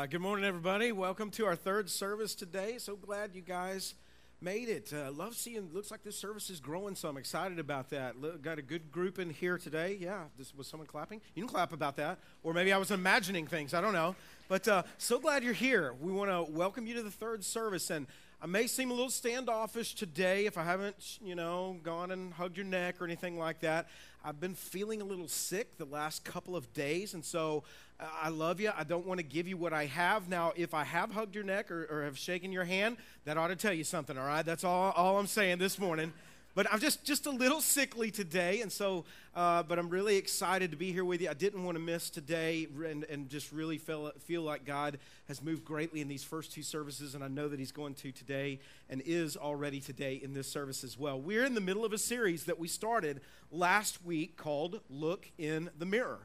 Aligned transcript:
right, 0.00 0.08
good 0.08 0.22
morning, 0.22 0.46
everybody. 0.46 0.92
Welcome 0.92 1.30
to 1.32 1.44
our 1.44 1.54
third 1.54 1.90
service 1.90 2.34
today. 2.34 2.78
So 2.78 2.96
glad 2.96 3.34
you 3.34 3.42
guys 3.42 3.92
made 4.40 4.70
it. 4.70 4.90
Uh, 4.94 5.12
love 5.12 5.34
seeing. 5.34 5.68
Looks 5.74 5.90
like 5.90 6.02
this 6.02 6.16
service 6.16 6.48
is 6.48 6.58
growing, 6.58 6.94
so 6.94 7.10
I'm 7.10 7.18
excited 7.18 7.58
about 7.58 7.90
that. 7.90 8.18
Look, 8.18 8.40
got 8.40 8.58
a 8.58 8.62
good 8.62 8.90
group 8.90 9.18
in 9.18 9.28
here 9.28 9.58
today. 9.58 9.98
Yeah, 10.00 10.22
this 10.38 10.54
was 10.54 10.66
someone 10.66 10.86
clapping. 10.86 11.20
You 11.34 11.42
can 11.42 11.50
clap 11.50 11.74
about 11.74 11.96
that, 11.96 12.18
or 12.42 12.54
maybe 12.54 12.72
I 12.72 12.78
was 12.78 12.90
imagining 12.90 13.46
things. 13.46 13.74
I 13.74 13.82
don't 13.82 13.92
know, 13.92 14.16
but 14.48 14.66
uh, 14.68 14.84
so 14.96 15.18
glad 15.18 15.44
you're 15.44 15.52
here. 15.52 15.92
We 16.00 16.12
want 16.12 16.30
to 16.30 16.50
welcome 16.50 16.86
you 16.86 16.94
to 16.94 17.02
the 17.02 17.10
third 17.10 17.44
service, 17.44 17.90
and 17.90 18.06
I 18.40 18.46
may 18.46 18.68
seem 18.68 18.90
a 18.90 18.94
little 18.94 19.10
standoffish 19.10 19.94
today 19.94 20.46
if 20.46 20.56
I 20.56 20.64
haven't, 20.64 21.18
you 21.22 21.34
know, 21.34 21.76
gone 21.82 22.10
and 22.10 22.32
hugged 22.32 22.56
your 22.56 22.64
neck 22.64 23.02
or 23.02 23.04
anything 23.04 23.38
like 23.38 23.60
that. 23.60 23.86
I've 24.24 24.40
been 24.40 24.54
feeling 24.54 25.02
a 25.02 25.04
little 25.04 25.28
sick 25.28 25.76
the 25.76 25.84
last 25.84 26.24
couple 26.24 26.56
of 26.56 26.72
days, 26.72 27.12
and 27.12 27.22
so 27.22 27.64
uh, 27.64 27.89
I 28.22 28.28
love 28.30 28.60
you. 28.60 28.72
I 28.76 28.84
don't 28.84 29.06
want 29.06 29.18
to 29.18 29.24
give 29.24 29.46
you 29.46 29.56
what 29.56 29.72
I 29.72 29.86
have. 29.86 30.28
Now, 30.28 30.52
if 30.56 30.74
I 30.74 30.84
have 30.84 31.10
hugged 31.10 31.34
your 31.34 31.44
neck 31.44 31.70
or, 31.70 31.86
or 31.90 32.04
have 32.04 32.16
shaken 32.16 32.52
your 32.52 32.64
hand, 32.64 32.96
that 33.24 33.36
ought 33.36 33.48
to 33.48 33.56
tell 33.56 33.72
you 33.72 33.84
something, 33.84 34.16
all 34.16 34.26
right? 34.26 34.44
That's 34.44 34.64
all, 34.64 34.92
all 34.92 35.18
I'm 35.18 35.26
saying 35.26 35.58
this 35.58 35.78
morning. 35.78 36.12
But 36.54 36.66
I'm 36.72 36.80
just, 36.80 37.04
just 37.04 37.26
a 37.26 37.30
little 37.30 37.60
sickly 37.60 38.10
today, 38.10 38.60
and 38.60 38.72
so, 38.72 39.04
uh, 39.36 39.62
but 39.62 39.78
I'm 39.78 39.88
really 39.88 40.16
excited 40.16 40.72
to 40.72 40.76
be 40.76 40.90
here 40.90 41.04
with 41.04 41.20
you. 41.20 41.30
I 41.30 41.34
didn't 41.34 41.62
want 41.62 41.76
to 41.76 41.80
miss 41.80 42.10
today 42.10 42.66
and, 42.84 43.04
and 43.04 43.28
just 43.28 43.52
really 43.52 43.78
feel, 43.78 44.10
feel 44.26 44.42
like 44.42 44.64
God 44.64 44.98
has 45.28 45.40
moved 45.40 45.64
greatly 45.64 46.00
in 46.00 46.08
these 46.08 46.24
first 46.24 46.52
two 46.52 46.64
services, 46.64 47.14
and 47.14 47.22
I 47.22 47.28
know 47.28 47.46
that 47.48 47.60
He's 47.60 47.70
going 47.70 47.94
to 47.94 48.10
today 48.10 48.58
and 48.88 49.00
is 49.06 49.36
already 49.36 49.78
today 49.78 50.20
in 50.22 50.34
this 50.34 50.50
service 50.50 50.82
as 50.82 50.98
well. 50.98 51.20
We're 51.20 51.44
in 51.44 51.54
the 51.54 51.60
middle 51.60 51.84
of 51.84 51.92
a 51.92 51.98
series 51.98 52.44
that 52.46 52.58
we 52.58 52.66
started 52.66 53.20
last 53.52 54.04
week 54.04 54.36
called 54.36 54.80
Look 54.90 55.30
in 55.38 55.70
the 55.78 55.86
Mirror. 55.86 56.18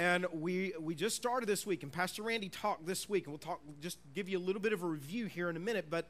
And 0.00 0.24
we, 0.32 0.72
we 0.80 0.94
just 0.94 1.14
started 1.14 1.46
this 1.46 1.66
week, 1.66 1.82
and 1.82 1.92
Pastor 1.92 2.22
Randy 2.22 2.48
talked 2.48 2.86
this 2.86 3.06
week, 3.06 3.26
and 3.26 3.32
we'll 3.32 3.38
talk, 3.38 3.60
just 3.82 3.98
give 4.14 4.30
you 4.30 4.38
a 4.38 4.40
little 4.40 4.62
bit 4.62 4.72
of 4.72 4.82
a 4.82 4.86
review 4.86 5.26
here 5.26 5.50
in 5.50 5.58
a 5.58 5.60
minute. 5.60 5.88
But 5.90 6.08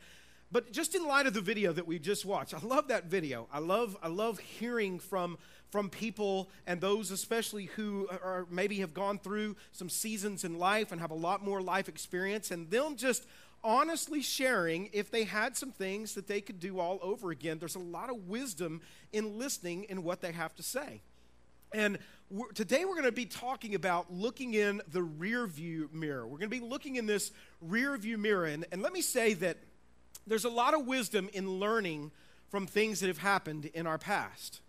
but 0.53 0.71
just 0.71 0.95
in 0.95 1.05
light 1.05 1.27
of 1.27 1.35
the 1.35 1.41
video 1.41 1.73
that 1.73 1.89
we 1.89 1.99
just 1.99 2.25
watched, 2.25 2.55
I 2.55 2.61
love 2.65 2.87
that 2.87 3.07
video. 3.07 3.49
I 3.53 3.59
love, 3.59 3.97
I 4.01 4.07
love 4.07 4.39
hearing 4.39 5.01
from, 5.01 5.39
from 5.71 5.91
people 5.91 6.51
and 6.69 6.81
those 6.81 7.11
especially 7.11 7.67
who 7.67 8.09
are 8.09 8.47
maybe 8.49 8.79
have 8.79 8.95
gone 8.95 9.19
through 9.19 9.57
some 9.73 9.89
seasons 9.89 10.45
in 10.45 10.59
life 10.59 10.93
and 10.93 11.01
have 11.01 11.11
a 11.11 11.15
lot 11.17 11.45
more 11.45 11.61
life 11.61 11.89
experience, 11.89 12.53
and 12.53 12.71
them 12.71 12.95
just 12.95 13.27
honestly 13.65 14.23
sharing 14.23 14.89
if 14.93 15.11
they 15.11 15.25
had 15.25 15.57
some 15.57 15.73
things 15.73 16.15
that 16.15 16.29
they 16.29 16.41
could 16.41 16.61
do 16.61 16.79
all 16.79 17.01
over 17.03 17.33
again. 17.33 17.59
There's 17.59 17.75
a 17.75 17.81
lot 17.81 18.09
of 18.09 18.29
wisdom 18.29 18.83
in 19.13 19.37
listening 19.37 19.85
in 19.89 20.05
what 20.05 20.21
they 20.21 20.31
have 20.31 20.55
to 20.57 20.63
say. 20.63 21.01
And 21.73 21.99
we're, 22.31 22.51
today 22.53 22.85
we're 22.85 22.95
going 22.95 23.05
to 23.05 23.13
be 23.13 23.27
talking 23.27 23.75
about 23.75 24.13
looking 24.13 24.55
in 24.55 24.83
the 24.91 25.03
rear 25.03 25.47
view 25.47 25.89
mirror. 25.93 26.27
We're 26.27 26.39
going 26.39 26.51
to 26.51 26.61
be 26.61 26.65
looking 26.65 26.97
in 26.97 27.07
this 27.07 27.31
rear 27.61 27.97
view 27.97 28.19
mirror. 28.19 28.47
And, 28.47 28.67
and 28.73 28.83
let 28.83 28.93
me 28.93 29.03
say 29.03 29.35
that 29.35 29.59
there's 30.27 30.45
a 30.45 30.51
lot 30.51 30.75
of 30.75 30.87
wisdom 30.87 31.29
in 31.33 31.59
learning 31.59 32.11
from 32.49 32.67
things 32.67 33.01
that 33.01 33.07
have 33.07 33.19
happened 33.19 33.67
in 33.67 33.87
our 33.87 33.99
past. 33.99 34.61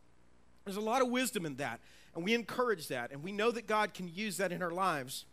There's 0.66 0.77
a 0.77 0.81
lot 0.81 1.02
of 1.02 1.09
wisdom 1.09 1.45
in 1.45 1.55
that, 1.55 1.79
and 2.16 2.23
we 2.23 2.35
encourage 2.35 2.88
that, 2.89 3.11
and 3.11 3.23
we 3.23 3.31
know 3.31 3.49
that 3.52 3.66
God 3.66 3.95
can 3.95 4.07
use 4.07 4.38
that 4.38 4.52
in 4.52 4.61
our 4.61 4.69
lives. 4.69 5.25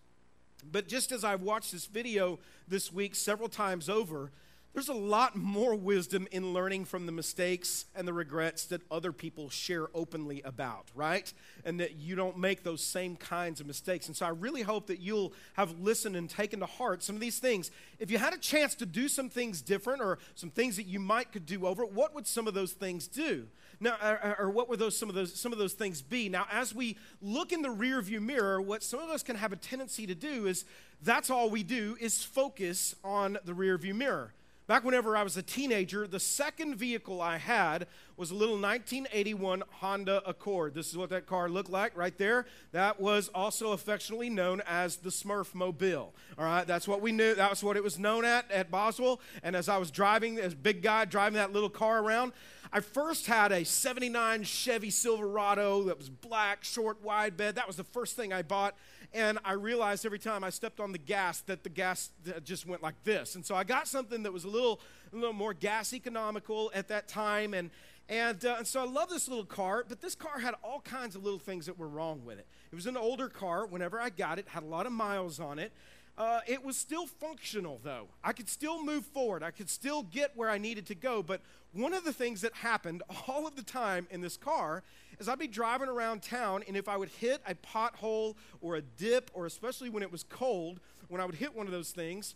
But 0.72 0.88
just 0.88 1.12
as 1.12 1.22
I've 1.22 1.42
watched 1.42 1.72
this 1.72 1.86
video 1.86 2.38
this 2.66 2.90
week 2.90 3.14
several 3.14 3.48
times 3.48 3.90
over, 3.90 4.32
there's 4.74 4.88
a 4.88 4.94
lot 4.94 5.34
more 5.34 5.74
wisdom 5.74 6.28
in 6.30 6.52
learning 6.52 6.84
from 6.84 7.06
the 7.06 7.12
mistakes 7.12 7.86
and 7.96 8.06
the 8.06 8.12
regrets 8.12 8.66
that 8.66 8.82
other 8.90 9.12
people 9.12 9.50
share 9.50 9.88
openly 9.94 10.42
about, 10.42 10.86
right? 10.94 11.32
And 11.64 11.80
that 11.80 11.96
you 11.96 12.14
don't 12.14 12.38
make 12.38 12.62
those 12.62 12.82
same 12.82 13.16
kinds 13.16 13.60
of 13.60 13.66
mistakes. 13.66 14.06
And 14.06 14.16
so 14.16 14.26
I 14.26 14.30
really 14.30 14.62
hope 14.62 14.86
that 14.88 15.00
you'll 15.00 15.32
have 15.54 15.80
listened 15.80 16.16
and 16.16 16.28
taken 16.28 16.60
to 16.60 16.66
heart 16.66 17.02
some 17.02 17.16
of 17.16 17.20
these 17.20 17.38
things. 17.38 17.70
If 17.98 18.10
you 18.10 18.18
had 18.18 18.34
a 18.34 18.38
chance 18.38 18.74
to 18.76 18.86
do 18.86 19.08
some 19.08 19.30
things 19.30 19.62
different 19.62 20.00
or 20.00 20.18
some 20.34 20.50
things 20.50 20.76
that 20.76 20.86
you 20.86 21.00
might 21.00 21.32
could 21.32 21.46
do 21.46 21.66
over, 21.66 21.84
what 21.84 22.14
would 22.14 22.26
some 22.26 22.46
of 22.46 22.54
those 22.54 22.72
things 22.72 23.08
do? 23.08 23.46
Now, 23.80 23.96
or, 24.02 24.36
or 24.40 24.50
what 24.50 24.68
would 24.68 24.78
those 24.78 24.96
some 24.96 25.08
of 25.08 25.14
those 25.14 25.34
some 25.34 25.52
of 25.52 25.58
those 25.58 25.72
things 25.72 26.02
be? 26.02 26.28
Now, 26.28 26.46
as 26.50 26.74
we 26.74 26.96
look 27.22 27.52
in 27.52 27.62
the 27.62 27.68
rearview 27.68 28.20
mirror, 28.20 28.60
what 28.60 28.82
some 28.82 29.00
of 29.00 29.08
us 29.08 29.22
can 29.22 29.36
have 29.36 29.52
a 29.52 29.56
tendency 29.56 30.06
to 30.06 30.14
do 30.14 30.46
is 30.46 30.64
that's 31.02 31.30
all 31.30 31.48
we 31.48 31.62
do 31.62 31.96
is 32.00 32.24
focus 32.24 32.94
on 33.04 33.38
the 33.44 33.52
rearview 33.52 33.94
mirror. 33.94 34.32
Back 34.68 34.84
whenever 34.84 35.16
I 35.16 35.22
was 35.22 35.34
a 35.38 35.42
teenager, 35.42 36.06
the 36.06 36.20
second 36.20 36.76
vehicle 36.76 37.22
I 37.22 37.38
had 37.38 37.86
was 38.18 38.30
a 38.30 38.34
little 38.34 38.56
1981 38.56 39.62
Honda 39.80 40.22
Accord. 40.28 40.74
This 40.74 40.90
is 40.90 40.96
what 40.98 41.08
that 41.08 41.24
car 41.24 41.48
looked 41.48 41.70
like 41.70 41.96
right 41.96 42.16
there. 42.18 42.44
That 42.72 43.00
was 43.00 43.30
also 43.34 43.72
affectionately 43.72 44.28
known 44.28 44.60
as 44.66 44.96
the 44.96 45.08
Smurf 45.08 45.54
Mobile. 45.54 46.12
All 46.36 46.44
right, 46.44 46.66
that's 46.66 46.86
what 46.86 47.00
we 47.00 47.12
knew. 47.12 47.34
That 47.34 47.48
was 47.48 47.64
what 47.64 47.78
it 47.78 47.82
was 47.82 47.98
known 47.98 48.26
at 48.26 48.50
at 48.50 48.70
Boswell. 48.70 49.22
And 49.42 49.56
as 49.56 49.70
I 49.70 49.78
was 49.78 49.90
driving, 49.90 50.38
as 50.38 50.54
big 50.54 50.82
guy 50.82 51.06
driving 51.06 51.36
that 51.36 51.54
little 51.54 51.70
car 51.70 52.02
around, 52.02 52.32
I 52.70 52.80
first 52.80 53.26
had 53.26 53.52
a 53.52 53.64
79 53.64 54.42
Chevy 54.42 54.90
Silverado 54.90 55.84
that 55.84 55.96
was 55.96 56.10
black, 56.10 56.62
short, 56.62 57.02
wide 57.02 57.38
bed. 57.38 57.54
That 57.54 57.66
was 57.66 57.76
the 57.76 57.84
first 57.84 58.16
thing 58.16 58.34
I 58.34 58.42
bought 58.42 58.74
and 59.14 59.38
I 59.44 59.52
realized 59.52 60.04
every 60.04 60.18
time 60.18 60.44
I 60.44 60.50
stepped 60.50 60.80
on 60.80 60.92
the 60.92 60.98
gas 60.98 61.40
that 61.42 61.62
the 61.62 61.70
gas 61.70 62.10
just 62.44 62.66
went 62.66 62.82
like 62.82 63.02
this. 63.04 63.34
And 63.34 63.44
so 63.44 63.54
I 63.54 63.64
got 63.64 63.88
something 63.88 64.22
that 64.24 64.32
was 64.32 64.44
a 64.44 64.48
little, 64.48 64.80
a 65.12 65.16
little 65.16 65.32
more 65.32 65.54
gas 65.54 65.92
economical 65.92 66.70
at 66.74 66.88
that 66.88 67.08
time, 67.08 67.54
and 67.54 67.70
and, 68.10 68.42
uh, 68.42 68.56
and 68.58 68.66
so 68.66 68.80
I 68.80 68.86
love 68.86 69.10
this 69.10 69.28
little 69.28 69.44
car, 69.44 69.84
but 69.86 70.00
this 70.00 70.14
car 70.14 70.38
had 70.38 70.54
all 70.62 70.80
kinds 70.80 71.14
of 71.14 71.22
little 71.22 71.38
things 71.38 71.66
that 71.66 71.78
were 71.78 71.88
wrong 71.88 72.24
with 72.24 72.38
it. 72.38 72.46
It 72.72 72.74
was 72.74 72.86
an 72.86 72.96
older 72.96 73.28
car. 73.28 73.66
Whenever 73.66 74.00
I 74.00 74.08
got 74.08 74.38
it, 74.38 74.48
had 74.48 74.62
a 74.62 74.66
lot 74.66 74.86
of 74.86 74.92
miles 74.92 75.38
on 75.38 75.58
it. 75.58 75.72
Uh, 76.16 76.40
it 76.46 76.64
was 76.64 76.76
still 76.76 77.06
functional, 77.06 77.78
though. 77.84 78.08
I 78.24 78.32
could 78.32 78.48
still 78.48 78.82
move 78.82 79.04
forward. 79.04 79.42
I 79.42 79.50
could 79.50 79.68
still 79.68 80.02
get 80.02 80.32
where 80.36 80.48
I 80.48 80.58
needed 80.58 80.86
to 80.86 80.94
go. 80.94 81.22
But 81.22 81.42
one 81.72 81.92
of 81.92 82.04
the 82.04 82.12
things 82.12 82.40
that 82.40 82.54
happened 82.54 83.02
all 83.28 83.46
of 83.46 83.56
the 83.56 83.62
time 83.62 84.06
in 84.10 84.22
this 84.22 84.36
car 84.36 84.82
is 85.18 85.28
I'd 85.28 85.38
be 85.38 85.48
driving 85.48 85.88
around 85.88 86.22
town, 86.22 86.62
and 86.66 86.76
if 86.76 86.88
I 86.88 86.96
would 86.96 87.08
hit 87.08 87.42
a 87.46 87.54
pothole 87.54 88.34
or 88.60 88.76
a 88.76 88.82
dip, 88.82 89.30
or 89.34 89.46
especially 89.46 89.90
when 89.90 90.02
it 90.02 90.12
was 90.12 90.22
cold, 90.22 90.80
when 91.08 91.20
I 91.20 91.24
would 91.24 91.34
hit 91.34 91.54
one 91.54 91.66
of 91.66 91.72
those 91.72 91.90
things, 91.90 92.34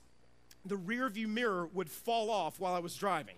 the 0.64 0.76
rear 0.76 1.08
view 1.08 1.28
mirror 1.28 1.68
would 1.72 1.90
fall 1.90 2.30
off 2.30 2.60
while 2.60 2.74
I 2.74 2.78
was 2.78 2.96
driving. 2.96 3.36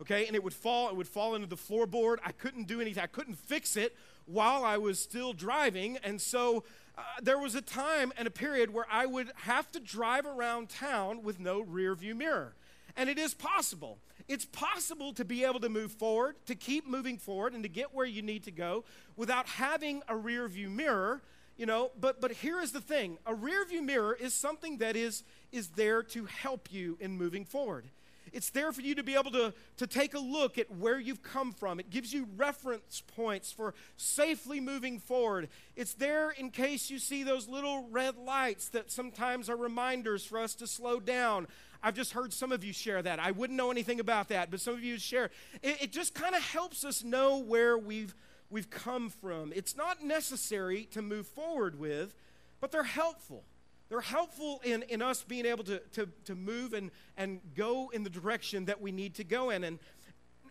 Okay, 0.00 0.26
and 0.26 0.36
it 0.36 0.44
would 0.44 0.52
fall, 0.52 0.90
it 0.90 0.96
would 0.96 1.08
fall 1.08 1.34
into 1.34 1.46
the 1.46 1.56
floorboard. 1.56 2.18
I 2.24 2.32
couldn't 2.32 2.66
do 2.66 2.80
anything, 2.80 3.02
I 3.02 3.06
couldn't 3.06 3.38
fix 3.38 3.76
it 3.76 3.96
while 4.26 4.62
I 4.62 4.76
was 4.76 4.98
still 4.98 5.32
driving. 5.32 5.96
And 6.04 6.20
so 6.20 6.64
uh, 6.98 7.02
there 7.22 7.38
was 7.38 7.54
a 7.54 7.62
time 7.62 8.12
and 8.18 8.26
a 8.26 8.30
period 8.30 8.74
where 8.74 8.86
I 8.90 9.06
would 9.06 9.32
have 9.36 9.72
to 9.72 9.80
drive 9.80 10.26
around 10.26 10.68
town 10.68 11.22
with 11.22 11.40
no 11.40 11.60
rear 11.60 11.94
view 11.94 12.14
mirror. 12.14 12.54
And 12.96 13.10
it 13.10 13.18
is 13.18 13.34
possible. 13.34 13.98
It's 14.28 14.44
possible 14.44 15.12
to 15.14 15.24
be 15.24 15.44
able 15.44 15.60
to 15.60 15.68
move 15.68 15.92
forward, 15.92 16.36
to 16.46 16.54
keep 16.54 16.86
moving 16.86 17.18
forward, 17.18 17.52
and 17.52 17.62
to 17.62 17.68
get 17.68 17.94
where 17.94 18.06
you 18.06 18.22
need 18.22 18.44
to 18.44 18.50
go 18.50 18.84
without 19.16 19.46
having 19.46 20.02
a 20.08 20.16
rear 20.16 20.48
view 20.48 20.70
mirror. 20.70 21.22
You 21.56 21.66
know, 21.66 21.90
but 21.98 22.20
but 22.20 22.32
here 22.32 22.60
is 22.60 22.72
the 22.72 22.80
thing: 22.80 23.18
a 23.26 23.34
rear 23.34 23.64
view 23.64 23.82
mirror 23.82 24.14
is 24.14 24.34
something 24.34 24.78
that 24.78 24.96
is 24.96 25.24
is 25.52 25.68
there 25.70 26.02
to 26.02 26.24
help 26.26 26.72
you 26.72 26.98
in 27.00 27.16
moving 27.16 27.44
forward. 27.44 27.86
It's 28.32 28.50
there 28.50 28.72
for 28.72 28.82
you 28.82 28.94
to 28.96 29.02
be 29.02 29.14
able 29.14 29.30
to, 29.30 29.54
to 29.78 29.86
take 29.86 30.12
a 30.12 30.18
look 30.18 30.58
at 30.58 30.70
where 30.70 30.98
you've 31.00 31.22
come 31.22 31.52
from. 31.52 31.80
It 31.80 31.88
gives 31.88 32.12
you 32.12 32.28
reference 32.36 33.02
points 33.14 33.52
for 33.52 33.72
safely 33.96 34.60
moving 34.60 34.98
forward. 34.98 35.48
It's 35.74 35.94
there 35.94 36.32
in 36.32 36.50
case 36.50 36.90
you 36.90 36.98
see 36.98 37.22
those 37.22 37.48
little 37.48 37.88
red 37.90 38.16
lights 38.18 38.68
that 38.70 38.90
sometimes 38.90 39.48
are 39.48 39.56
reminders 39.56 40.26
for 40.26 40.38
us 40.38 40.54
to 40.56 40.66
slow 40.66 41.00
down. 41.00 41.46
I've 41.82 41.94
just 41.94 42.12
heard 42.12 42.32
some 42.32 42.52
of 42.52 42.64
you 42.64 42.72
share 42.72 43.02
that. 43.02 43.18
I 43.18 43.30
wouldn't 43.30 43.56
know 43.56 43.70
anything 43.70 44.00
about 44.00 44.28
that, 44.28 44.50
but 44.50 44.60
some 44.60 44.74
of 44.74 44.82
you 44.82 44.98
share. 44.98 45.30
It, 45.62 45.82
it 45.82 45.92
just 45.92 46.14
kind 46.14 46.34
of 46.34 46.42
helps 46.42 46.84
us 46.84 47.04
know 47.04 47.38
where 47.38 47.76
we've, 47.78 48.14
we've 48.50 48.70
come 48.70 49.10
from. 49.10 49.52
It's 49.54 49.76
not 49.76 50.02
necessary 50.02 50.84
to 50.92 51.02
move 51.02 51.26
forward 51.26 51.78
with, 51.78 52.14
but 52.60 52.72
they're 52.72 52.82
helpful. 52.82 53.44
They're 53.88 54.00
helpful 54.00 54.60
in, 54.64 54.82
in 54.84 55.00
us 55.00 55.22
being 55.22 55.46
able 55.46 55.64
to, 55.64 55.78
to, 55.92 56.08
to 56.24 56.34
move 56.34 56.72
and, 56.72 56.90
and 57.16 57.40
go 57.54 57.90
in 57.92 58.02
the 58.02 58.10
direction 58.10 58.64
that 58.64 58.80
we 58.80 58.90
need 58.90 59.14
to 59.16 59.24
go 59.24 59.50
in. 59.50 59.62
And 59.62 59.78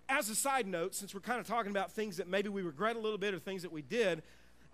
as 0.07 0.29
a 0.29 0.35
side 0.35 0.67
note, 0.67 0.95
since 0.95 1.13
we're 1.13 1.19
kind 1.19 1.39
of 1.39 1.47
talking 1.47 1.71
about 1.71 1.91
things 1.91 2.17
that 2.17 2.27
maybe 2.27 2.47
we 2.47 2.61
regret 2.61 2.95
a 2.95 2.99
little 2.99 3.17
bit 3.17 3.33
or 3.33 3.39
things 3.39 3.63
that 3.63 3.71
we 3.71 3.81
did, 3.81 4.23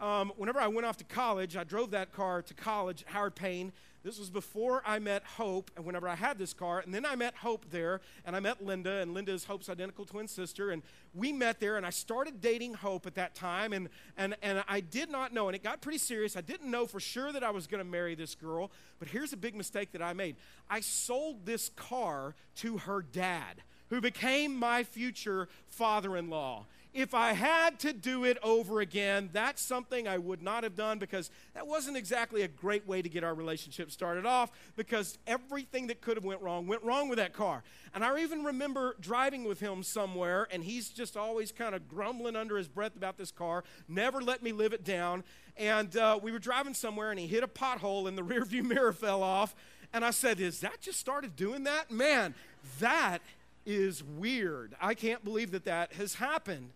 um, 0.01 0.31
whenever 0.35 0.59
I 0.59 0.67
went 0.67 0.85
off 0.85 0.97
to 0.97 1.03
college, 1.03 1.55
I 1.55 1.63
drove 1.63 1.91
that 1.91 2.11
car 2.11 2.41
to 2.41 2.53
college, 2.53 3.05
Howard 3.07 3.35
Payne. 3.35 3.71
This 4.03 4.17
was 4.17 4.31
before 4.31 4.81
I 4.83 4.97
met 4.97 5.23
Hope, 5.23 5.69
and 5.77 5.85
whenever 5.85 6.09
I 6.09 6.15
had 6.15 6.39
this 6.39 6.53
car, 6.53 6.79
and 6.79 6.91
then 6.91 7.05
I 7.05 7.15
met 7.15 7.35
Hope 7.35 7.65
there, 7.69 8.01
and 8.25 8.35
I 8.35 8.39
met 8.39 8.65
Linda, 8.65 8.93
and 8.93 9.13
Linda 9.13 9.31
is 9.31 9.43
Hope's 9.43 9.69
identical 9.69 10.05
twin 10.05 10.27
sister, 10.27 10.71
and 10.71 10.81
we 11.13 11.31
met 11.31 11.59
there, 11.59 11.77
and 11.77 11.85
I 11.85 11.91
started 11.91 12.41
dating 12.41 12.73
Hope 12.73 13.05
at 13.05 13.13
that 13.13 13.35
time, 13.35 13.73
and, 13.73 13.89
and, 14.17 14.35
and 14.41 14.63
I 14.67 14.79
did 14.79 15.11
not 15.11 15.35
know, 15.35 15.49
and 15.49 15.55
it 15.55 15.61
got 15.61 15.81
pretty 15.81 15.99
serious. 15.99 16.35
I 16.35 16.41
didn't 16.41 16.71
know 16.71 16.87
for 16.87 16.99
sure 16.99 17.31
that 17.31 17.43
I 17.43 17.51
was 17.51 17.67
going 17.67 17.83
to 17.83 17.89
marry 17.89 18.15
this 18.15 18.33
girl, 18.33 18.71
but 18.97 19.07
here's 19.07 19.33
a 19.33 19.37
big 19.37 19.53
mistake 19.53 19.91
that 19.91 20.01
I 20.01 20.13
made. 20.13 20.35
I 20.67 20.79
sold 20.79 21.45
this 21.45 21.69
car 21.69 22.33
to 22.55 22.79
her 22.79 23.03
dad, 23.03 23.61
who 23.91 24.01
became 24.01 24.55
my 24.55 24.83
future 24.83 25.47
father 25.67 26.17
in 26.17 26.31
law. 26.31 26.65
If 26.93 27.13
I 27.13 27.33
had 27.33 27.79
to 27.79 27.93
do 27.93 28.25
it 28.25 28.37
over 28.43 28.81
again, 28.81 29.29
that's 29.31 29.61
something 29.61 30.07
I 30.07 30.17
would 30.17 30.41
not 30.41 30.63
have 30.63 30.75
done 30.75 30.99
because 30.99 31.31
that 31.53 31.65
wasn't 31.65 31.95
exactly 31.95 32.41
a 32.41 32.47
great 32.49 32.85
way 32.85 33.01
to 33.01 33.07
get 33.07 33.23
our 33.23 33.33
relationship 33.33 33.91
started 33.91 34.25
off 34.25 34.51
because 34.75 35.17
everything 35.25 35.87
that 35.87 36.01
could 36.01 36.17
have 36.17 36.25
went 36.25 36.41
wrong 36.41 36.67
went 36.67 36.83
wrong 36.83 37.07
with 37.07 37.17
that 37.17 37.31
car. 37.31 37.63
And 37.93 38.03
I 38.03 38.19
even 38.19 38.43
remember 38.43 38.97
driving 38.99 39.45
with 39.45 39.61
him 39.61 39.83
somewhere 39.83 40.47
and 40.51 40.63
he's 40.63 40.89
just 40.89 41.15
always 41.15 41.51
kind 41.53 41.73
of 41.75 41.87
grumbling 41.87 42.35
under 42.35 42.57
his 42.57 42.67
breath 42.67 42.95
about 42.97 43.17
this 43.17 43.31
car, 43.31 43.63
never 43.87 44.21
let 44.21 44.43
me 44.43 44.51
live 44.51 44.73
it 44.73 44.83
down. 44.83 45.23
And 45.55 45.95
uh, 45.95 46.19
we 46.21 46.31
were 46.31 46.39
driving 46.39 46.73
somewhere 46.73 47.11
and 47.11 47.19
he 47.19 47.27
hit 47.27 47.43
a 47.43 47.47
pothole 47.47 48.07
and 48.07 48.17
the 48.17 48.21
rearview 48.23 48.63
mirror 48.63 48.91
fell 48.93 49.23
off. 49.23 49.55
And 49.93 50.03
I 50.03 50.11
said, 50.11 50.39
Is 50.39 50.59
that 50.61 50.81
just 50.81 50.99
started 50.99 51.35
doing 51.35 51.63
that? 51.63 51.91
Man, 51.91 52.35
that 52.79 53.19
is 53.65 54.03
weird. 54.03 54.75
I 54.81 54.93
can't 54.93 55.23
believe 55.23 55.51
that 55.51 55.65
that 55.65 55.93
has 55.93 56.15
happened. 56.15 56.71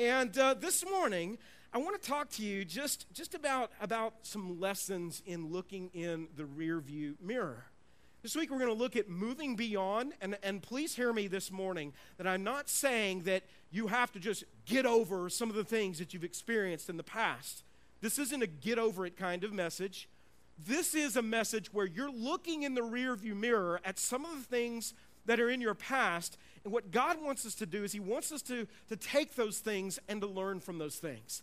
And 0.00 0.38
uh, 0.38 0.54
this 0.54 0.82
morning, 0.82 1.36
I 1.74 1.78
want 1.78 2.00
to 2.00 2.08
talk 2.08 2.30
to 2.30 2.42
you 2.42 2.64
just, 2.64 3.04
just 3.12 3.34
about, 3.34 3.70
about 3.82 4.14
some 4.22 4.58
lessons 4.58 5.22
in 5.26 5.52
looking 5.52 5.90
in 5.92 6.28
the 6.36 6.46
rear 6.46 6.80
view 6.80 7.18
mirror. 7.20 7.66
This 8.22 8.34
week, 8.34 8.50
we're 8.50 8.60
going 8.60 8.70
to 8.70 8.82
look 8.82 8.96
at 8.96 9.10
moving 9.10 9.56
beyond. 9.56 10.14
And, 10.22 10.38
and 10.42 10.62
please 10.62 10.96
hear 10.96 11.12
me 11.12 11.26
this 11.26 11.52
morning 11.52 11.92
that 12.16 12.26
I'm 12.26 12.42
not 12.42 12.70
saying 12.70 13.24
that 13.24 13.42
you 13.70 13.88
have 13.88 14.10
to 14.12 14.18
just 14.18 14.44
get 14.64 14.86
over 14.86 15.28
some 15.28 15.50
of 15.50 15.54
the 15.54 15.64
things 15.64 15.98
that 15.98 16.14
you've 16.14 16.24
experienced 16.24 16.88
in 16.88 16.96
the 16.96 17.02
past. 17.02 17.62
This 18.00 18.18
isn't 18.18 18.42
a 18.42 18.46
get 18.46 18.78
over 18.78 19.04
it 19.04 19.18
kind 19.18 19.44
of 19.44 19.52
message. 19.52 20.08
This 20.66 20.94
is 20.94 21.14
a 21.14 21.22
message 21.22 21.74
where 21.74 21.84
you're 21.84 22.10
looking 22.10 22.62
in 22.62 22.72
the 22.72 22.82
rear 22.82 23.14
view 23.16 23.34
mirror 23.34 23.82
at 23.84 23.98
some 23.98 24.24
of 24.24 24.30
the 24.30 24.44
things 24.44 24.94
that 25.26 25.40
are 25.40 25.50
in 25.50 25.60
your 25.60 25.74
past. 25.74 26.38
And 26.64 26.72
what 26.72 26.90
God 26.90 27.22
wants 27.22 27.46
us 27.46 27.54
to 27.56 27.66
do 27.66 27.84
is 27.84 27.92
He 27.92 28.00
wants 28.00 28.32
us 28.32 28.42
to, 28.42 28.66
to 28.88 28.96
take 28.96 29.34
those 29.34 29.58
things 29.58 29.98
and 30.08 30.20
to 30.20 30.26
learn 30.26 30.60
from 30.60 30.78
those 30.78 30.96
things. 30.96 31.42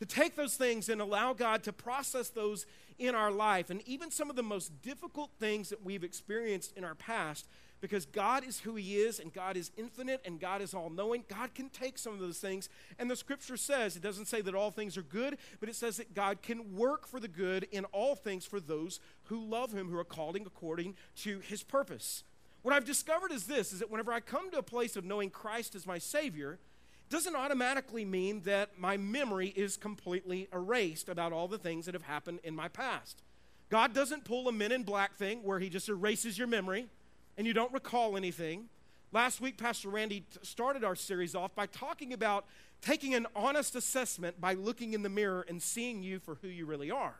To 0.00 0.06
take 0.06 0.36
those 0.36 0.54
things 0.54 0.88
and 0.88 1.00
allow 1.00 1.32
God 1.32 1.62
to 1.64 1.72
process 1.72 2.28
those 2.28 2.66
in 2.98 3.14
our 3.14 3.30
life. 3.30 3.70
And 3.70 3.82
even 3.86 4.10
some 4.10 4.30
of 4.30 4.36
the 4.36 4.42
most 4.42 4.82
difficult 4.82 5.30
things 5.40 5.70
that 5.70 5.84
we've 5.84 6.04
experienced 6.04 6.76
in 6.76 6.84
our 6.84 6.94
past, 6.94 7.48
because 7.80 8.06
God 8.06 8.44
is 8.44 8.60
who 8.60 8.74
He 8.74 8.96
is 8.96 9.18
and 9.20 9.32
God 9.32 9.56
is 9.56 9.70
infinite 9.76 10.20
and 10.24 10.40
God 10.40 10.60
is 10.60 10.74
all 10.74 10.90
knowing, 10.90 11.24
God 11.28 11.54
can 11.54 11.68
take 11.70 11.96
some 11.98 12.12
of 12.12 12.18
those 12.18 12.38
things. 12.38 12.68
And 12.98 13.10
the 13.10 13.16
scripture 13.16 13.56
says, 13.56 13.96
it 13.96 14.02
doesn't 14.02 14.26
say 14.26 14.40
that 14.42 14.54
all 14.54 14.70
things 14.70 14.96
are 14.96 15.02
good, 15.02 15.38
but 15.60 15.68
it 15.68 15.76
says 15.76 15.96
that 15.96 16.14
God 16.14 16.42
can 16.42 16.76
work 16.76 17.06
for 17.06 17.20
the 17.20 17.28
good 17.28 17.66
in 17.70 17.84
all 17.86 18.14
things 18.14 18.44
for 18.44 18.60
those 18.60 19.00
who 19.24 19.44
love 19.44 19.72
Him, 19.72 19.88
who 19.88 19.98
are 19.98 20.04
called 20.04 20.36
according 20.36 20.94
to 21.16 21.40
His 21.40 21.62
purpose. 21.62 22.24
What 22.62 22.74
I've 22.74 22.84
discovered 22.84 23.32
is 23.32 23.44
this 23.44 23.72
is 23.72 23.78
that 23.78 23.90
whenever 23.90 24.12
I 24.12 24.20
come 24.20 24.50
to 24.50 24.58
a 24.58 24.62
place 24.62 24.96
of 24.96 25.04
knowing 25.04 25.30
Christ 25.30 25.74
as 25.74 25.86
my 25.86 25.98
Savior, 25.98 26.54
it 26.54 27.10
doesn't 27.10 27.36
automatically 27.36 28.04
mean 28.04 28.42
that 28.42 28.78
my 28.78 28.96
memory 28.96 29.48
is 29.48 29.76
completely 29.76 30.48
erased 30.52 31.08
about 31.08 31.32
all 31.32 31.48
the 31.48 31.58
things 31.58 31.86
that 31.86 31.94
have 31.94 32.02
happened 32.02 32.40
in 32.42 32.54
my 32.54 32.68
past. 32.68 33.22
God 33.70 33.94
doesn't 33.94 34.24
pull 34.24 34.48
a 34.48 34.52
men 34.52 34.72
in 34.72 34.82
black 34.82 35.14
thing 35.14 35.42
where 35.42 35.58
he 35.58 35.68
just 35.68 35.88
erases 35.88 36.38
your 36.38 36.46
memory 36.46 36.88
and 37.36 37.46
you 37.46 37.52
don't 37.52 37.72
recall 37.72 38.16
anything. 38.16 38.68
Last 39.12 39.40
week, 39.40 39.56
Pastor 39.56 39.88
Randy 39.88 40.24
started 40.42 40.84
our 40.84 40.96
series 40.96 41.34
off 41.34 41.54
by 41.54 41.66
talking 41.66 42.12
about 42.12 42.44
taking 42.82 43.14
an 43.14 43.26
honest 43.34 43.74
assessment 43.74 44.40
by 44.40 44.54
looking 44.54 44.92
in 44.92 45.02
the 45.02 45.08
mirror 45.08 45.44
and 45.48 45.62
seeing 45.62 46.02
you 46.02 46.18
for 46.18 46.36
who 46.36 46.48
you 46.48 46.66
really 46.66 46.90
are. 46.90 47.16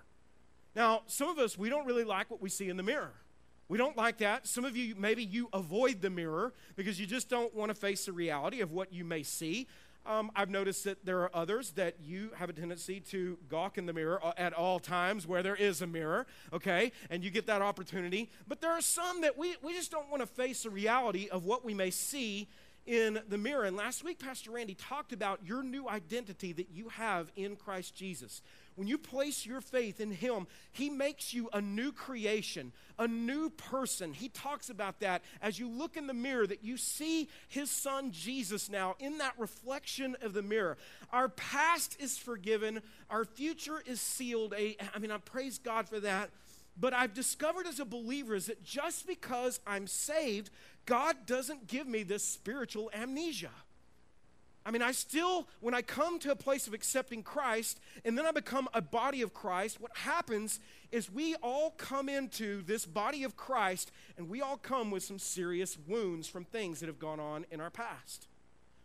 Now, 0.74 1.02
some 1.06 1.28
of 1.28 1.38
us, 1.38 1.56
we 1.56 1.68
don't 1.68 1.86
really 1.86 2.04
like 2.04 2.30
what 2.30 2.42
we 2.42 2.50
see 2.50 2.68
in 2.68 2.76
the 2.76 2.82
mirror. 2.82 3.14
We 3.68 3.76
don't 3.76 3.96
like 3.96 4.18
that. 4.18 4.46
Some 4.46 4.64
of 4.64 4.76
you, 4.76 4.94
maybe 4.96 5.22
you 5.22 5.48
avoid 5.52 6.00
the 6.00 6.10
mirror 6.10 6.54
because 6.74 6.98
you 6.98 7.06
just 7.06 7.28
don't 7.28 7.54
want 7.54 7.68
to 7.68 7.74
face 7.74 8.06
the 8.06 8.12
reality 8.12 8.60
of 8.60 8.72
what 8.72 8.92
you 8.92 9.04
may 9.04 9.22
see. 9.22 9.66
Um, 10.06 10.30
I've 10.34 10.48
noticed 10.48 10.84
that 10.84 11.04
there 11.04 11.20
are 11.20 11.30
others 11.34 11.72
that 11.72 11.96
you 12.02 12.30
have 12.36 12.48
a 12.48 12.54
tendency 12.54 12.98
to 13.10 13.36
gawk 13.50 13.76
in 13.76 13.84
the 13.84 13.92
mirror 13.92 14.24
uh, 14.24 14.32
at 14.38 14.54
all 14.54 14.78
times 14.78 15.26
where 15.26 15.42
there 15.42 15.54
is 15.54 15.82
a 15.82 15.86
mirror, 15.86 16.26
okay? 16.50 16.92
And 17.10 17.22
you 17.22 17.30
get 17.30 17.46
that 17.48 17.60
opportunity. 17.60 18.30
But 18.46 18.62
there 18.62 18.70
are 18.70 18.80
some 18.80 19.20
that 19.20 19.36
we, 19.36 19.56
we 19.62 19.74
just 19.74 19.90
don't 19.90 20.08
want 20.08 20.22
to 20.22 20.26
face 20.26 20.62
the 20.62 20.70
reality 20.70 21.28
of 21.28 21.44
what 21.44 21.62
we 21.62 21.74
may 21.74 21.90
see 21.90 22.48
in 22.88 23.20
the 23.28 23.36
mirror. 23.36 23.64
And 23.64 23.76
last 23.76 24.02
week, 24.02 24.18
Pastor 24.18 24.50
Randy 24.50 24.74
talked 24.74 25.12
about 25.12 25.40
your 25.44 25.62
new 25.62 25.86
identity 25.86 26.54
that 26.54 26.70
you 26.70 26.88
have 26.88 27.30
in 27.36 27.54
Christ 27.54 27.94
Jesus. 27.94 28.40
When 28.76 28.88
you 28.88 28.96
place 28.96 29.44
your 29.44 29.60
faith 29.60 30.00
in 30.00 30.10
Him, 30.10 30.46
He 30.72 30.88
makes 30.88 31.34
you 31.34 31.50
a 31.52 31.60
new 31.60 31.92
creation, 31.92 32.72
a 32.98 33.06
new 33.06 33.50
person. 33.50 34.14
He 34.14 34.30
talks 34.30 34.70
about 34.70 35.00
that 35.00 35.22
as 35.42 35.58
you 35.58 35.68
look 35.68 35.98
in 35.98 36.06
the 36.06 36.14
mirror, 36.14 36.46
that 36.46 36.64
you 36.64 36.78
see 36.78 37.28
His 37.48 37.70
Son 37.70 38.10
Jesus 38.10 38.70
now 38.70 38.96
in 38.98 39.18
that 39.18 39.34
reflection 39.36 40.16
of 40.22 40.32
the 40.32 40.42
mirror. 40.42 40.78
Our 41.12 41.28
past 41.28 42.00
is 42.00 42.16
forgiven, 42.16 42.80
our 43.10 43.26
future 43.26 43.82
is 43.84 44.00
sealed. 44.00 44.54
I 44.54 44.98
mean, 44.98 45.10
I 45.10 45.18
praise 45.18 45.58
God 45.58 45.90
for 45.90 46.00
that. 46.00 46.30
But 46.80 46.94
I've 46.94 47.12
discovered 47.12 47.66
as 47.66 47.80
a 47.80 47.84
believer 47.84 48.36
is 48.36 48.46
that 48.46 48.62
just 48.62 49.06
because 49.06 49.58
I'm 49.66 49.88
saved, 49.88 50.50
God 50.88 51.26
doesn't 51.26 51.66
give 51.66 51.86
me 51.86 52.02
this 52.02 52.24
spiritual 52.24 52.90
amnesia. 52.94 53.50
I 54.64 54.70
mean, 54.70 54.80
I 54.80 54.92
still, 54.92 55.46
when 55.60 55.74
I 55.74 55.82
come 55.82 56.18
to 56.20 56.30
a 56.30 56.36
place 56.36 56.66
of 56.66 56.72
accepting 56.72 57.22
Christ 57.22 57.78
and 58.06 58.16
then 58.16 58.24
I 58.24 58.32
become 58.32 58.70
a 58.72 58.80
body 58.80 59.20
of 59.20 59.34
Christ, 59.34 59.82
what 59.82 59.94
happens 59.98 60.60
is 60.90 61.12
we 61.12 61.34
all 61.42 61.72
come 61.72 62.08
into 62.08 62.62
this 62.62 62.86
body 62.86 63.22
of 63.24 63.36
Christ 63.36 63.92
and 64.16 64.30
we 64.30 64.40
all 64.40 64.56
come 64.56 64.90
with 64.90 65.02
some 65.02 65.18
serious 65.18 65.76
wounds 65.86 66.26
from 66.26 66.44
things 66.44 66.80
that 66.80 66.86
have 66.86 66.98
gone 66.98 67.20
on 67.20 67.44
in 67.50 67.60
our 67.60 67.70
past. 67.70 68.26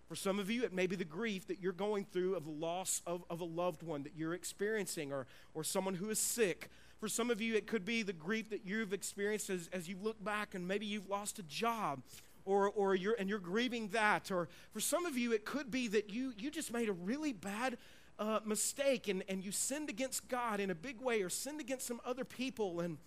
For 0.09 0.15
some 0.15 0.39
of 0.39 0.49
you, 0.49 0.63
it 0.63 0.73
may 0.73 0.87
be 0.87 0.97
the 0.97 1.05
grief 1.05 1.47
that 1.47 1.61
you're 1.61 1.71
going 1.71 2.03
through 2.11 2.35
of 2.35 2.43
the 2.43 2.51
loss 2.51 3.01
of, 3.07 3.23
of 3.29 3.39
a 3.39 3.45
loved 3.45 3.81
one 3.81 4.03
that 4.03 4.11
you're 4.17 4.33
experiencing 4.33 5.13
or, 5.13 5.25
or 5.53 5.63
someone 5.63 5.95
who 5.95 6.09
is 6.09 6.19
sick. 6.19 6.69
For 7.03 7.09
some 7.09 7.29
of 7.29 7.41
you, 7.41 7.53
it 7.55 7.67
could 7.67 7.83
be 7.83 8.01
the 8.01 8.13
grief 8.13 8.49
that 8.51 8.61
you've 8.65 8.93
experienced 8.93 9.49
as, 9.49 9.69
as 9.73 9.89
you 9.89 9.97
look 10.01 10.23
back 10.23 10.55
and 10.55 10.65
maybe 10.65 10.85
you've 10.85 11.09
lost 11.09 11.37
a 11.37 11.43
job 11.43 12.01
or, 12.45 12.69
or 12.69 12.95
you're, 12.95 13.17
and 13.19 13.27
you're 13.27 13.39
grieving 13.39 13.89
that. 13.89 14.31
Or 14.31 14.47
for 14.71 14.79
some 14.79 15.05
of 15.05 15.17
you, 15.17 15.33
it 15.33 15.43
could 15.43 15.69
be 15.69 15.89
that 15.89 16.13
you, 16.13 16.31
you 16.37 16.49
just 16.49 16.71
made 16.71 16.87
a 16.87 16.93
really 16.93 17.33
bad 17.33 17.77
uh, 18.19 18.39
mistake 18.45 19.09
and, 19.09 19.21
and 19.27 19.43
you 19.43 19.51
sinned 19.51 19.89
against 19.89 20.29
God 20.29 20.61
in 20.61 20.71
a 20.71 20.75
big 20.75 21.01
way 21.01 21.21
or 21.23 21.29
sinned 21.29 21.59
against 21.59 21.87
some 21.87 21.99
other 22.05 22.23
people 22.23 22.79
and, 22.79 22.97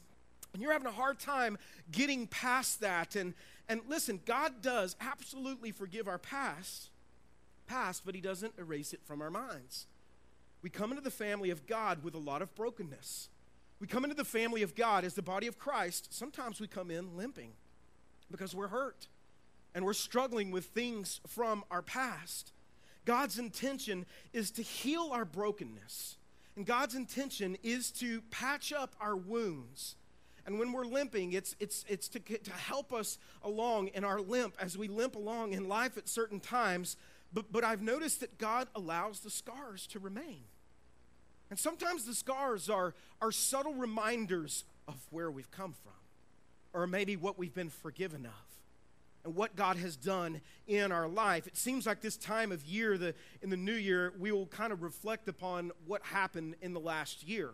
and 0.52 0.60
you're 0.60 0.72
having 0.72 0.88
a 0.88 0.92
hard 0.92 1.18
time 1.18 1.56
getting 1.90 2.26
past 2.26 2.82
that. 2.82 3.16
And, 3.16 3.32
and 3.66 3.80
listen, 3.88 4.20
God 4.26 4.60
does 4.60 4.94
absolutely 5.00 5.72
forgive 5.72 6.06
our 6.06 6.18
past, 6.18 6.90
past, 7.66 8.02
but 8.04 8.14
He 8.14 8.20
doesn't 8.20 8.52
erase 8.58 8.92
it 8.92 9.00
from 9.06 9.22
our 9.22 9.30
minds. 9.30 9.86
We 10.60 10.68
come 10.68 10.90
into 10.90 11.02
the 11.02 11.10
family 11.10 11.48
of 11.48 11.66
God 11.66 12.04
with 12.04 12.14
a 12.14 12.18
lot 12.18 12.42
of 12.42 12.54
brokenness. 12.54 13.30
We 13.80 13.86
come 13.86 14.04
into 14.04 14.16
the 14.16 14.24
family 14.24 14.62
of 14.62 14.74
God 14.74 15.04
as 15.04 15.14
the 15.14 15.22
body 15.22 15.46
of 15.46 15.58
Christ. 15.58 16.12
Sometimes 16.12 16.60
we 16.60 16.66
come 16.66 16.90
in 16.90 17.16
limping 17.16 17.52
because 18.30 18.54
we're 18.54 18.68
hurt 18.68 19.08
and 19.74 19.84
we're 19.84 19.92
struggling 19.92 20.50
with 20.50 20.66
things 20.66 21.20
from 21.26 21.64
our 21.70 21.82
past. 21.82 22.52
God's 23.04 23.38
intention 23.38 24.06
is 24.32 24.50
to 24.52 24.62
heal 24.62 25.10
our 25.12 25.24
brokenness. 25.24 26.16
And 26.56 26.64
God's 26.64 26.94
intention 26.94 27.58
is 27.62 27.90
to 27.92 28.22
patch 28.30 28.72
up 28.72 28.96
our 29.00 29.14
wounds. 29.14 29.96
And 30.46 30.58
when 30.58 30.72
we're 30.72 30.86
limping, 30.86 31.32
it's, 31.32 31.54
it's, 31.60 31.84
it's 31.88 32.08
to, 32.08 32.20
to 32.20 32.52
help 32.52 32.92
us 32.92 33.18
along 33.42 33.88
in 33.88 34.04
our 34.04 34.20
limp 34.20 34.56
as 34.58 34.78
we 34.78 34.88
limp 34.88 35.16
along 35.16 35.52
in 35.52 35.68
life 35.68 35.98
at 35.98 36.08
certain 36.08 36.40
times. 36.40 36.96
But, 37.32 37.52
but 37.52 37.62
I've 37.62 37.82
noticed 37.82 38.20
that 38.20 38.38
God 38.38 38.68
allows 38.74 39.20
the 39.20 39.30
scars 39.30 39.86
to 39.88 39.98
remain. 39.98 40.44
And 41.50 41.58
sometimes 41.58 42.04
the 42.04 42.14
scars 42.14 42.68
are, 42.68 42.94
are 43.20 43.32
subtle 43.32 43.74
reminders 43.74 44.64
of 44.88 44.94
where 45.10 45.30
we've 45.30 45.50
come 45.50 45.74
from, 45.82 45.92
or 46.72 46.86
maybe 46.86 47.16
what 47.16 47.38
we've 47.38 47.54
been 47.54 47.70
forgiven 47.70 48.26
of 48.26 48.32
and 49.24 49.34
what 49.34 49.56
God 49.56 49.76
has 49.76 49.96
done 49.96 50.40
in 50.66 50.92
our 50.92 51.08
life. 51.08 51.46
It 51.46 51.56
seems 51.56 51.86
like 51.86 52.00
this 52.00 52.16
time 52.16 52.52
of 52.52 52.64
year, 52.64 52.96
the, 52.96 53.14
in 53.42 53.50
the 53.50 53.56
new 53.56 53.74
year, 53.74 54.12
we 54.18 54.30
will 54.32 54.46
kind 54.46 54.72
of 54.72 54.82
reflect 54.82 55.28
upon 55.28 55.72
what 55.86 56.02
happened 56.02 56.54
in 56.62 56.72
the 56.72 56.80
last 56.80 57.26
year. 57.26 57.50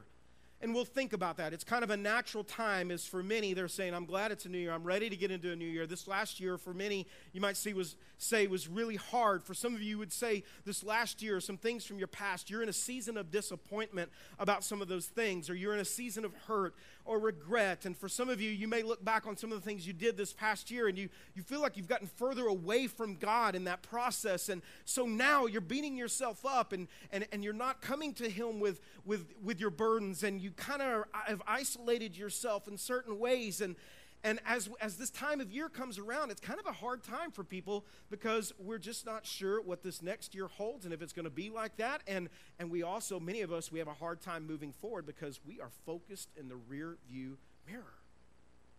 And 0.63 0.73
we'll 0.73 0.85
think 0.85 1.13
about 1.13 1.39
that. 1.39 1.53
It's 1.53 1.65
kind 1.65 1.83
of 1.83 1.91
a 1.91 1.97
natural 1.97 2.45
time, 2.45 2.93
as 2.93 3.05
for 3.05 3.21
many, 3.21 3.53
they're 3.53 3.67
saying, 3.67 3.95
I'm 3.95 4.05
glad 4.05 4.31
it's 4.31 4.45
a 4.45 4.49
new 4.49 4.59
year. 4.59 4.73
I'm 4.73 4.85
ready 4.85 5.11
to 5.11 5.17
get 5.17 5.33
into 5.33 5.51
a 5.51 5.57
new 5.57 5.67
year. 5.67 5.89
This 5.89 6.07
last 6.07 6.39
year, 6.39 6.57
for 6.57 6.73
many, 6.73 7.09
you 7.33 7.41
might 7.41 7.57
see 7.57 7.75
was 7.75 7.97
say 8.17 8.47
was 8.47 8.69
really 8.69 8.95
hard. 8.95 9.43
For 9.43 9.55
some 9.55 9.75
of 9.75 9.83
you 9.83 9.99
would 9.99 10.13
say 10.13 10.45
this 10.65 10.85
last 10.85 11.21
year, 11.21 11.41
some 11.41 11.57
things 11.57 11.85
from 11.85 11.99
your 11.99 12.07
past, 12.07 12.49
you're 12.49 12.63
in 12.63 12.69
a 12.69 12.73
season 12.73 13.17
of 13.17 13.33
disappointment 13.33 14.13
about 14.39 14.63
some 14.63 14.81
of 14.81 14.87
those 14.87 15.07
things, 15.07 15.51
or 15.51 15.57
you're 15.57 15.75
in 15.75 15.81
a 15.81 15.85
season 15.85 16.25
of 16.25 16.33
hurt 16.47 16.77
or 17.05 17.19
regret. 17.19 17.85
And 17.85 17.97
for 17.97 18.09
some 18.09 18.29
of 18.29 18.41
you, 18.41 18.51
you 18.51 18.69
may 18.69 18.83
look 18.83 19.05
back 19.05 19.27
on 19.27 19.37
some 19.37 19.53
of 19.53 19.61
the 19.61 19.65
things 19.65 19.87
you 19.87 19.93
did 19.93 20.17
this 20.17 20.33
past 20.33 20.71
year 20.71 20.89
and 20.89 20.97
you, 20.97 21.09
you 21.35 21.43
feel 21.43 21.61
like 21.61 21.77
you've 21.77 21.89
gotten 21.89 22.07
further 22.07 22.47
away 22.47 22.87
from 22.87 23.17
God 23.17 23.55
in 23.55 23.65
that 23.65 23.83
process. 23.83 24.49
And 24.49 24.63
so 24.85 25.07
now 25.07 25.47
you're 25.47 25.61
beating 25.61 25.97
yourself 25.97 26.45
up 26.47 26.73
and, 26.73 26.89
and, 27.11 27.27
and 27.33 27.43
you're 27.43 27.53
not 27.53 27.81
coming 27.81 28.13
to 28.15 28.29
Him 28.29 28.61
with, 28.61 28.81
with, 29.05 29.27
with 29.43 29.61
your 29.61 29.71
burdens 29.71 30.23
and 30.23 30.41
you 30.41 30.51
kind 30.53 30.83
of 30.83 31.05
have 31.27 31.43
isolated 31.47 32.17
yourself 32.17 32.69
in 32.69 32.77
certain 32.77 33.19
ways. 33.19 33.61
And, 33.61 33.77
And 34.25 34.39
as, 34.47 34.69
as 34.81 34.97
this 34.97 35.11
time 35.11 35.41
of 35.41 35.51
year 35.51 35.69
comes 35.69 35.99
around, 35.99 36.31
it's 36.31 36.41
kind 36.41 36.61
of 36.61 36.67
a 36.67 36.73
hard 36.73 37.03
time 37.03 37.33
for 37.33 37.43
people 37.43 37.85
because 38.09 38.53
we're 38.59 38.79
just 38.79 39.05
not 39.05 39.27
sure 39.27 39.61
what 39.61 39.83
this 39.83 40.01
next 40.01 40.33
year 40.35 40.47
holds 40.47 40.85
and 40.85 40.95
if 40.95 41.03
it's 41.03 41.13
going 41.13 41.25
to 41.25 41.31
be 41.31 41.51
like 41.51 41.77
that. 41.79 42.03
And, 42.07 42.29
and 42.61 42.71
we 42.71 42.85
also, 42.85 43.19
many 43.19 43.41
of 43.41 43.53
us, 43.53 43.73
we 43.73 43.81
have 43.81 43.89
a 43.89 43.95
hard 43.95 44.21
time 44.21 44.47
moving 44.47 44.73
forward 44.73 45.07
because 45.07 45.41
we 45.45 45.61
are 45.61 45.71
focused 45.85 46.29
in 46.37 46.49
the 46.49 46.55
rear 46.55 46.99
view 47.09 47.37
mirror. 47.69 47.95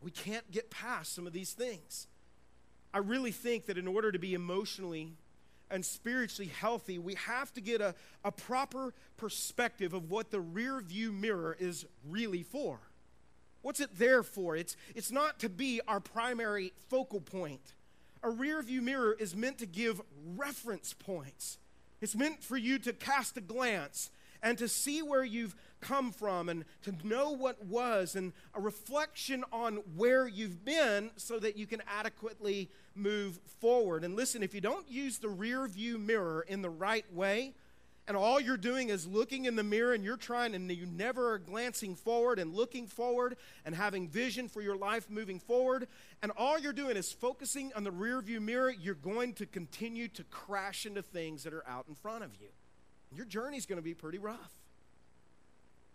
We 0.01 0.11
can't 0.11 0.49
get 0.49 0.69
past 0.69 1.13
some 1.13 1.27
of 1.27 1.33
these 1.33 1.51
things. 1.51 2.07
I 2.93 2.99
really 2.99 3.31
think 3.31 3.65
that 3.65 3.77
in 3.77 3.87
order 3.87 4.13
to 4.13 4.19
be 4.19 4.33
emotionally 4.35 5.11
and 5.69 5.83
spiritually 5.83 6.51
healthy, 6.57 6.99
we 6.99 7.15
have 7.15 7.51
to 7.53 7.61
get 7.61 7.81
a, 7.81 7.95
a 8.23 8.31
proper 8.31 8.93
perspective 9.17 9.93
of 9.93 10.09
what 10.09 10.31
the 10.31 10.39
rear 10.39 10.79
view 10.79 11.11
mirror 11.11 11.57
is 11.59 11.85
really 12.07 12.43
for. 12.43 12.79
What's 13.63 13.79
it 13.79 13.97
there 13.97 14.21
for? 14.21 14.55
It's, 14.55 14.75
it's 14.93 15.11
not 15.11 15.39
to 15.39 15.49
be 15.49 15.81
our 15.87 15.99
primary 15.99 16.73
focal 16.89 17.21
point. 17.21 17.73
A 18.21 18.29
rear 18.29 18.61
view 18.61 18.81
mirror 18.81 19.15
is 19.17 19.35
meant 19.35 19.57
to 19.57 19.65
give 19.65 20.01
reference 20.35 20.93
points. 20.93 21.57
It's 22.01 22.15
meant 22.15 22.43
for 22.43 22.57
you 22.57 22.77
to 22.79 22.93
cast 22.93 23.37
a 23.37 23.41
glance 23.41 24.11
and 24.43 24.57
to 24.57 24.67
see 24.67 25.01
where 25.01 25.23
you've 25.23 25.55
come 25.79 26.11
from 26.11 26.49
and 26.49 26.65
to 26.83 26.93
know 27.03 27.31
what 27.31 27.65
was 27.65 28.15
and 28.15 28.33
a 28.53 28.59
reflection 28.59 29.45
on 29.53 29.77
where 29.95 30.27
you've 30.27 30.65
been 30.65 31.11
so 31.15 31.39
that 31.39 31.57
you 31.57 31.65
can 31.65 31.81
adequately 31.87 32.69
move 32.95 33.39
forward. 33.61 34.03
And 34.03 34.15
listen, 34.15 34.43
if 34.43 34.53
you 34.53 34.61
don't 34.61 34.89
use 34.89 35.19
the 35.19 35.29
rear 35.29 35.65
view 35.67 35.97
mirror 35.97 36.45
in 36.47 36.61
the 36.61 36.69
right 36.69 37.05
way, 37.13 37.53
and 38.05 38.17
all 38.17 38.39
you're 38.39 38.57
doing 38.57 38.89
is 38.89 39.07
looking 39.07 39.45
in 39.45 39.55
the 39.55 39.63
mirror 39.63 39.93
and 39.93 40.03
you're 40.03 40.17
trying 40.17 40.55
and 40.55 40.69
you 40.69 40.85
never 40.85 41.33
are 41.33 41.37
glancing 41.37 41.95
forward 41.95 42.37
and 42.37 42.53
looking 42.53 42.85
forward 42.85 43.37
and 43.65 43.73
having 43.73 44.09
vision 44.09 44.49
for 44.49 44.61
your 44.61 44.75
life 44.75 45.09
moving 45.09 45.39
forward. 45.39 45.87
And 46.21 46.31
all 46.35 46.59
you're 46.59 46.73
doing 46.73 46.97
is 46.97 47.13
focusing 47.13 47.71
on 47.75 47.85
the 47.85 47.91
rear 47.91 48.21
view 48.21 48.41
mirror. 48.41 48.69
You're 48.69 48.95
going 48.95 49.33
to 49.35 49.45
continue 49.45 50.09
to 50.09 50.23
crash 50.25 50.85
into 50.85 51.01
things 51.01 51.43
that 51.43 51.53
are 51.53 51.65
out 51.65 51.85
in 51.87 51.95
front 51.95 52.25
of 52.25 52.31
you. 52.41 52.47
Your 53.15 53.25
journey's 53.25 53.65
going 53.65 53.77
to 53.77 53.83
be 53.83 53.93
pretty 53.93 54.17
rough. 54.17 54.51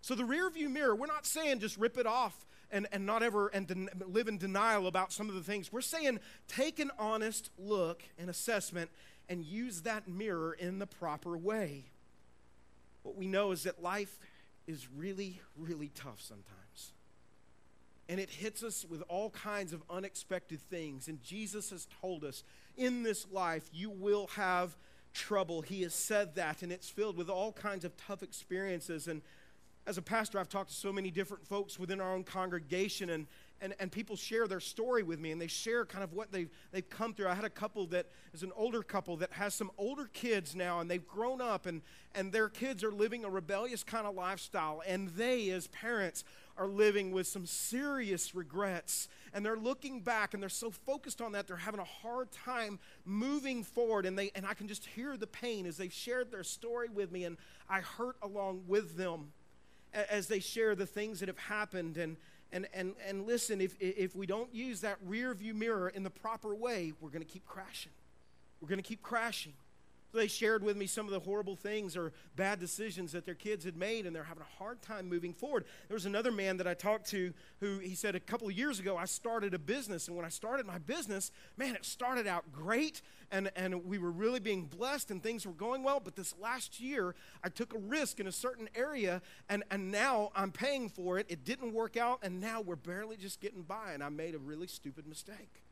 So 0.00 0.14
the 0.14 0.24
rear 0.24 0.48
view 0.48 0.70
mirror 0.70 0.94
we're 0.94 1.06
not 1.06 1.26
saying 1.26 1.60
just 1.60 1.76
rip 1.76 1.98
it 1.98 2.06
off 2.06 2.46
and, 2.70 2.86
and 2.90 3.04
not 3.04 3.22
ever 3.22 3.48
and 3.48 3.66
den- 3.66 3.90
live 4.06 4.28
in 4.28 4.38
denial 4.38 4.86
about 4.86 5.12
some 5.12 5.28
of 5.28 5.34
the 5.34 5.42
things. 5.42 5.70
We're 5.70 5.82
saying 5.82 6.20
take 6.46 6.78
an 6.78 6.90
honest 6.98 7.50
look 7.58 8.02
and 8.18 8.30
assessment 8.30 8.90
and 9.28 9.44
use 9.44 9.82
that 9.82 10.08
mirror 10.08 10.54
in 10.54 10.78
the 10.78 10.86
proper 10.86 11.36
way 11.36 11.84
what 13.08 13.16
we 13.16 13.26
know 13.26 13.52
is 13.52 13.62
that 13.62 13.82
life 13.82 14.18
is 14.66 14.86
really, 14.94 15.40
really 15.56 15.90
tough 15.94 16.20
sometimes. 16.20 16.92
And 18.06 18.20
it 18.20 18.28
hits 18.28 18.62
us 18.62 18.84
with 18.88 19.02
all 19.08 19.30
kinds 19.30 19.72
of 19.72 19.82
unexpected 19.88 20.60
things. 20.60 21.08
And 21.08 21.22
Jesus 21.22 21.70
has 21.70 21.86
told 22.02 22.22
us 22.22 22.44
in 22.76 23.02
this 23.02 23.26
life, 23.30 23.68
you 23.72 23.88
will 23.88 24.26
have 24.36 24.76
trouble. 25.14 25.62
He 25.62 25.82
has 25.82 25.94
said 25.94 26.34
that, 26.34 26.62
and 26.62 26.70
it's 26.70 26.90
filled 26.90 27.16
with 27.16 27.30
all 27.30 27.52
kinds 27.52 27.86
of 27.86 27.96
tough 27.96 28.22
experiences. 28.22 29.08
And 29.08 29.22
as 29.86 29.96
a 29.96 30.02
pastor, 30.02 30.38
I've 30.38 30.50
talked 30.50 30.68
to 30.68 30.76
so 30.76 30.92
many 30.92 31.10
different 31.10 31.46
folks 31.46 31.78
within 31.78 32.00
our 32.00 32.14
own 32.14 32.24
congregation, 32.24 33.08
and 33.08 33.26
and, 33.60 33.74
and 33.80 33.90
people 33.90 34.16
share 34.16 34.46
their 34.46 34.60
story 34.60 35.02
with 35.02 35.18
me 35.18 35.32
and 35.32 35.40
they 35.40 35.46
share 35.46 35.84
kind 35.84 36.04
of 36.04 36.12
what 36.12 36.30
they've, 36.30 36.50
they've 36.72 36.88
come 36.88 37.14
through. 37.14 37.28
I 37.28 37.34
had 37.34 37.44
a 37.44 37.50
couple 37.50 37.86
that 37.88 38.06
is 38.32 38.42
an 38.42 38.52
older 38.56 38.82
couple 38.82 39.16
that 39.18 39.32
has 39.32 39.54
some 39.54 39.70
older 39.78 40.08
kids 40.12 40.54
now 40.54 40.80
and 40.80 40.90
they've 40.90 41.06
grown 41.06 41.40
up 41.40 41.66
and, 41.66 41.82
and 42.14 42.32
their 42.32 42.48
kids 42.48 42.84
are 42.84 42.92
living 42.92 43.24
a 43.24 43.30
rebellious 43.30 43.82
kind 43.82 44.06
of 44.06 44.14
lifestyle. 44.14 44.82
And 44.86 45.08
they, 45.10 45.50
as 45.50 45.66
parents, 45.68 46.24
are 46.56 46.66
living 46.66 47.12
with 47.12 47.26
some 47.26 47.46
serious 47.46 48.34
regrets. 48.34 49.08
And 49.32 49.44
they're 49.44 49.56
looking 49.56 50.00
back 50.00 50.34
and 50.34 50.42
they're 50.42 50.48
so 50.48 50.70
focused 50.70 51.20
on 51.20 51.32
that, 51.32 51.46
they're 51.46 51.56
having 51.56 51.80
a 51.80 51.84
hard 51.84 52.30
time 52.32 52.78
moving 53.04 53.62
forward. 53.62 54.06
And, 54.06 54.18
they, 54.18 54.30
and 54.34 54.46
I 54.46 54.54
can 54.54 54.68
just 54.68 54.86
hear 54.86 55.16
the 55.16 55.26
pain 55.26 55.66
as 55.66 55.76
they've 55.76 55.92
shared 55.92 56.30
their 56.30 56.44
story 56.44 56.88
with 56.88 57.12
me. 57.12 57.24
And 57.24 57.36
I 57.68 57.80
hurt 57.80 58.16
along 58.22 58.64
with 58.66 58.96
them 58.96 59.32
as 59.92 60.26
they 60.26 60.40
share 60.40 60.74
the 60.74 60.86
things 60.86 61.20
that 61.20 61.28
have 61.28 61.38
happened. 61.38 61.96
And, 61.96 62.16
and, 62.52 62.66
and, 62.72 62.94
and 63.06 63.26
listen, 63.26 63.60
if, 63.60 63.76
if 63.80 64.16
we 64.16 64.26
don't 64.26 64.52
use 64.54 64.80
that 64.80 64.96
rear 65.06 65.34
view 65.34 65.54
mirror 65.54 65.88
in 65.88 66.02
the 66.02 66.10
proper 66.10 66.54
way, 66.54 66.92
we're 67.00 67.10
going 67.10 67.24
to 67.24 67.30
keep 67.30 67.46
crashing. 67.46 67.92
We're 68.60 68.68
going 68.68 68.80
to 68.80 68.88
keep 68.88 69.02
crashing. 69.02 69.52
So 70.10 70.18
they 70.18 70.26
shared 70.26 70.64
with 70.64 70.76
me 70.76 70.86
some 70.86 71.06
of 71.06 71.12
the 71.12 71.20
horrible 71.20 71.54
things 71.54 71.96
or 71.96 72.12
bad 72.34 72.58
decisions 72.58 73.12
that 73.12 73.26
their 73.26 73.34
kids 73.34 73.64
had 73.64 73.76
made, 73.76 74.06
and 74.06 74.16
they're 74.16 74.24
having 74.24 74.42
a 74.42 74.58
hard 74.58 74.80
time 74.80 75.06
moving 75.06 75.34
forward. 75.34 75.66
There 75.88 75.94
was 75.94 76.06
another 76.06 76.32
man 76.32 76.56
that 76.56 76.66
I 76.66 76.72
talked 76.72 77.10
to 77.10 77.34
who 77.60 77.78
he 77.78 77.94
said 77.94 78.14
a 78.14 78.20
couple 78.20 78.48
of 78.48 78.54
years 78.54 78.80
ago, 78.80 78.96
I 78.96 79.04
started 79.04 79.52
a 79.52 79.58
business, 79.58 80.08
and 80.08 80.16
when 80.16 80.24
I 80.24 80.30
started 80.30 80.64
my 80.64 80.78
business, 80.78 81.30
man, 81.58 81.74
it 81.74 81.84
started 81.84 82.26
out 82.26 82.50
great, 82.52 83.02
and, 83.30 83.50
and 83.54 83.84
we 83.84 83.98
were 83.98 84.10
really 84.10 84.40
being 84.40 84.64
blessed, 84.64 85.10
and 85.10 85.22
things 85.22 85.46
were 85.46 85.52
going 85.52 85.82
well. 85.82 86.00
But 86.00 86.16
this 86.16 86.34
last 86.40 86.80
year, 86.80 87.14
I 87.44 87.50
took 87.50 87.74
a 87.74 87.78
risk 87.78 88.18
in 88.18 88.26
a 88.26 88.32
certain 88.32 88.70
area, 88.74 89.20
and, 89.50 89.62
and 89.70 89.92
now 89.92 90.30
I'm 90.34 90.52
paying 90.52 90.88
for 90.88 91.18
it. 91.18 91.26
It 91.28 91.44
didn't 91.44 91.74
work 91.74 91.98
out, 91.98 92.20
and 92.22 92.40
now 92.40 92.62
we're 92.62 92.76
barely 92.76 93.18
just 93.18 93.40
getting 93.40 93.62
by, 93.62 93.92
and 93.92 94.02
I 94.02 94.08
made 94.08 94.34
a 94.34 94.38
really 94.38 94.68
stupid 94.68 95.06
mistake. 95.06 95.62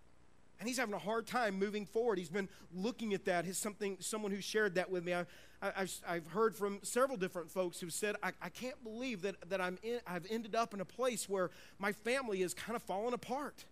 And 0.59 0.69
he's 0.69 0.79
having 0.79 0.95
a 0.95 0.99
hard 0.99 1.27
time 1.27 1.59
moving 1.59 1.85
forward. 1.87 2.19
He's 2.19 2.31
been 2.31 2.49
looking 2.75 3.13
at 3.15 3.25
that. 3.27 3.45
His 3.45 3.59
something, 3.59 3.97
someone 4.01 4.33
who 4.33 4.41
shared 4.41 4.75
that 4.77 4.91
with 4.91 5.05
me. 5.05 5.15
I, 5.63 5.87
have 6.07 6.27
heard 6.29 6.55
from 6.55 6.81
several 6.83 7.17
different 7.17 7.51
folks 7.51 7.81
who 7.81 7.91
said, 7.91 8.17
I, 8.23 8.33
I 8.43 8.49
can't 8.51 8.83
believe 8.85 9.23
that, 9.23 9.37
that 9.49 9.61
I'm 9.61 9.79
in, 9.83 10.01
I've 10.07 10.27
ended 10.31 10.55
up 10.55 10.75
in 10.75 10.81
a 10.81 10.85
place 10.85 11.29
where 11.29 11.51
my 11.79 11.93
family 11.93 12.43
is 12.43 12.55
kind 12.55 12.77
of 12.77 12.83
falling 12.83 13.15
apart. 13.15 13.65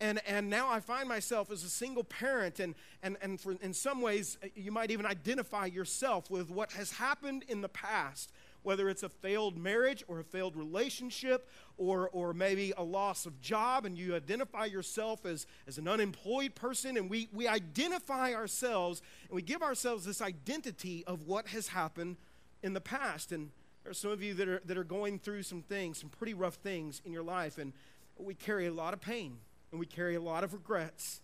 And, 0.00 0.20
and 0.26 0.50
now 0.50 0.68
I 0.68 0.80
find 0.80 1.08
myself 1.08 1.50
as 1.50 1.62
a 1.62 1.68
single 1.68 2.02
parent, 2.02 2.58
and, 2.58 2.74
and, 3.04 3.16
and 3.22 3.40
for, 3.40 3.52
in 3.52 3.72
some 3.72 4.00
ways, 4.00 4.36
you 4.56 4.72
might 4.72 4.90
even 4.90 5.06
identify 5.06 5.66
yourself 5.66 6.28
with 6.30 6.50
what 6.50 6.72
has 6.72 6.92
happened 6.92 7.44
in 7.48 7.60
the 7.60 7.68
past 7.68 8.32
whether 8.62 8.88
it's 8.88 9.02
a 9.02 9.08
failed 9.08 9.56
marriage 9.56 10.04
or 10.08 10.20
a 10.20 10.24
failed 10.24 10.56
relationship 10.56 11.48
or, 11.76 12.08
or 12.10 12.32
maybe 12.32 12.72
a 12.76 12.82
loss 12.82 13.26
of 13.26 13.40
job, 13.40 13.84
and 13.84 13.96
you 13.98 14.14
identify 14.14 14.64
yourself 14.66 15.26
as, 15.26 15.46
as 15.66 15.78
an 15.78 15.88
unemployed 15.88 16.54
person, 16.54 16.96
and 16.96 17.10
we, 17.10 17.28
we 17.32 17.48
identify 17.48 18.34
ourselves 18.34 19.02
and 19.28 19.36
we 19.36 19.42
give 19.42 19.62
ourselves 19.62 20.04
this 20.04 20.20
identity 20.20 21.04
of 21.06 21.26
what 21.26 21.48
has 21.48 21.68
happened 21.68 22.16
in 22.62 22.72
the 22.72 22.80
past. 22.80 23.32
And 23.32 23.50
there 23.82 23.90
are 23.90 23.94
some 23.94 24.10
of 24.10 24.22
you 24.22 24.34
that 24.34 24.48
are, 24.48 24.62
that 24.64 24.78
are 24.78 24.84
going 24.84 25.18
through 25.18 25.42
some 25.42 25.62
things, 25.62 25.98
some 25.98 26.08
pretty 26.08 26.34
rough 26.34 26.54
things 26.54 27.02
in 27.04 27.12
your 27.12 27.24
life, 27.24 27.58
and 27.58 27.72
we 28.18 28.34
carry 28.34 28.66
a 28.66 28.72
lot 28.72 28.94
of 28.94 29.00
pain 29.00 29.38
and 29.70 29.80
we 29.80 29.86
carry 29.86 30.14
a 30.14 30.20
lot 30.20 30.44
of 30.44 30.52
regrets 30.52 31.20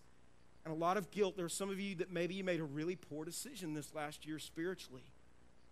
and 0.65 0.73
a 0.73 0.77
lot 0.77 0.97
of 0.97 1.11
guilt. 1.11 1.37
There 1.37 1.45
are 1.45 1.49
some 1.49 1.69
of 1.69 1.79
you 1.79 1.95
that 1.95 2.11
maybe 2.11 2.33
you 2.33 2.43
made 2.43 2.59
a 2.59 2.65
really 2.65 2.95
poor 2.95 3.23
decision 3.23 3.73
this 3.73 3.93
last 3.93 4.25
year 4.25 4.39
spiritually 4.39 5.03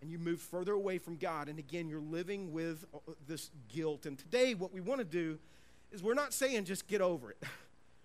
and 0.01 0.11
you 0.11 0.19
move 0.19 0.41
further 0.41 0.73
away 0.73 0.97
from 0.97 1.17
God. 1.17 1.49
And 1.49 1.59
again, 1.59 1.87
you're 1.89 1.99
living 1.99 2.51
with 2.51 2.85
uh, 2.93 2.99
this 3.27 3.49
guilt. 3.73 4.05
And 4.05 4.17
today, 4.17 4.53
what 4.53 4.73
we 4.73 4.81
want 4.81 4.99
to 4.99 5.05
do 5.05 5.39
is 5.91 6.03
we're 6.03 6.13
not 6.13 6.33
saying 6.33 6.65
just 6.65 6.87
get 6.87 7.01
over 7.01 7.31
it. 7.31 7.41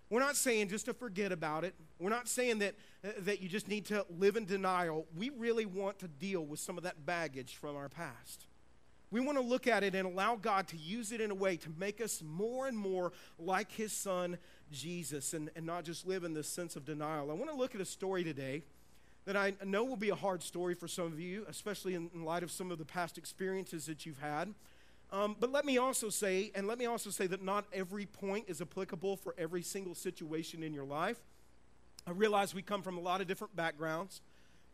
We're 0.09 0.19
not 0.19 0.35
saying 0.35 0.69
just 0.69 0.85
to 0.85 0.93
forget 0.93 1.31
about 1.31 1.63
it. 1.63 1.73
We're 1.97 2.11
not 2.11 2.27
saying 2.27 2.59
that, 2.59 2.75
uh, 3.03 3.13
that 3.21 3.41
you 3.41 3.49
just 3.49 3.67
need 3.67 3.85
to 3.85 4.05
live 4.15 4.35
in 4.35 4.45
denial. 4.45 5.07
We 5.17 5.31
really 5.31 5.65
want 5.65 5.97
to 5.99 6.07
deal 6.07 6.45
with 6.45 6.59
some 6.59 6.77
of 6.77 6.83
that 6.83 7.03
baggage 7.03 7.55
from 7.55 7.75
our 7.75 7.89
past. 7.89 8.45
We 9.09 9.21
want 9.21 9.39
to 9.39 9.43
look 9.43 9.65
at 9.65 9.81
it 9.83 9.95
and 9.95 10.05
allow 10.05 10.35
God 10.35 10.67
to 10.67 10.77
use 10.77 11.11
it 11.11 11.21
in 11.21 11.31
a 11.31 11.35
way 11.35 11.57
to 11.57 11.69
make 11.79 11.99
us 11.99 12.21
more 12.21 12.67
and 12.67 12.77
more 12.77 13.11
like 13.39 13.71
His 13.71 13.91
Son, 13.91 14.37
Jesus, 14.71 15.33
and, 15.33 15.49
and 15.55 15.65
not 15.65 15.83
just 15.83 16.05
live 16.05 16.23
in 16.23 16.35
this 16.35 16.47
sense 16.47 16.75
of 16.75 16.85
denial. 16.85 17.31
I 17.31 17.33
want 17.33 17.49
to 17.49 17.57
look 17.57 17.73
at 17.73 17.81
a 17.81 17.85
story 17.85 18.23
today 18.23 18.61
that 19.25 19.37
I 19.37 19.53
know 19.63 19.83
will 19.83 19.95
be 19.95 20.09
a 20.09 20.15
hard 20.15 20.43
story 20.43 20.75
for 20.75 20.87
some 20.87 21.05
of 21.05 21.19
you, 21.19 21.45
especially 21.47 21.95
in, 21.95 22.09
light 22.13 22.43
of 22.43 22.51
some 22.51 22.71
of 22.71 22.77
the 22.77 22.85
past 22.85 23.17
experiences 23.17 23.85
that 23.85 24.05
you've 24.05 24.19
had. 24.19 24.53
Um, 25.11 25.35
but 25.39 25.51
let 25.51 25.65
me 25.65 25.77
also 25.77 26.09
say, 26.09 26.51
and 26.55 26.67
let 26.67 26.77
me 26.77 26.85
also 26.85 27.09
say 27.09 27.27
that 27.27 27.43
not 27.43 27.65
every 27.71 28.05
point 28.05 28.45
is 28.47 28.61
applicable 28.61 29.17
for 29.17 29.35
every 29.37 29.61
single 29.61 29.95
situation 29.95 30.63
in 30.63 30.73
your 30.73 30.85
life. 30.85 31.17
I 32.07 32.11
realize 32.11 32.53
we 32.53 32.61
come 32.61 32.81
from 32.81 32.97
a 32.97 33.01
lot 33.01 33.21
of 33.21 33.27
different 33.27 33.55
backgrounds 33.55 34.21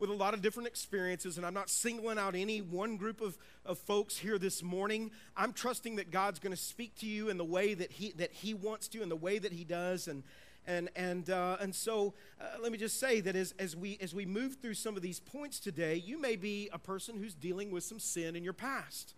with 0.00 0.08
a 0.08 0.14
lot 0.14 0.32
of 0.32 0.40
different 0.40 0.66
experiences, 0.66 1.36
and 1.36 1.44
I'm 1.44 1.52
not 1.52 1.68
singling 1.68 2.18
out 2.18 2.34
any 2.34 2.62
one 2.62 2.96
group 2.96 3.20
of, 3.20 3.36
of 3.66 3.78
folks 3.78 4.16
here 4.16 4.38
this 4.38 4.62
morning. 4.62 5.10
I'm 5.36 5.52
trusting 5.52 5.96
that 5.96 6.10
God's 6.10 6.38
going 6.38 6.56
to 6.56 6.60
speak 6.60 6.96
to 7.00 7.06
you 7.06 7.28
in 7.28 7.36
the 7.36 7.44
way 7.44 7.74
that 7.74 7.92
He, 7.92 8.12
that 8.12 8.32
he 8.32 8.54
wants 8.54 8.88
to, 8.88 9.02
in 9.02 9.10
the 9.10 9.16
way 9.16 9.38
that 9.38 9.52
He 9.52 9.62
does. 9.62 10.08
And, 10.08 10.24
and, 10.66 10.90
and, 10.94 11.30
uh, 11.30 11.56
and 11.60 11.74
so 11.74 12.14
uh, 12.40 12.44
let 12.62 12.72
me 12.72 12.78
just 12.78 13.00
say 13.00 13.20
that 13.20 13.34
as, 13.34 13.54
as, 13.58 13.74
we, 13.74 13.98
as 14.00 14.14
we 14.14 14.26
move 14.26 14.56
through 14.60 14.74
some 14.74 14.96
of 14.96 15.02
these 15.02 15.20
points 15.20 15.58
today, 15.58 15.96
you 15.96 16.20
may 16.20 16.36
be 16.36 16.68
a 16.72 16.78
person 16.78 17.16
who's 17.16 17.34
dealing 17.34 17.70
with 17.70 17.84
some 17.84 17.98
sin 17.98 18.36
in 18.36 18.44
your 18.44 18.52
past 18.52 19.14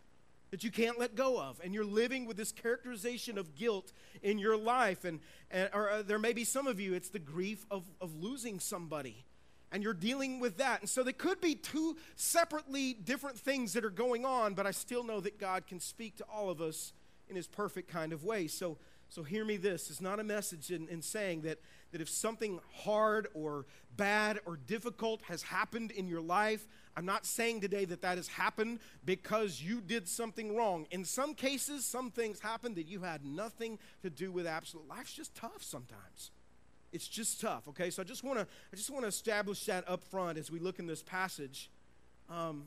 that 0.51 0.63
you 0.63 0.71
can't 0.71 0.99
let 0.99 1.15
go 1.15 1.41
of 1.41 1.61
and 1.65 1.73
you're 1.73 1.85
living 1.85 2.27
with 2.27 2.37
this 2.37 2.53
characterization 2.53 3.39
of 3.39 3.55
guilt 3.55 3.93
in 4.23 4.39
your 4.39 4.57
life. 4.57 5.05
And, 5.05 5.21
and 5.51 5.71
or 5.73 5.91
uh, 5.91 6.03
there 6.03 6.19
may 6.19 6.33
be 6.33 6.45
some 6.45 6.67
of 6.67 6.79
you 6.79 6.95
it's 6.95 7.09
the 7.09 7.19
grief 7.19 7.65
of, 7.71 7.85
of 8.01 8.15
losing 8.15 8.61
somebody 8.61 9.25
and 9.73 9.83
you're 9.83 9.95
dealing 9.95 10.39
with 10.39 10.59
that. 10.59 10.81
And 10.81 10.89
so 10.89 11.03
there 11.03 11.15
could 11.15 11.41
be 11.41 11.55
two 11.55 11.97
separately 12.17 12.93
different 12.93 13.39
things 13.39 13.73
that 13.73 13.85
are 13.85 13.91
going 13.91 14.25
on 14.25 14.55
but 14.55 14.67
i 14.67 14.71
still 14.71 15.03
know 15.03 15.21
that 15.21 15.39
god 15.39 15.67
can 15.67 15.81
speak 15.81 16.17
to 16.17 16.25
all 16.25 16.51
of 16.51 16.61
us 16.61 16.93
in 17.33 17.37
his 17.37 17.47
perfect 17.47 17.91
kind 17.91 18.13
of 18.13 18.25
way. 18.25 18.47
So 18.47 18.77
So 19.13 19.23
hear 19.23 19.45
me 19.45 19.59
this. 19.59 19.91
It's 19.91 20.01
not 20.01 20.21
a 20.21 20.25
message 20.25 20.71
in, 20.71 20.89
in 20.89 21.03
saying 21.03 21.43
that, 21.43 21.59
that 21.91 22.01
if 22.01 22.09
something 22.09 22.61
hard 22.77 23.29
or 23.35 23.67
bad 23.95 24.41
or 24.47 24.57
difficult 24.57 25.21
has 25.29 25.43
happened 25.43 25.91
in 25.91 26.09
your 26.09 26.23
life, 26.23 26.67
I'm 26.97 27.05
not 27.05 27.27
saying 27.27 27.61
today 27.61 27.85
that 27.85 28.01
that 28.01 28.17
has 28.17 28.29
happened 28.29 28.79
because 29.05 29.61
you 29.61 29.83
did 29.83 30.09
something 30.09 30.57
wrong. 30.57 30.87
In 30.91 31.05
some 31.05 31.35
cases, 31.35 31.85
some 31.85 32.11
things 32.11 32.41
happened 32.41 32.77
that 32.77 32.87
you 32.87 33.03
had 33.03 33.23
nothing 33.23 33.79
to 34.01 34.09
do 34.09 34.33
with 34.33 34.47
absolute. 34.47 34.89
Life's 34.89 35.13
just 35.13 35.35
tough 35.35 35.63
sometimes. 35.63 36.31
It's 36.91 37.07
just 37.07 37.39
tough, 37.39 37.69
okay? 37.69 37.91
So 37.91 38.01
I 38.01 38.07
just 38.07 38.25
want 38.25 38.39
to 38.39 38.47
I 38.73 38.77
just 38.77 38.89
want 38.89 39.03
to 39.03 39.09
establish 39.09 39.67
that 39.67 39.87
up 39.87 40.05
front 40.05 40.39
as 40.39 40.51
we 40.51 40.59
look 40.59 40.79
in 40.79 40.87
this 40.87 41.03
passage. 41.03 41.69
Um, 42.31 42.65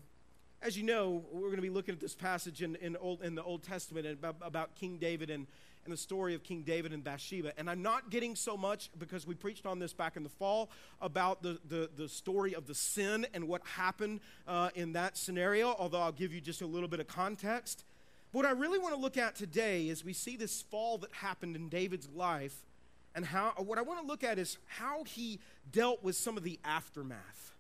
as 0.61 0.77
you 0.77 0.83
know, 0.83 1.23
we're 1.31 1.47
going 1.47 1.57
to 1.57 1.61
be 1.61 1.69
looking 1.69 1.93
at 1.93 1.99
this 1.99 2.15
passage 2.15 2.61
in, 2.61 2.75
in, 2.77 2.95
Old, 2.97 3.21
in 3.21 3.35
the 3.35 3.43
Old 3.43 3.63
Testament 3.63 4.07
about, 4.07 4.35
about 4.41 4.75
King 4.75 4.97
David 4.97 5.29
and, 5.29 5.47
and 5.85 5.93
the 5.93 5.97
story 5.97 6.33
of 6.33 6.43
King 6.43 6.63
David 6.63 6.91
and 6.91 7.03
Bathsheba. 7.03 7.53
And 7.57 7.69
I'm 7.69 7.81
not 7.81 8.09
getting 8.09 8.35
so 8.35 8.57
much 8.57 8.89
because 8.97 9.25
we 9.25 9.35
preached 9.35 9.65
on 9.65 9.79
this 9.79 9.93
back 9.93 10.17
in 10.17 10.23
the 10.23 10.29
fall 10.29 10.69
about 10.99 11.41
the, 11.41 11.59
the, 11.67 11.89
the 11.95 12.09
story 12.09 12.55
of 12.55 12.67
the 12.67 12.75
sin 12.75 13.25
and 13.33 13.47
what 13.47 13.61
happened 13.65 14.19
uh, 14.47 14.69
in 14.75 14.93
that 14.93 15.15
scenario, 15.15 15.75
although 15.77 16.01
I'll 16.01 16.11
give 16.11 16.33
you 16.33 16.41
just 16.41 16.61
a 16.61 16.65
little 16.65 16.89
bit 16.89 16.99
of 16.99 17.07
context. 17.07 17.85
What 18.31 18.45
I 18.45 18.51
really 18.51 18.79
want 18.79 18.93
to 18.93 18.99
look 18.99 19.15
at 19.15 19.35
today 19.35 19.87
is 19.87 20.03
we 20.03 20.11
see 20.11 20.35
this 20.35 20.61
fall 20.63 20.97
that 20.97 21.13
happened 21.13 21.55
in 21.55 21.69
David's 21.69 22.09
life, 22.09 22.65
and 23.13 23.25
how 23.25 23.53
what 23.57 23.77
I 23.77 23.81
want 23.81 24.01
to 24.01 24.05
look 24.05 24.25
at 24.25 24.37
is 24.37 24.57
how 24.67 25.05
he 25.05 25.39
dealt 25.71 26.03
with 26.03 26.17
some 26.17 26.35
of 26.35 26.43
the 26.43 26.59
aftermath. 26.65 27.53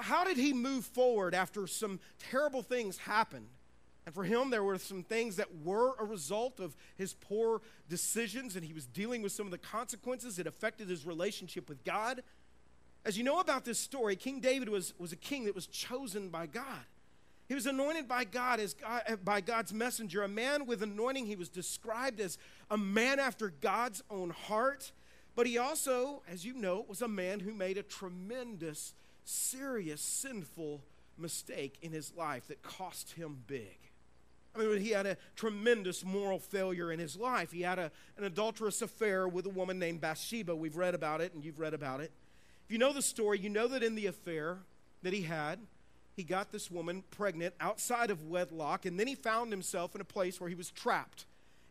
How 0.00 0.24
did 0.24 0.36
he 0.36 0.52
move 0.52 0.84
forward 0.84 1.32
after 1.32 1.68
some 1.68 2.00
terrible 2.18 2.62
things 2.62 2.98
happened? 2.98 3.46
And 4.08 4.14
for 4.14 4.24
him, 4.24 4.48
there 4.48 4.64
were 4.64 4.78
some 4.78 5.02
things 5.02 5.36
that 5.36 5.48
were 5.62 5.92
a 5.98 6.04
result 6.06 6.60
of 6.60 6.74
his 6.96 7.12
poor 7.12 7.60
decisions, 7.90 8.56
and 8.56 8.64
he 8.64 8.72
was 8.72 8.86
dealing 8.86 9.20
with 9.20 9.32
some 9.32 9.44
of 9.44 9.50
the 9.50 9.58
consequences 9.58 10.36
that 10.36 10.46
affected 10.46 10.88
his 10.88 11.04
relationship 11.04 11.68
with 11.68 11.84
God. 11.84 12.22
As 13.04 13.18
you 13.18 13.22
know 13.22 13.38
about 13.38 13.66
this 13.66 13.78
story, 13.78 14.16
King 14.16 14.40
David 14.40 14.70
was, 14.70 14.94
was 14.98 15.12
a 15.12 15.16
king 15.16 15.44
that 15.44 15.54
was 15.54 15.66
chosen 15.66 16.30
by 16.30 16.46
God. 16.46 16.86
He 17.48 17.54
was 17.54 17.66
anointed 17.66 18.08
by 18.08 18.24
God 18.24 18.60
as 18.60 18.72
God, 18.72 19.02
uh, 19.06 19.16
by 19.16 19.42
God's 19.42 19.74
messenger, 19.74 20.22
a 20.22 20.28
man 20.28 20.64
with 20.64 20.82
anointing. 20.82 21.26
He 21.26 21.36
was 21.36 21.50
described 21.50 22.18
as 22.18 22.38
a 22.70 22.78
man 22.78 23.18
after 23.18 23.52
God's 23.60 24.02
own 24.10 24.30
heart. 24.30 24.90
But 25.36 25.46
he 25.46 25.58
also, 25.58 26.22
as 26.26 26.46
you 26.46 26.54
know, 26.54 26.86
was 26.88 27.02
a 27.02 27.08
man 27.08 27.40
who 27.40 27.52
made 27.52 27.76
a 27.76 27.82
tremendous, 27.82 28.94
serious, 29.26 30.00
sinful 30.00 30.80
mistake 31.18 31.76
in 31.82 31.92
his 31.92 32.14
life 32.16 32.48
that 32.48 32.62
cost 32.62 33.12
him 33.12 33.42
big. 33.46 33.76
I 34.58 34.64
mean, 34.64 34.80
he 34.80 34.90
had 34.90 35.06
a 35.06 35.16
tremendous 35.36 36.04
moral 36.04 36.38
failure 36.38 36.90
in 36.92 36.98
his 36.98 37.16
life. 37.16 37.52
He 37.52 37.62
had 37.62 37.78
a, 37.78 37.90
an 38.16 38.24
adulterous 38.24 38.82
affair 38.82 39.28
with 39.28 39.46
a 39.46 39.50
woman 39.50 39.78
named 39.78 40.00
Bathsheba. 40.00 40.54
We've 40.54 40.76
read 40.76 40.94
about 40.94 41.20
it, 41.20 41.34
and 41.34 41.44
you've 41.44 41.60
read 41.60 41.74
about 41.74 42.00
it. 42.00 42.12
If 42.66 42.72
you 42.72 42.78
know 42.78 42.92
the 42.92 43.02
story, 43.02 43.38
you 43.38 43.48
know 43.48 43.68
that 43.68 43.82
in 43.82 43.94
the 43.94 44.06
affair 44.06 44.58
that 45.02 45.12
he 45.12 45.22
had, 45.22 45.60
he 46.16 46.24
got 46.24 46.50
this 46.50 46.70
woman 46.70 47.04
pregnant 47.10 47.54
outside 47.60 48.10
of 48.10 48.24
wedlock, 48.24 48.84
and 48.84 48.98
then 48.98 49.06
he 49.06 49.14
found 49.14 49.52
himself 49.52 49.94
in 49.94 50.00
a 50.00 50.04
place 50.04 50.40
where 50.40 50.48
he 50.48 50.56
was 50.56 50.70
trapped. 50.70 51.26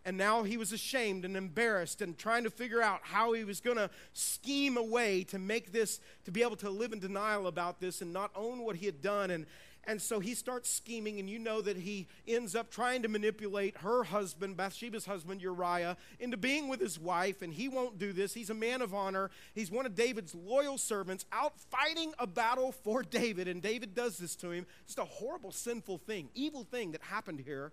And 0.06 0.18
now 0.18 0.44
he 0.44 0.56
was 0.56 0.72
ashamed 0.72 1.26
and 1.26 1.36
embarrassed 1.36 2.02
and 2.02 2.18
trying 2.18 2.46
to 2.46 2.50
figure 2.50 2.82
out 2.82 3.02
how 3.04 3.34
he 3.34 3.44
was 3.44 3.60
going 3.60 3.76
to 3.76 3.90
scheme 4.14 4.78
a 4.78 4.84
way 4.84 5.26
to 5.26 5.38
make 5.38 5.74
this, 5.74 6.00
to 6.24 6.32
be 6.32 6.44
able 6.44 6.56
to 6.58 6.70
live 6.70 6.94
in 6.94 7.00
denial 7.00 7.46
about 7.46 7.82
this 7.82 8.02
and 8.02 8.14
not 8.14 8.32
own 8.34 8.60
what 8.60 8.78
he 8.78 8.86
had 8.86 9.02
done. 9.02 9.32
And, 9.32 9.46
and 9.88 10.02
so 10.02 10.20
he 10.20 10.36
starts 10.36 10.70
scheming, 10.70 11.18
and 11.18 11.30
you 11.30 11.40
know 11.40 11.62
that 11.62 11.78
he 11.78 12.08
ends 12.28 12.56
up 12.56 12.70
trying 12.70 13.04
to 13.04 13.08
manipulate 13.08 13.78
her 13.78 14.04
husband, 14.04 14.58
Bathsheba's 14.58 15.06
husband, 15.06 15.42
Uriah, 15.42 15.96
into 16.20 16.36
being 16.36 16.68
with 16.68 16.82
his 16.82 17.00
wife, 17.00 17.42
and 17.42 17.54
he 17.54 17.70
won't 17.70 17.98
do 17.98 18.12
this. 18.12 18.34
He's 18.34 18.50
a 18.50 18.54
man 18.54 18.82
of 18.82 18.94
honor. 18.94 19.32
He's 19.56 19.72
one 19.72 19.86
of 19.86 19.96
David's 19.96 20.36
loyal 20.36 20.78
servants 20.78 21.26
out 21.32 21.54
fighting 21.72 22.12
a 22.20 22.28
battle 22.28 22.74
for 22.74 23.02
David, 23.02 23.48
and 23.48 23.62
David 23.62 23.96
does 23.96 24.18
this 24.18 24.36
to 24.38 24.52
him. 24.52 24.66
Just 24.86 25.00
a 25.00 25.06
horrible, 25.06 25.54
sinful 25.54 26.00
thing, 26.00 26.30
evil 26.36 26.66
thing 26.66 26.92
that 26.92 27.02
happened 27.04 27.40
here. 27.40 27.72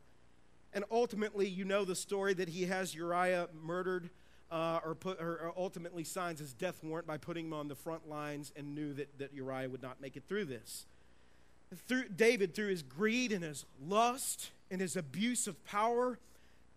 And 0.73 0.85
ultimately, 0.93 1.49
you 1.49 1.65
know 1.65 1.85
the 1.85 1.97
story 1.97 2.33
that 2.35 2.49
he 2.49 2.67
has 2.67 2.95
Uriah 2.95 3.49
murdered. 3.61 4.11
Uh, 4.51 4.79
or, 4.85 4.95
put, 4.95 5.21
or, 5.21 5.53
ultimately 5.57 6.05
signs 6.05 6.39
his 6.39 6.53
death 6.53 6.79
warrant 6.85 7.09
by 7.09 7.17
putting 7.17 7.47
him 7.47 7.55
on 7.55 7.67
the 7.67 7.75
front 7.75 8.09
lines 8.09 8.53
and 8.55 8.73
knew 8.73 8.93
that, 8.93 9.19
that 9.19 9.33
Uriah 9.33 9.69
would 9.69 9.83
not 9.83 10.01
make 10.01 10.17
it 10.17 10.23
through 10.29 10.45
this 10.45 10.87
through 11.79 12.09
David, 12.09 12.55
through 12.55 12.69
his 12.69 12.83
greed 12.83 13.33
and 13.33 13.43
his 13.43 13.65
lust 13.85 14.51
and 14.71 14.81
his 14.81 14.97
abuse 14.97 15.47
of 15.47 15.63
power, 15.65 16.19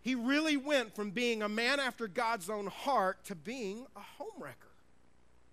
he 0.00 0.14
really 0.14 0.56
went 0.56 0.94
from 0.94 1.10
being 1.10 1.42
a 1.42 1.48
man 1.48 1.80
after 1.80 2.08
God's 2.08 2.48
own 2.48 2.66
heart 2.66 3.24
to 3.24 3.34
being 3.34 3.86
a 3.96 4.22
homewrecker. 4.22 4.68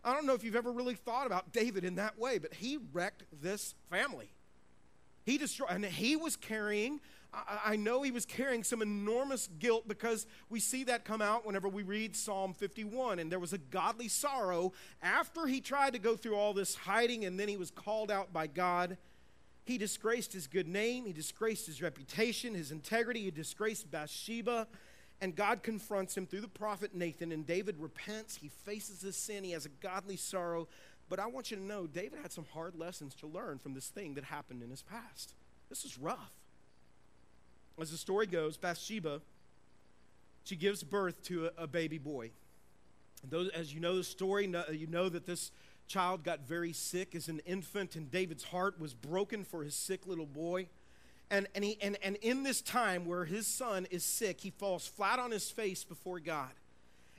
I 0.03 0.13
don't 0.13 0.27
know 0.27 0.33
if 0.33 0.43
you've 0.43 0.55
ever 0.55 0.71
really 0.71 0.93
thought 0.93 1.25
about 1.25 1.51
David 1.51 1.83
in 1.83 1.95
that 1.95 2.19
way, 2.19 2.37
but 2.37 2.53
he 2.53 2.77
wrecked 2.93 3.23
this 3.41 3.73
family. 3.89 4.29
He 5.25 5.39
destroyed, 5.39 5.71
and 5.71 5.83
he 5.83 6.15
was 6.15 6.35
carrying, 6.35 7.01
I, 7.33 7.59
I 7.65 7.75
know 7.75 8.03
he 8.03 8.11
was 8.11 8.25
carrying 8.25 8.63
some 8.63 8.83
enormous 8.83 9.49
guilt 9.59 9.87
because 9.87 10.27
we 10.49 10.59
see 10.59 10.83
that 10.83 11.05
come 11.05 11.23
out 11.23 11.45
whenever 11.45 11.67
we 11.67 11.81
read 11.81 12.15
Psalm 12.15 12.53
51. 12.53 13.17
And 13.17 13.31
there 13.31 13.39
was 13.39 13.51
a 13.51 13.57
godly 13.57 14.07
sorrow 14.07 14.73
after 15.01 15.47
he 15.47 15.59
tried 15.59 15.93
to 15.93 15.99
go 15.99 16.15
through 16.15 16.35
all 16.35 16.53
this 16.53 16.75
hiding 16.75 17.25
and 17.25 17.39
then 17.39 17.47
he 17.47 17.57
was 17.57 17.71
called 17.71 18.11
out 18.11 18.31
by 18.31 18.45
God 18.45 18.97
he 19.65 19.77
disgraced 19.77 20.31
his 20.31 20.47
good 20.47 20.67
name, 20.67 21.05
he 21.05 21.13
disgraced 21.13 21.65
his 21.65 21.81
reputation, 21.81 22.53
his 22.53 22.71
integrity, 22.71 23.23
he 23.23 23.31
disgraced 23.31 23.91
Bathsheba. 23.91 24.67
And 25.21 25.35
God 25.35 25.63
confronts 25.63 26.15
him 26.15 26.27
through 26.27 26.41
the 26.41 26.47
prophet 26.47 26.93
Nathan, 26.93 27.31
and 27.31 27.47
David 27.47 27.77
repents. 27.79 28.35
He 28.35 28.49
faces 28.49 29.01
his 29.01 29.15
sin. 29.15 29.43
He 29.45 29.51
has 29.51 29.65
a 29.65 29.69
godly 29.69 30.17
sorrow. 30.17 30.67
But 31.09 31.19
I 31.19 31.27
want 31.27 31.51
you 31.51 31.57
to 31.57 31.63
know, 31.63 31.87
David 31.87 32.19
had 32.21 32.31
some 32.31 32.45
hard 32.53 32.75
lessons 32.75 33.15
to 33.15 33.27
learn 33.27 33.59
from 33.59 33.73
this 33.73 33.87
thing 33.87 34.15
that 34.15 34.25
happened 34.25 34.61
in 34.61 34.69
his 34.69 34.81
past. 34.81 35.33
This 35.69 35.85
is 35.85 35.97
rough. 35.97 36.33
As 37.79 37.91
the 37.91 37.97
story 37.97 38.25
goes, 38.27 38.57
Bathsheba, 38.57 39.21
she 40.43 40.55
gives 40.55 40.83
birth 40.83 41.23
to 41.23 41.47
a, 41.57 41.63
a 41.63 41.67
baby 41.67 41.97
boy. 41.97 42.31
Those, 43.27 43.49
as 43.49 43.73
you 43.73 43.79
know 43.79 43.95
the 43.95 44.03
story, 44.03 44.53
you 44.71 44.87
know 44.87 45.09
that 45.09 45.25
this 45.25 45.51
child 45.87 46.23
got 46.23 46.47
very 46.47 46.73
sick 46.73 47.15
as 47.15 47.27
an 47.27 47.39
infant, 47.45 47.95
and 47.95 48.09
David's 48.11 48.45
heart 48.45 48.79
was 48.79 48.93
broken 48.93 49.43
for 49.43 49.63
his 49.63 49.75
sick 49.75 50.07
little 50.07 50.25
boy. 50.25 50.67
And, 51.31 51.47
and, 51.55 51.63
he, 51.63 51.77
and, 51.81 51.97
and 52.03 52.17
in 52.17 52.43
this 52.43 52.61
time 52.61 53.05
where 53.05 53.25
his 53.25 53.47
son 53.47 53.87
is 53.89 54.03
sick, 54.03 54.41
he 54.41 54.51
falls 54.51 54.87
flat 54.87 55.19
on 55.19 55.31
his 55.31 55.49
face 55.49 55.83
before 55.83 56.19
God 56.19 56.51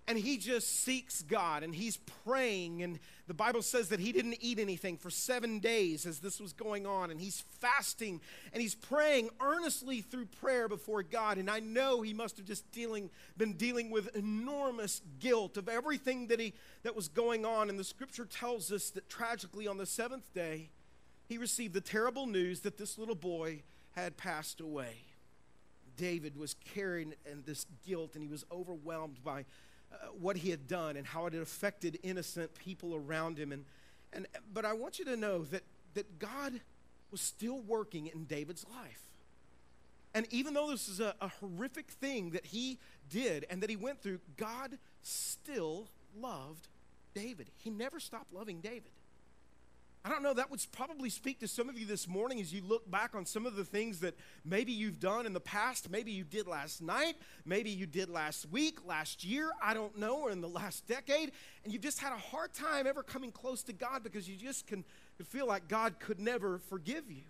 and 0.09 0.17
he 0.17 0.37
just 0.37 0.85
seeks 0.85 1.23
God 1.23 1.65
and 1.65 1.75
he's 1.75 1.97
praying. 2.25 2.83
And 2.83 3.01
the 3.27 3.35
Bible 3.35 3.63
says 3.63 3.89
that 3.89 3.99
he 3.99 4.13
didn't 4.13 4.39
eat 4.41 4.61
anything 4.61 4.97
for 4.97 5.11
seven 5.11 5.59
days 5.59 6.07
as 6.07 6.21
this 6.21 6.39
was 6.41 6.53
going 6.53 6.87
on. 6.87 7.11
And 7.11 7.21
he's 7.21 7.41
fasting 7.61 8.21
and 8.53 8.63
he's 8.63 8.77
praying 8.77 9.31
earnestly 9.41 10.03
through 10.03 10.27
prayer 10.27 10.69
before 10.69 11.03
God. 11.03 11.39
And 11.39 11.51
I 11.51 11.59
know 11.59 12.03
he 12.03 12.15
must 12.15 12.37
have 12.37 12.47
just 12.47 12.71
dealing, 12.71 13.11
been 13.37 13.55
dealing 13.55 13.91
with 13.91 14.15
enormous 14.15 15.03
guilt 15.19 15.57
of 15.57 15.69
everything 15.69 16.29
that, 16.29 16.39
he, 16.39 16.55
that 16.85 16.95
was 16.95 17.09
going 17.09 17.45
on. 17.45 17.69
And 17.69 17.79
the 17.79 17.85
scripture 17.85 18.27
tells 18.27 18.71
us 18.71 18.91
that 18.91 19.09
tragically 19.09 19.67
on 19.67 19.77
the 19.77 19.87
seventh 19.87 20.33
day, 20.33 20.71
he 21.29 21.37
received 21.37 21.75
the 21.75 21.81
terrible 21.81 22.27
news 22.27 22.61
that 22.61 22.79
this 22.79 22.97
little 22.97 23.17
boy 23.17 23.63
had 23.97 24.17
passed 24.17 24.61
away. 24.61 25.07
David 25.97 26.37
was 26.37 26.55
carrying 26.75 27.15
this 27.45 27.67
guilt 27.85 28.15
and 28.15 28.23
he 28.23 28.29
was 28.29 28.45
overwhelmed 28.53 29.25
by 29.25 29.47
uh, 30.03 30.07
what 30.21 30.37
he 30.37 30.51
had 30.51 30.67
done 30.69 30.97
and 30.97 31.07
how 31.07 31.27
it 31.27 31.33
had 31.33 31.43
affected 31.43 31.99
innocent 32.03 32.55
people 32.55 32.95
around 32.95 33.39
him. 33.39 33.53
And, 33.53 33.65
and, 34.13 34.27
but 34.53 34.65
I 34.65 34.73
want 34.73 34.99
you 34.99 35.05
to 35.07 35.17
know 35.17 35.45
that, 35.45 35.63
that 35.95 36.19
God 36.19 36.61
was 37.11 37.21
still 37.21 37.61
working 37.61 38.09
in 38.09 38.25
David's 38.25 38.67
life. 38.69 39.01
And 40.15 40.27
even 40.31 40.55
though 40.55 40.71
this 40.71 40.89
is 40.89 41.01
a, 41.01 41.15
a 41.21 41.29
horrific 41.29 41.91
thing 41.91 42.31
that 42.31 42.47
he 42.47 42.79
did 43.11 43.45
and 43.51 43.63
that 43.63 43.71
he 43.71 43.77
went 43.77 44.03
through, 44.03 44.21
God 44.37 44.79
still 45.03 45.89
loved 46.19 46.69
David. 47.15 47.51
He 47.59 47.71
never 47.71 48.01
stopped 48.01 48.33
loving 48.33 48.61
David. 48.61 48.91
I 50.07 50.09
don't 50.09 50.23
know, 50.23 50.35
that 50.35 50.53
would 50.53 50.65
probably 50.71 51.11
speak 51.11 51.41
to 51.41 51.49
some 51.49 51.69
of 51.69 51.77
you 51.77 51.85
this 51.85 52.07
morning 52.07 52.41
as 52.41 52.55
you 52.55 52.63
look 52.63 52.89
back 52.89 53.17
on 53.17 53.27
some 53.27 53.45
of 53.45 53.57
the 53.57 53.65
things 53.65 53.99
that 54.01 54.17
maybe 54.45 54.71
you've 54.71 55.01
done 55.01 55.27
in 55.27 55.33
the 55.33 55.41
past, 55.41 55.91
maybe 55.91 56.13
you 56.13 56.23
did 56.23 56.47
last 56.47 56.81
night, 56.81 57.17
maybe 57.45 57.71
you 57.71 57.87
did 57.87 58.09
last 58.09 58.49
week, 58.53 58.87
last 58.87 59.25
year, 59.25 59.51
I 59.61 59.75
don't 59.75 59.99
know, 59.99 60.21
or 60.21 60.31
in 60.31 60.41
the 60.41 60.49
last 60.49 60.87
decade, 60.87 61.33
and 61.65 61.73
you've 61.73 61.83
just 61.83 61.99
had 61.99 62.13
a 62.13 62.19
hard 62.19 62.55
time 62.55 62.87
ever 62.87 63.03
coming 63.03 63.33
close 63.33 63.65
to 63.65 63.73
God 63.73 64.05
because 64.05 64.29
you 64.29 64.37
just 64.37 64.69
can 64.69 64.85
feel 65.25 65.49
like 65.49 65.67
God 65.67 65.99
could 65.99 66.21
never 66.21 66.59
forgive 66.59 67.11
you. 67.11 67.25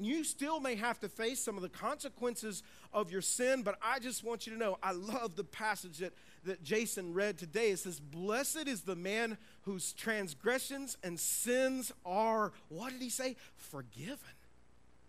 And 0.00 0.06
you 0.06 0.24
still 0.24 0.60
may 0.60 0.76
have 0.76 0.98
to 1.00 1.10
face 1.10 1.40
some 1.40 1.56
of 1.56 1.62
the 1.62 1.68
consequences 1.68 2.62
of 2.90 3.12
your 3.12 3.20
sin, 3.20 3.60
but 3.62 3.78
I 3.82 3.98
just 3.98 4.24
want 4.24 4.46
you 4.46 4.54
to 4.54 4.58
know 4.58 4.78
I 4.82 4.92
love 4.92 5.36
the 5.36 5.44
passage 5.44 5.98
that, 5.98 6.14
that 6.44 6.62
Jason 6.62 7.12
read 7.12 7.36
today. 7.36 7.72
It 7.72 7.80
says, 7.80 8.00
Blessed 8.00 8.66
is 8.66 8.80
the 8.80 8.96
man 8.96 9.36
whose 9.64 9.92
transgressions 9.92 10.96
and 11.04 11.20
sins 11.20 11.92
are, 12.06 12.52
what 12.70 12.92
did 12.92 13.02
he 13.02 13.10
say? 13.10 13.36
Forgiven. 13.58 14.16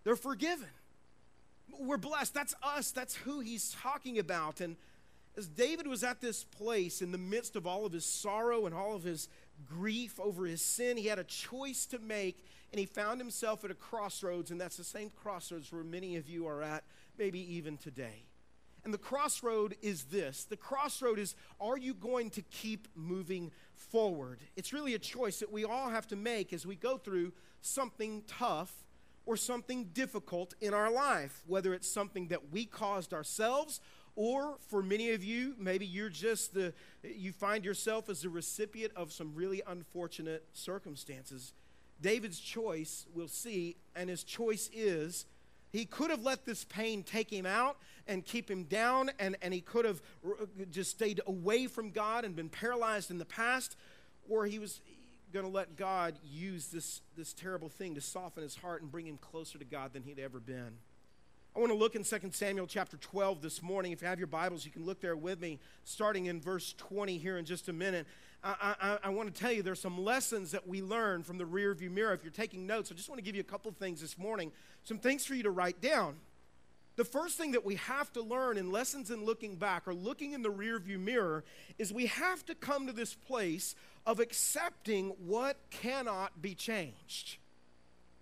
They're 0.03 0.17
forgiven. 0.17 0.67
We're 1.79 1.95
blessed. 1.95 2.33
That's 2.33 2.53
us. 2.61 2.91
That's 2.91 3.15
who 3.15 3.39
he's 3.39 3.73
talking 3.81 4.19
about. 4.19 4.59
And 4.59 4.75
as 5.37 5.47
David 5.47 5.87
was 5.87 6.03
at 6.03 6.19
this 6.19 6.43
place 6.43 7.01
in 7.01 7.13
the 7.13 7.17
midst 7.17 7.55
of 7.55 7.65
all 7.65 7.85
of 7.85 7.93
his 7.93 8.03
sorrow 8.03 8.65
and 8.65 8.75
all 8.75 8.93
of 8.93 9.03
his 9.03 9.29
grief 9.65 10.19
over 10.19 10.45
his 10.45 10.61
sin, 10.61 10.97
he 10.97 11.07
had 11.07 11.19
a 11.19 11.23
choice 11.23 11.85
to 11.87 11.99
make, 11.99 12.45
and 12.71 12.79
he 12.79 12.85
found 12.85 13.19
himself 13.19 13.63
at 13.63 13.71
a 13.71 13.75
crossroads, 13.75 14.51
and 14.51 14.59
that's 14.59 14.77
the 14.77 14.83
same 14.83 15.09
crossroads 15.09 15.71
where 15.71 15.83
many 15.83 16.15
of 16.15 16.29
you 16.29 16.47
are 16.47 16.61
at, 16.61 16.83
maybe 17.17 17.39
even 17.55 17.77
today. 17.77 18.25
And 18.83 18.93
the 18.93 18.97
crossroad 18.97 19.75
is 19.81 20.05
this 20.05 20.45
the 20.45 20.57
crossroad 20.57 21.19
is 21.19 21.35
are 21.59 21.77
you 21.77 21.93
going 21.93 22.31
to 22.31 22.41
keep 22.41 22.87
moving 22.95 23.51
forward? 23.75 24.39
It's 24.55 24.73
really 24.73 24.95
a 24.95 24.99
choice 24.99 25.39
that 25.39 25.51
we 25.51 25.63
all 25.63 25.89
have 25.89 26.07
to 26.07 26.15
make 26.15 26.51
as 26.51 26.65
we 26.65 26.75
go 26.75 26.97
through 26.97 27.33
something 27.61 28.23
tough 28.27 28.73
or 29.25 29.37
something 29.37 29.85
difficult 29.93 30.55
in 30.61 30.73
our 30.73 30.91
life, 30.91 31.43
whether 31.45 31.75
it's 31.75 31.87
something 31.87 32.29
that 32.29 32.51
we 32.51 32.65
caused 32.65 33.13
ourselves 33.13 33.79
or 34.15 34.57
for 34.69 34.83
many 34.83 35.11
of 35.11 35.23
you, 35.23 35.55
maybe 35.57 35.85
you're 35.85 36.09
just 36.09 36.53
the, 36.53 36.73
you 37.03 37.31
find 37.31 37.63
yourself 37.63 38.09
as 38.09 38.21
the 38.21 38.29
recipient 38.29 38.93
of 38.95 39.11
some 39.11 39.33
really 39.35 39.61
unfortunate 39.67 40.45
circumstances. 40.53 41.53
David's 42.01 42.39
choice, 42.39 43.05
we'll 43.13 43.27
see, 43.27 43.77
and 43.95 44.09
his 44.09 44.23
choice 44.23 44.69
is 44.73 45.25
he 45.71 45.85
could 45.85 46.09
have 46.09 46.23
let 46.23 46.45
this 46.45 46.65
pain 46.65 47.03
take 47.03 47.31
him 47.31 47.45
out 47.45 47.77
and 48.07 48.25
keep 48.25 48.49
him 48.49 48.63
down, 48.63 49.11
and, 49.19 49.37
and 49.41 49.53
he 49.53 49.61
could 49.61 49.85
have 49.85 50.01
just 50.69 50.91
stayed 50.91 51.21
away 51.27 51.67
from 51.67 51.91
God 51.91 52.25
and 52.25 52.35
been 52.35 52.49
paralyzed 52.49 53.11
in 53.11 53.19
the 53.19 53.25
past, 53.25 53.77
or 54.27 54.45
he 54.45 54.59
was 54.59 54.81
going 55.31 55.45
to 55.45 55.51
let 55.51 55.77
God 55.77 56.19
use 56.23 56.67
this, 56.67 57.01
this 57.15 57.31
terrible 57.31 57.69
thing 57.69 57.95
to 57.95 58.01
soften 58.01 58.43
his 58.43 58.55
heart 58.55 58.81
and 58.81 58.91
bring 58.91 59.07
him 59.07 59.17
closer 59.17 59.57
to 59.57 59.65
God 59.65 59.93
than 59.93 60.03
he'd 60.03 60.19
ever 60.19 60.41
been. 60.41 60.73
I 61.53 61.59
want 61.59 61.69
to 61.73 61.77
look 61.77 61.95
in 61.95 62.03
2 62.05 62.17
Samuel 62.31 62.65
chapter 62.65 62.95
12 62.95 63.41
this 63.41 63.61
morning. 63.61 63.91
If 63.91 64.01
you 64.01 64.07
have 64.07 64.19
your 64.19 64.27
Bibles, 64.27 64.63
you 64.63 64.71
can 64.71 64.85
look 64.85 65.01
there 65.01 65.17
with 65.17 65.41
me, 65.41 65.59
starting 65.83 66.27
in 66.27 66.39
verse 66.39 66.73
20 66.77 67.17
here 67.17 67.37
in 67.37 67.43
just 67.43 67.67
a 67.67 67.73
minute. 67.73 68.07
I, 68.41 68.75
I, 68.81 68.97
I 69.03 69.09
want 69.09 69.35
to 69.35 69.37
tell 69.37 69.51
you 69.51 69.61
there's 69.61 69.81
some 69.81 70.01
lessons 70.01 70.51
that 70.51 70.65
we 70.65 70.81
learn 70.81 71.23
from 71.23 71.37
the 71.37 71.43
rearview 71.43 71.91
mirror. 71.91 72.13
If 72.13 72.23
you're 72.23 72.31
taking 72.31 72.65
notes, 72.65 72.89
I 72.89 72.95
just 72.95 73.09
want 73.09 73.19
to 73.19 73.23
give 73.23 73.35
you 73.35 73.41
a 73.41 73.43
couple 73.43 73.69
things 73.73 73.99
this 73.99 74.17
morning, 74.17 74.53
some 74.85 74.97
things 74.97 75.25
for 75.25 75.35
you 75.35 75.43
to 75.43 75.51
write 75.51 75.81
down. 75.81 76.15
The 76.95 77.03
first 77.03 77.37
thing 77.37 77.51
that 77.51 77.65
we 77.65 77.75
have 77.75 78.13
to 78.13 78.21
learn 78.21 78.57
in 78.57 78.71
lessons 78.71 79.11
in 79.11 79.25
looking 79.25 79.57
back 79.57 79.89
or 79.89 79.93
looking 79.93 80.31
in 80.31 80.43
the 80.43 80.51
rearview 80.51 80.99
mirror 80.99 81.43
is 81.77 81.91
we 81.91 82.05
have 82.05 82.45
to 82.45 82.55
come 82.55 82.87
to 82.87 82.93
this 82.93 83.13
place 83.13 83.75
of 84.05 84.21
accepting 84.21 85.09
what 85.25 85.57
cannot 85.69 86.41
be 86.41 86.55
changed. 86.55 87.39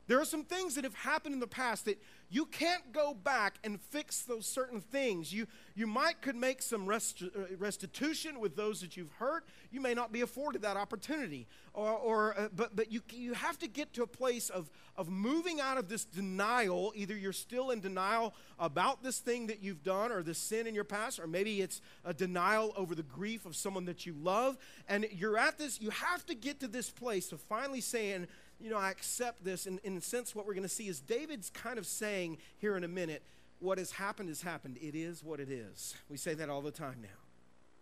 There 0.10 0.20
are 0.20 0.26
some 0.26 0.44
things 0.44 0.74
that 0.74 0.84
have 0.86 0.96
happened 0.96 1.36
in 1.36 1.40
the 1.40 1.46
past 1.46 1.86
that 1.86 2.02
you 2.30 2.46
can't 2.46 2.92
go 2.92 3.14
back 3.14 3.58
and 3.64 3.82
fix 3.82 4.22
those 4.22 4.46
certain 4.46 4.82
things. 4.82 5.34
You, 5.34 5.48
you 5.76 5.88
might 5.88 6.22
could 6.22 6.36
make 6.36 6.62
some 6.62 6.86
rest, 6.86 7.24
uh, 7.24 7.56
restitution 7.58 8.40
with 8.40 8.56
those 8.56 8.82
that 8.82 8.96
you've 8.96 9.12
hurt. 9.14 9.46
You 9.72 9.82
may 9.82 9.94
not 9.94 10.12
be 10.12 10.22
afforded 10.22 10.62
that 10.62 10.78
opportunity. 10.78 11.48
Or, 11.74 11.92
or, 11.92 12.40
uh, 12.40 12.50
but 12.56 12.76
but 12.76 12.92
you, 12.92 13.02
you 13.12 13.34
have 13.34 13.58
to 13.60 13.68
get 13.68 13.94
to 13.94 14.04
a 14.04 14.08
place 14.08 14.50
of, 14.50 14.70
of 14.96 15.10
moving 15.10 15.60
out 15.60 15.78
of 15.78 15.90
this 15.90 16.06
denial. 16.06 16.94
Either 16.96 17.16
you're 17.16 17.34
still 17.34 17.72
in 17.72 17.80
denial 17.80 18.34
about 18.60 19.02
this 19.04 19.20
thing 19.20 19.48
that 19.48 19.64
you've 19.64 19.84
done 19.84 20.12
or 20.12 20.22
the 20.22 20.34
sin 20.34 20.68
in 20.68 20.76
your 20.76 20.84
past, 20.84 21.20
or 21.20 21.28
maybe 21.28 21.62
it's 21.62 21.82
a 22.06 22.14
denial 22.14 22.74
over 22.76 22.94
the 22.96 23.04
grief 23.04 23.46
of 23.46 23.56
someone 23.56 23.86
that 23.86 24.06
you 24.06 24.14
love. 24.14 24.58
And 24.88 25.08
you're 25.12 25.38
at 25.38 25.58
this, 25.58 25.82
you 25.82 25.90
have 25.90 26.26
to 26.28 26.36
get 26.36 26.60
to 26.60 26.68
this 26.68 26.90
place 26.90 27.32
of 27.32 27.40
finally 27.42 27.82
saying, 27.82 28.28
you 28.60 28.70
know, 28.70 28.78
I 28.78 28.92
accept 28.92 29.44
this. 29.44 29.66
And 29.66 29.80
in 29.84 29.98
a 29.98 30.02
sense, 30.02 30.36
what 30.36 30.46
we're 30.46 30.54
going 30.54 30.64
to 30.64 30.70
see 30.70 30.88
is 30.88 31.00
David's 31.00 31.50
kind 31.50 31.78
of 31.80 31.86
saying 31.86 32.38
here 32.58 32.76
in 32.76 32.84
a 32.84 32.88
minute, 32.88 33.24
what 33.60 33.78
has 33.78 33.92
happened 33.92 34.30
has 34.30 34.42
happened. 34.42 34.78
It 34.82 34.96
is 34.96 35.24
what 35.24 35.40
it 35.40 35.50
is. 35.50 35.96
We 36.10 36.18
say 36.18 36.34
that 36.36 36.50
all 36.50 36.62
the 36.62 36.72
time 36.72 36.98
now. 37.02 37.10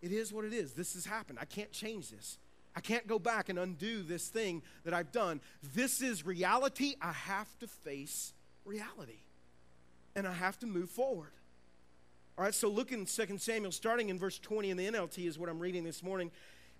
It 0.00 0.12
is 0.12 0.32
what 0.32 0.44
it 0.44 0.52
is. 0.52 0.72
This 0.72 0.94
has 0.94 1.06
happened. 1.06 1.38
I 1.40 1.44
can't 1.44 1.72
change 1.72 2.10
this. 2.10 2.38
I 2.76 2.80
can't 2.80 3.06
go 3.08 3.18
back 3.18 3.48
and 3.48 3.58
undo 3.58 4.02
this 4.02 4.28
thing 4.28 4.62
that 4.84 4.94
I've 4.94 5.10
done. 5.10 5.40
This 5.74 6.00
is 6.00 6.24
reality. 6.24 6.94
I 7.02 7.12
have 7.12 7.58
to 7.58 7.66
face 7.66 8.32
reality. 8.64 9.20
And 10.14 10.26
I 10.26 10.32
have 10.32 10.58
to 10.60 10.66
move 10.66 10.90
forward. 10.90 11.32
All 12.36 12.44
right, 12.44 12.54
so 12.54 12.68
look 12.68 12.92
in 12.92 13.04
2 13.04 13.38
Samuel, 13.38 13.72
starting 13.72 14.10
in 14.10 14.18
verse 14.18 14.38
20 14.38 14.70
in 14.70 14.76
the 14.76 14.86
NLT, 14.86 15.26
is 15.26 15.36
what 15.36 15.48
I'm 15.48 15.58
reading 15.58 15.82
this 15.82 16.04
morning. 16.04 16.30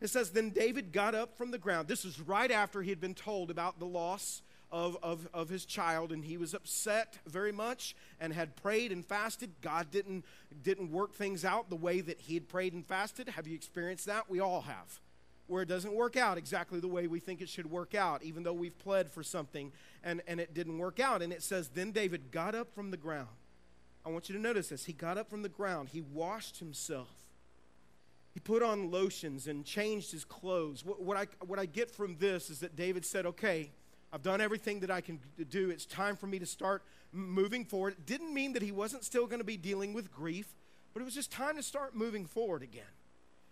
It 0.01 0.11
says, 0.11 0.31
Then 0.31 0.51
David 0.51 0.93
got 0.93 1.15
up 1.15 1.37
from 1.37 1.51
the 1.51 1.59
ground. 1.59 1.89
This 1.89 2.05
was 2.05 2.21
right 2.21 2.51
after 2.51 2.83
he 2.83 2.91
had 2.91 3.01
been 3.01 3.15
told 3.15 3.51
about 3.51 3.79
the 3.79 3.87
loss 3.87 4.43
of, 4.71 4.97
of, 5.03 5.29
of 5.33 5.49
his 5.49 5.65
child, 5.65 6.13
and 6.13 6.25
he 6.25 6.37
was 6.37 6.55
upset 6.55 7.19
very 7.27 7.53
much 7.53 7.97
and 8.21 8.33
had 8.33 8.57
prayed 8.57 8.93
and 8.93 9.05
fasted. 9.05 9.51
God 9.61 9.91
didn't, 9.91 10.25
didn't 10.63 10.91
work 10.91 11.15
things 11.15 11.45
out 11.45 11.71
the 11.71 11.77
way 11.77 12.01
that 12.01 12.21
he 12.21 12.35
had 12.35 12.49
prayed 12.49 12.75
and 12.75 12.87
fasted. 12.87 13.31
Have 13.31 13.47
you 13.47 13.55
experienced 13.55 14.07
that? 14.07 14.31
We 14.31 14.41
all 14.41 14.63
have. 14.63 15.01
Where 15.47 15.63
it 15.63 15.69
doesn't 15.69 15.95
work 15.95 16.17
out 16.17 16.37
exactly 16.37 16.79
the 16.79 16.89
way 16.89 17.07
we 17.07 17.21
think 17.21 17.41
it 17.41 17.49
should 17.49 17.71
work 17.71 17.95
out, 17.95 18.23
even 18.23 18.43
though 18.43 18.53
we've 18.53 18.79
pled 18.79 19.11
for 19.11 19.23
something 19.23 19.73
and, 20.05 20.21
and 20.29 20.41
it 20.41 20.53
didn't 20.53 20.77
work 20.77 21.01
out. 21.01 21.23
And 21.23 21.33
it 21.33 21.43
says, 21.43 21.69
Then 21.69 21.91
David 21.91 22.31
got 22.31 22.55
up 22.55 22.75
from 22.75 22.91
the 22.91 22.99
ground. 22.99 23.29
I 24.05 24.11
want 24.11 24.29
you 24.29 24.35
to 24.35 24.41
notice 24.41 24.69
this. 24.69 24.85
He 24.85 24.93
got 24.93 25.17
up 25.17 25.31
from 25.31 25.43
the 25.43 25.49
ground, 25.49 25.89
he 25.89 26.03
washed 26.03 26.59
himself 26.59 27.28
he 28.33 28.41
put 28.41 28.63
on 28.63 28.91
lotions 28.91 29.47
and 29.47 29.65
changed 29.65 30.13
his 30.13 30.25
clothes. 30.25 30.85
What, 30.85 31.03
what, 31.03 31.17
I, 31.17 31.27
what 31.47 31.59
I 31.59 31.67
get 31.67 31.91
from 31.91 32.17
this 32.19 32.51
is 32.51 32.61
that 32.61 32.77
David 32.77 33.05
said, 33.05 33.27
Okay, 33.27 33.71
I've 34.13 34.23
done 34.23 34.41
everything 34.41 34.81
that 34.81 34.91
I 34.91 35.01
can 35.01 35.21
do. 35.51 35.71
It's 35.71 35.87
time 35.87 36.17
for 36.17 36.27
me 36.27 36.39
to 36.39 36.47
start 36.47 36.83
moving 37.13 37.65
forward. 37.65 37.95
It 37.95 38.07
didn't 38.07 38.33
mean 38.33 38.53
that 38.55 38.63
he 38.63 38.73
wasn't 38.73 39.05
still 39.05 39.27
going 39.27 39.41
to 39.41 39.45
be 39.45 39.57
dealing 39.57 39.93
with 39.93 40.11
grief, 40.11 40.55
but 40.95 41.01
it 41.01 41.05
was 41.05 41.15
just 41.15 41.31
time 41.31 41.57
to 41.57 41.63
start 41.63 41.95
moving 41.95 42.27
forward 42.27 42.63
again. 42.63 42.83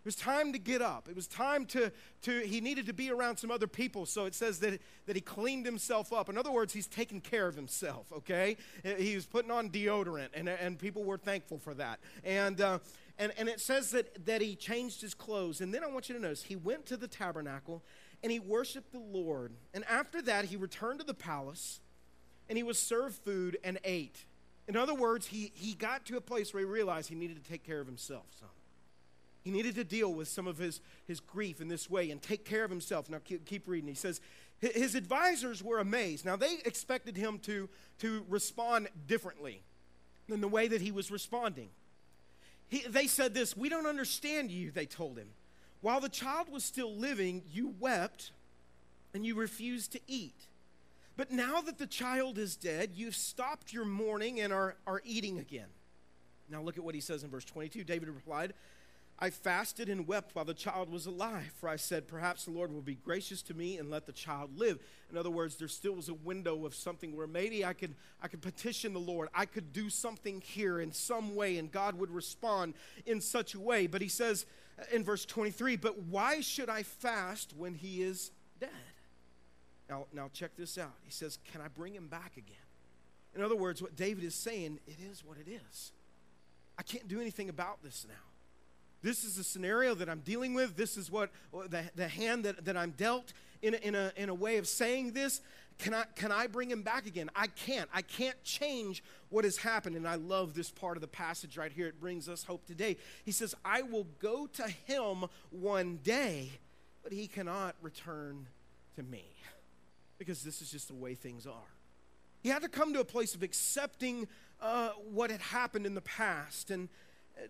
It 0.06 0.10
was 0.10 0.16
time 0.16 0.52
to 0.52 0.58
get 0.60 0.82
up. 0.82 1.08
It 1.08 1.16
was 1.16 1.26
time 1.26 1.66
to, 1.66 1.90
to 2.22 2.40
he 2.40 2.60
needed 2.60 2.86
to 2.86 2.92
be 2.92 3.10
around 3.10 3.38
some 3.38 3.50
other 3.50 3.66
people. 3.66 4.06
So 4.06 4.24
it 4.24 4.36
says 4.36 4.60
that, 4.60 4.80
that 5.06 5.16
he 5.16 5.20
cleaned 5.20 5.66
himself 5.66 6.12
up. 6.12 6.28
In 6.28 6.38
other 6.38 6.52
words, 6.52 6.72
he's 6.72 6.86
taking 6.86 7.20
care 7.20 7.48
of 7.48 7.56
himself, 7.56 8.12
okay? 8.12 8.56
He 8.98 9.16
was 9.16 9.26
putting 9.26 9.50
on 9.50 9.68
deodorant, 9.68 10.28
and, 10.32 10.48
and 10.48 10.78
people 10.78 11.02
were 11.02 11.18
thankful 11.18 11.58
for 11.58 11.74
that. 11.74 11.98
And, 12.22 12.60
uh, 12.60 12.78
and, 13.18 13.32
and 13.38 13.48
it 13.48 13.60
says 13.60 13.90
that, 13.92 14.26
that 14.26 14.42
he 14.42 14.54
changed 14.54 15.00
his 15.00 15.14
clothes. 15.14 15.60
And 15.60 15.72
then 15.72 15.82
I 15.82 15.86
want 15.86 16.08
you 16.08 16.14
to 16.14 16.20
notice 16.20 16.42
he 16.42 16.56
went 16.56 16.86
to 16.86 16.96
the 16.96 17.08
tabernacle 17.08 17.82
and 18.22 18.30
he 18.30 18.40
worshiped 18.40 18.92
the 18.92 18.98
Lord. 18.98 19.52
And 19.72 19.84
after 19.86 20.20
that, 20.22 20.46
he 20.46 20.56
returned 20.56 21.00
to 21.00 21.06
the 21.06 21.14
palace 21.14 21.80
and 22.48 22.58
he 22.58 22.62
was 22.62 22.78
served 22.78 23.16
food 23.16 23.58
and 23.64 23.78
ate. 23.84 24.26
In 24.68 24.76
other 24.76 24.94
words, 24.94 25.28
he, 25.28 25.52
he 25.54 25.74
got 25.74 26.04
to 26.06 26.16
a 26.16 26.20
place 26.20 26.52
where 26.52 26.60
he 26.60 26.68
realized 26.68 27.08
he 27.08 27.14
needed 27.14 27.42
to 27.42 27.50
take 27.50 27.64
care 27.64 27.80
of 27.80 27.86
himself 27.86 28.26
some. 28.38 28.48
He 29.44 29.52
needed 29.52 29.76
to 29.76 29.84
deal 29.84 30.12
with 30.12 30.26
some 30.26 30.48
of 30.48 30.58
his, 30.58 30.80
his 31.06 31.20
grief 31.20 31.60
in 31.60 31.68
this 31.68 31.88
way 31.88 32.10
and 32.10 32.20
take 32.20 32.44
care 32.44 32.64
of 32.64 32.70
himself. 32.70 33.08
Now, 33.08 33.18
keep, 33.24 33.44
keep 33.46 33.68
reading. 33.68 33.88
He 33.88 33.94
says, 33.94 34.20
his 34.58 34.96
advisors 34.96 35.62
were 35.62 35.78
amazed. 35.78 36.24
Now, 36.24 36.34
they 36.34 36.56
expected 36.64 37.16
him 37.16 37.38
to, 37.40 37.68
to 38.00 38.24
respond 38.28 38.88
differently 39.06 39.62
than 40.28 40.40
the 40.40 40.48
way 40.48 40.66
that 40.66 40.80
he 40.80 40.90
was 40.90 41.12
responding. 41.12 41.68
He, 42.68 42.82
they 42.88 43.06
said 43.06 43.34
this 43.34 43.56
We 43.56 43.68
don't 43.68 43.86
understand 43.86 44.50
you, 44.50 44.70
they 44.70 44.86
told 44.86 45.18
him. 45.18 45.28
While 45.80 46.00
the 46.00 46.08
child 46.08 46.50
was 46.50 46.64
still 46.64 46.94
living, 46.94 47.42
you 47.52 47.74
wept 47.78 48.32
and 49.14 49.24
you 49.24 49.34
refused 49.34 49.92
to 49.92 50.00
eat. 50.06 50.34
But 51.16 51.30
now 51.30 51.60
that 51.62 51.78
the 51.78 51.86
child 51.86 52.38
is 52.38 52.56
dead, 52.56 52.90
you've 52.94 53.16
stopped 53.16 53.72
your 53.72 53.84
mourning 53.84 54.40
and 54.40 54.52
are, 54.52 54.76
are 54.86 55.00
eating 55.04 55.38
again. 55.38 55.68
Now 56.50 56.62
look 56.62 56.76
at 56.76 56.84
what 56.84 56.94
he 56.94 57.00
says 57.00 57.24
in 57.24 57.30
verse 57.30 57.44
22. 57.44 57.84
David 57.84 58.08
replied, 58.08 58.52
I 59.18 59.30
fasted 59.30 59.88
and 59.88 60.06
wept 60.06 60.34
while 60.34 60.44
the 60.44 60.52
child 60.52 60.90
was 60.90 61.06
alive, 61.06 61.50
for 61.58 61.70
I 61.70 61.76
said, 61.76 62.06
Perhaps 62.06 62.44
the 62.44 62.50
Lord 62.50 62.70
will 62.70 62.82
be 62.82 62.96
gracious 62.96 63.40
to 63.42 63.54
me 63.54 63.78
and 63.78 63.90
let 63.90 64.04
the 64.04 64.12
child 64.12 64.58
live. 64.58 64.78
In 65.10 65.16
other 65.16 65.30
words, 65.30 65.56
there 65.56 65.68
still 65.68 65.94
was 65.94 66.10
a 66.10 66.14
window 66.14 66.66
of 66.66 66.74
something 66.74 67.16
where 67.16 67.26
maybe 67.26 67.64
I 67.64 67.72
could, 67.72 67.94
I 68.22 68.28
could 68.28 68.42
petition 68.42 68.92
the 68.92 69.00
Lord. 69.00 69.30
I 69.34 69.46
could 69.46 69.72
do 69.72 69.88
something 69.88 70.42
here 70.42 70.80
in 70.80 70.92
some 70.92 71.34
way, 71.34 71.56
and 71.56 71.72
God 71.72 71.98
would 71.98 72.10
respond 72.10 72.74
in 73.06 73.22
such 73.22 73.54
a 73.54 73.60
way. 73.60 73.86
But 73.86 74.02
he 74.02 74.08
says 74.08 74.44
in 74.92 75.02
verse 75.02 75.24
23, 75.24 75.76
But 75.76 75.98
why 76.02 76.42
should 76.42 76.68
I 76.68 76.82
fast 76.82 77.54
when 77.56 77.72
he 77.74 78.02
is 78.02 78.32
dead? 78.60 78.68
Now, 79.88 80.06
now 80.12 80.30
check 80.34 80.56
this 80.58 80.76
out. 80.76 80.94
He 81.04 81.10
says, 81.10 81.38
Can 81.50 81.62
I 81.62 81.68
bring 81.68 81.94
him 81.94 82.08
back 82.08 82.36
again? 82.36 82.56
In 83.34 83.42
other 83.42 83.56
words, 83.56 83.80
what 83.80 83.96
David 83.96 84.24
is 84.24 84.34
saying, 84.34 84.78
it 84.86 84.98
is 85.10 85.24
what 85.24 85.38
it 85.38 85.50
is. 85.50 85.92
I 86.78 86.82
can't 86.82 87.08
do 87.08 87.18
anything 87.18 87.48
about 87.48 87.82
this 87.82 88.04
now. 88.06 88.14
This 89.02 89.24
is 89.24 89.36
the 89.36 89.44
scenario 89.44 89.94
that 89.94 90.08
I'm 90.08 90.20
dealing 90.20 90.54
with. 90.54 90.76
This 90.76 90.96
is 90.96 91.10
what 91.10 91.30
the, 91.52 91.84
the 91.94 92.08
hand 92.08 92.44
that, 92.44 92.64
that 92.64 92.76
I'm 92.76 92.90
dealt 92.92 93.32
in 93.62 93.74
a, 93.74 93.76
in, 93.78 93.94
a, 93.94 94.12
in 94.16 94.28
a 94.28 94.34
way 94.34 94.56
of 94.56 94.66
saying 94.66 95.12
this. 95.12 95.40
Can 95.78 95.92
I, 95.92 96.04
can 96.14 96.32
I 96.32 96.46
bring 96.46 96.70
him 96.70 96.82
back 96.82 97.06
again? 97.06 97.30
I 97.36 97.48
can't. 97.48 97.88
I 97.92 98.00
can't 98.02 98.42
change 98.42 99.04
what 99.28 99.44
has 99.44 99.58
happened. 99.58 99.94
And 99.96 100.08
I 100.08 100.14
love 100.14 100.54
this 100.54 100.70
part 100.70 100.96
of 100.96 101.02
the 101.02 101.08
passage 101.08 101.58
right 101.58 101.70
here. 101.70 101.86
It 101.86 102.00
brings 102.00 102.28
us 102.28 102.44
hope 102.44 102.64
today. 102.66 102.96
He 103.24 103.32
says, 103.32 103.54
I 103.64 103.82
will 103.82 104.06
go 104.18 104.46
to 104.46 104.68
him 104.86 105.26
one 105.50 105.98
day, 106.02 106.50
but 107.02 107.12
he 107.12 107.26
cannot 107.26 107.76
return 107.82 108.46
to 108.96 109.02
me. 109.02 109.24
Because 110.18 110.42
this 110.42 110.62
is 110.62 110.70
just 110.70 110.88
the 110.88 110.94
way 110.94 111.14
things 111.14 111.46
are. 111.46 111.68
He 112.42 112.48
had 112.48 112.62
to 112.62 112.68
come 112.68 112.94
to 112.94 113.00
a 113.00 113.04
place 113.04 113.34
of 113.34 113.42
accepting 113.42 114.28
uh, 114.60 114.90
what 115.12 115.30
had 115.30 115.40
happened 115.40 115.84
in 115.84 115.94
the 115.94 116.00
past. 116.00 116.70
And 116.70 116.88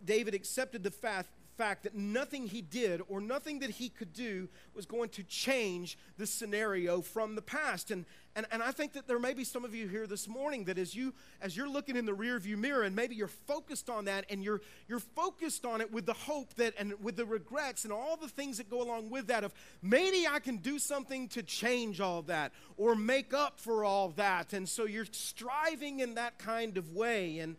David 0.05 0.35
accepted 0.35 0.83
the 0.83 0.91
fact, 0.91 1.29
fact 1.57 1.85
that 1.85 1.95
nothing 1.95 2.47
he 2.47 2.61
did 2.61 3.01
or 3.09 3.21
nothing 3.21 3.61
that 3.61 3.71
he 3.71 3.89
could 3.89 4.13
do 4.13 4.49
was 4.75 4.87
going 4.87 5.09
to 5.09 5.23
change 5.23 5.99
the 6.19 6.27
scenario 6.27 7.01
from 7.01 7.35
the 7.35 7.43
past. 7.43 7.91
And, 7.91 8.05
and, 8.35 8.47
and 8.51 8.63
I 8.63 8.73
think 8.73 8.93
that 8.93 9.09
there 9.09 9.19
may 9.19 9.33
be 9.33 9.45
some 9.45 9.65
of 9.65 9.75
you 9.75 9.89
here 9.89 10.07
this 10.07 10.29
morning 10.29 10.65
that 10.65 10.77
as, 10.79 10.95
you, 10.95 11.15
as 11.41 11.57
you're 11.57 11.69
looking 11.69 11.97
in 11.97 12.05
the 12.05 12.13
rearview 12.13 12.59
mirror 12.59 12.83
and 12.83 12.95
maybe 12.95 13.15
you're 13.15 13.29
focused 13.29 13.89
on 13.89 14.05
that 14.05 14.27
and 14.29 14.45
you're, 14.45 14.61
you're 14.89 15.01
focused 15.01 15.65
on 15.65 15.81
it 15.81 15.91
with 15.91 16.05
the 16.05 16.13
hope 16.13 16.55
that 16.55 16.75
and 16.79 16.93
with 17.03 17.17
the 17.17 17.25
regrets 17.25 17.85
and 17.85 17.93
all 17.93 18.17
the 18.17 18.29
things 18.29 18.59
that 18.59 18.69
go 18.69 18.83
along 18.83 19.09
with 19.09 19.29
that 19.29 19.43
of 19.43 19.55
maybe 19.83 20.27
I 20.29 20.41
can 20.41 20.59
do 20.59 20.79
something 20.79 21.29
to 21.29 21.43
change 21.43 22.01
all 22.01 22.23
that 22.23 22.53
or 22.77 22.95
make 22.95 23.33
up 23.33 23.59
for 23.59 23.85
all 23.85 24.11
that. 24.11 24.53
And 24.53 24.69
so 24.69 24.85
you're 24.85 25.07
striving 25.11 26.01
in 26.01 26.15
that 26.15 26.39
kind 26.39 26.77
of 26.77 26.93
way. 26.93 27.39
And 27.39 27.57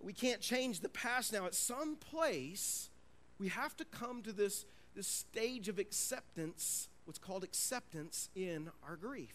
we 0.00 0.12
can't 0.12 0.40
change 0.40 0.80
the 0.80 0.88
past 0.88 1.32
now. 1.32 1.46
At 1.46 1.54
some 1.54 1.96
place, 1.96 2.90
we 3.38 3.48
have 3.48 3.76
to 3.76 3.84
come 3.84 4.22
to 4.22 4.32
this, 4.32 4.66
this 4.94 5.06
stage 5.06 5.68
of 5.68 5.78
acceptance, 5.78 6.88
what's 7.04 7.18
called 7.18 7.44
acceptance 7.44 8.28
in 8.34 8.70
our 8.86 8.96
grief. 8.96 9.34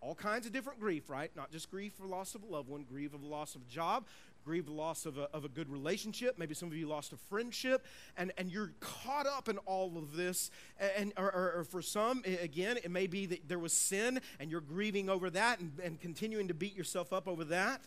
All 0.00 0.14
kinds 0.14 0.46
of 0.46 0.52
different 0.52 0.80
grief, 0.80 1.10
right? 1.10 1.30
Not 1.36 1.50
just 1.50 1.70
grief 1.70 1.92
for 1.94 2.06
loss 2.06 2.34
of 2.34 2.42
a 2.42 2.46
loved 2.46 2.68
one, 2.68 2.84
grief 2.84 3.12
of 3.12 3.22
loss 3.22 3.54
of 3.54 3.62
a 3.62 3.70
job, 3.70 4.06
the 4.46 4.72
loss 4.72 5.06
of 5.06 5.16
a, 5.18 5.28
of 5.32 5.44
a 5.44 5.48
good 5.48 5.70
relationship. 5.70 6.38
Maybe 6.38 6.54
some 6.54 6.68
of 6.68 6.74
you 6.74 6.88
lost 6.88 7.12
a 7.12 7.16
friendship, 7.16 7.86
and, 8.16 8.32
and 8.36 8.50
you're 8.50 8.72
caught 8.80 9.26
up 9.26 9.48
in 9.48 9.58
all 9.58 9.96
of 9.96 10.16
this. 10.16 10.50
And, 10.96 11.12
or, 11.16 11.32
or, 11.32 11.52
or 11.58 11.64
for 11.64 11.82
some, 11.82 12.22
again, 12.24 12.76
it 12.78 12.90
may 12.90 13.06
be 13.06 13.26
that 13.26 13.48
there 13.48 13.58
was 13.58 13.72
sin, 13.72 14.20
and 14.40 14.50
you're 14.50 14.60
grieving 14.60 15.08
over 15.08 15.30
that 15.30 15.60
and, 15.60 15.72
and 15.82 16.00
continuing 16.00 16.48
to 16.48 16.54
beat 16.54 16.74
yourself 16.74 17.12
up 17.12 17.28
over 17.28 17.44
that. 17.44 17.82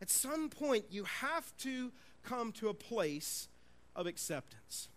At 0.00 0.10
some 0.10 0.48
point, 0.50 0.86
you 0.90 1.04
have 1.04 1.56
to 1.58 1.92
come 2.22 2.52
to 2.52 2.68
a 2.68 2.74
place 2.74 3.48
of 3.94 4.06
acceptance. 4.06 4.88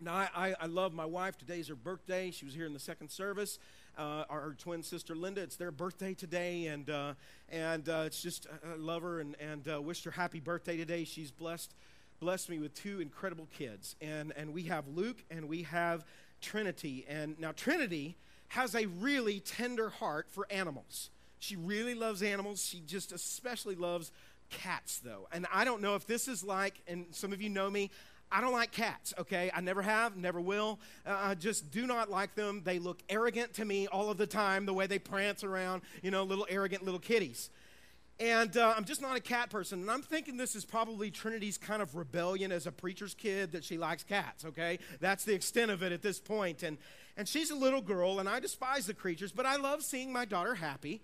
Now, 0.00 0.28
I, 0.34 0.54
I, 0.60 0.66
love 0.66 0.92
my 0.92 1.06
wife. 1.06 1.36
Today's 1.38 1.68
her 1.68 1.74
birthday. 1.74 2.30
She 2.30 2.44
was 2.44 2.54
here 2.54 2.66
in 2.66 2.72
the 2.72 2.78
second 2.78 3.10
service. 3.10 3.58
Uh, 3.96 4.24
our, 4.30 4.40
her 4.40 4.54
twin 4.56 4.82
sister 4.82 5.16
Linda, 5.16 5.40
it's 5.40 5.56
their 5.56 5.72
birthday 5.72 6.14
today, 6.14 6.66
and, 6.66 6.88
uh, 6.88 7.14
and 7.48 7.88
uh, 7.88 8.04
it's 8.06 8.22
just, 8.22 8.46
I 8.64 8.76
love 8.76 9.02
her 9.02 9.18
and, 9.18 9.34
and 9.40 9.66
uh, 9.66 9.82
wished 9.82 10.04
her 10.04 10.12
happy 10.12 10.38
birthday 10.38 10.76
today. 10.76 11.02
She's 11.02 11.32
blessed, 11.32 11.74
blessed 12.20 12.48
me 12.48 12.60
with 12.60 12.74
two 12.74 13.00
incredible 13.00 13.48
kids. 13.52 13.96
And, 14.00 14.32
and 14.36 14.52
we 14.52 14.64
have 14.64 14.86
Luke 14.86 15.24
and 15.32 15.48
we 15.48 15.64
have 15.64 16.04
Trinity. 16.40 17.04
And 17.08 17.38
now, 17.40 17.50
Trinity 17.50 18.16
has 18.48 18.76
a 18.76 18.86
really 18.86 19.40
tender 19.40 19.90
heart 19.90 20.28
for 20.30 20.46
animals. 20.50 21.10
She 21.38 21.56
really 21.56 21.94
loves 21.94 22.22
animals. 22.22 22.64
She 22.64 22.80
just 22.80 23.12
especially 23.12 23.74
loves 23.74 24.10
cats, 24.50 24.98
though. 24.98 25.28
And 25.32 25.46
I 25.52 25.64
don't 25.64 25.82
know 25.82 25.94
if 25.94 26.06
this 26.06 26.28
is 26.28 26.42
like, 26.42 26.80
and 26.86 27.06
some 27.10 27.32
of 27.32 27.42
you 27.42 27.48
know 27.48 27.70
me, 27.70 27.90
I 28.30 28.40
don't 28.42 28.52
like 28.52 28.72
cats, 28.72 29.14
okay? 29.18 29.50
I 29.54 29.60
never 29.60 29.80
have, 29.80 30.16
never 30.16 30.40
will. 30.40 30.78
Uh, 31.06 31.16
I 31.18 31.34
just 31.34 31.70
do 31.70 31.86
not 31.86 32.10
like 32.10 32.34
them. 32.34 32.62
They 32.64 32.78
look 32.78 33.02
arrogant 33.08 33.54
to 33.54 33.64
me 33.64 33.86
all 33.86 34.10
of 34.10 34.18
the 34.18 34.26
time, 34.26 34.66
the 34.66 34.74
way 34.74 34.86
they 34.86 34.98
prance 34.98 35.42
around, 35.42 35.82
you 36.02 36.10
know, 36.10 36.24
little 36.24 36.46
arrogant 36.50 36.84
little 36.84 37.00
kitties. 37.00 37.48
And 38.20 38.56
uh, 38.56 38.74
I'm 38.76 38.84
just 38.84 39.00
not 39.00 39.16
a 39.16 39.20
cat 39.20 39.48
person. 39.48 39.80
And 39.80 39.90
I'm 39.90 40.02
thinking 40.02 40.36
this 40.36 40.56
is 40.56 40.64
probably 40.64 41.10
Trinity's 41.10 41.56
kind 41.56 41.80
of 41.80 41.94
rebellion 41.94 42.50
as 42.50 42.66
a 42.66 42.72
preacher's 42.72 43.14
kid 43.14 43.52
that 43.52 43.64
she 43.64 43.78
likes 43.78 44.02
cats, 44.02 44.44
okay? 44.44 44.78
That's 45.00 45.24
the 45.24 45.34
extent 45.34 45.70
of 45.70 45.82
it 45.82 45.92
at 45.92 46.02
this 46.02 46.18
point. 46.18 46.62
And, 46.62 46.78
and 47.16 47.28
she's 47.28 47.50
a 47.50 47.56
little 47.56 47.80
girl, 47.80 48.18
and 48.18 48.28
I 48.28 48.40
despise 48.40 48.86
the 48.86 48.94
creatures, 48.94 49.32
but 49.32 49.46
I 49.46 49.56
love 49.56 49.82
seeing 49.82 50.12
my 50.12 50.24
daughter 50.24 50.56
happy. 50.56 51.00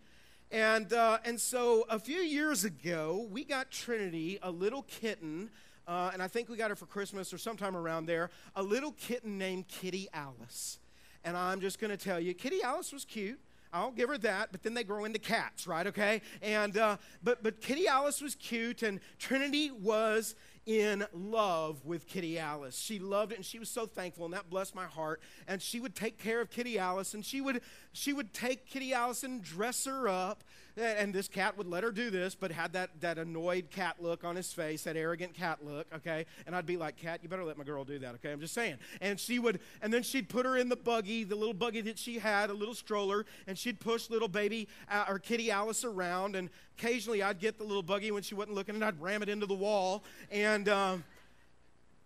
And, 0.54 0.92
uh, 0.92 1.18
and 1.24 1.40
so 1.40 1.84
a 1.90 1.98
few 1.98 2.20
years 2.20 2.64
ago, 2.64 3.26
we 3.30 3.42
got 3.42 3.72
Trinity 3.72 4.38
a 4.40 4.52
little 4.52 4.82
kitten 4.82 5.50
uh, 5.86 6.10
and 6.12 6.22
I 6.22 6.28
think 6.28 6.48
we 6.48 6.56
got 6.56 6.70
her 6.70 6.76
for 6.76 6.86
Christmas 6.86 7.32
or 7.32 7.38
sometime 7.38 7.76
around 7.76 8.06
there, 8.06 8.30
a 8.56 8.62
little 8.62 8.92
kitten 8.92 9.36
named 9.36 9.68
Kitty 9.68 10.08
Alice. 10.14 10.78
And 11.24 11.36
I'm 11.36 11.60
just 11.60 11.78
going 11.78 11.90
to 11.90 11.96
tell 11.96 12.18
you, 12.18 12.32
Kitty 12.34 12.62
Alice 12.62 12.92
was 12.92 13.04
cute. 13.04 13.38
I'll 13.72 13.90
give 13.90 14.08
her 14.08 14.18
that, 14.18 14.50
but 14.52 14.62
then 14.62 14.74
they 14.74 14.84
grow 14.84 15.04
into 15.04 15.18
cats, 15.18 15.66
right? 15.66 15.86
Okay, 15.88 16.22
and 16.40 16.78
uh, 16.78 16.96
but 17.24 17.42
but 17.42 17.60
Kitty 17.60 17.88
Alice 17.88 18.20
was 18.22 18.36
cute, 18.36 18.84
and 18.84 19.00
Trinity 19.18 19.72
was 19.72 20.36
in 20.66 21.04
love 21.12 21.84
with 21.84 22.06
Kitty 22.06 22.38
Alice. 22.38 22.78
She 22.78 22.98
loved 22.98 23.32
it, 23.32 23.36
and 23.36 23.44
she 23.44 23.58
was 23.58 23.68
so 23.68 23.86
thankful, 23.86 24.24
and 24.24 24.34
that 24.34 24.48
blessed 24.48 24.74
my 24.74 24.86
heart. 24.86 25.20
And 25.46 25.60
she 25.60 25.80
would 25.80 25.94
take 25.94 26.18
care 26.18 26.40
of 26.40 26.50
Kitty 26.50 26.78
Alice, 26.78 27.14
and 27.14 27.24
she 27.24 27.40
would 27.40 27.60
she 27.92 28.12
would 28.12 28.32
take 28.32 28.66
Kitty 28.66 28.92
Alice 28.94 29.22
and 29.22 29.42
dress 29.42 29.84
her 29.84 30.08
up 30.08 30.44
and 30.76 31.14
this 31.14 31.28
cat 31.28 31.56
would 31.56 31.68
let 31.68 31.84
her 31.84 31.92
do 31.92 32.10
this, 32.10 32.34
but 32.34 32.50
had 32.50 32.72
that, 32.72 32.90
that 33.00 33.16
annoyed 33.16 33.70
cat 33.70 33.96
look 34.00 34.24
on 34.24 34.34
his 34.34 34.52
face, 34.52 34.82
that 34.82 34.96
arrogant 34.96 35.32
cat 35.32 35.64
look, 35.64 35.86
okay? 35.94 36.26
And 36.46 36.56
I'd 36.56 36.66
be 36.66 36.76
like, 36.76 36.96
Cat, 36.96 37.20
you 37.22 37.28
better 37.28 37.44
let 37.44 37.56
my 37.56 37.64
girl 37.64 37.84
do 37.84 37.98
that, 38.00 38.16
okay? 38.16 38.32
I'm 38.32 38.40
just 38.40 38.54
saying. 38.54 38.78
And 39.00 39.18
she 39.20 39.38
would, 39.38 39.60
and 39.82 39.92
then 39.92 40.02
she'd 40.02 40.28
put 40.28 40.44
her 40.44 40.56
in 40.56 40.68
the 40.68 40.76
buggy, 40.76 41.22
the 41.22 41.36
little 41.36 41.54
buggy 41.54 41.80
that 41.82 41.98
she 41.98 42.18
had, 42.18 42.50
a 42.50 42.54
little 42.54 42.74
stroller, 42.74 43.24
and 43.46 43.56
she'd 43.56 43.78
push 43.78 44.10
little 44.10 44.28
baby 44.28 44.66
uh, 44.90 45.04
or 45.08 45.20
Kitty 45.20 45.50
Alice 45.50 45.84
around. 45.84 46.34
And 46.34 46.50
occasionally 46.76 47.22
I'd 47.22 47.38
get 47.38 47.58
the 47.58 47.64
little 47.64 47.82
buggy 47.82 48.10
when 48.10 48.22
she 48.22 48.34
wasn't 48.34 48.56
looking, 48.56 48.74
and 48.74 48.84
I'd 48.84 49.00
ram 49.00 49.22
it 49.22 49.28
into 49.28 49.46
the 49.46 49.54
wall. 49.54 50.02
And, 50.32 50.68
um, 50.68 51.04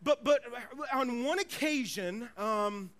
but, 0.03 0.25
but 0.25 0.43
on 0.93 1.25
one 1.25 1.39
occasion, 1.39 2.29
um, 2.37 2.91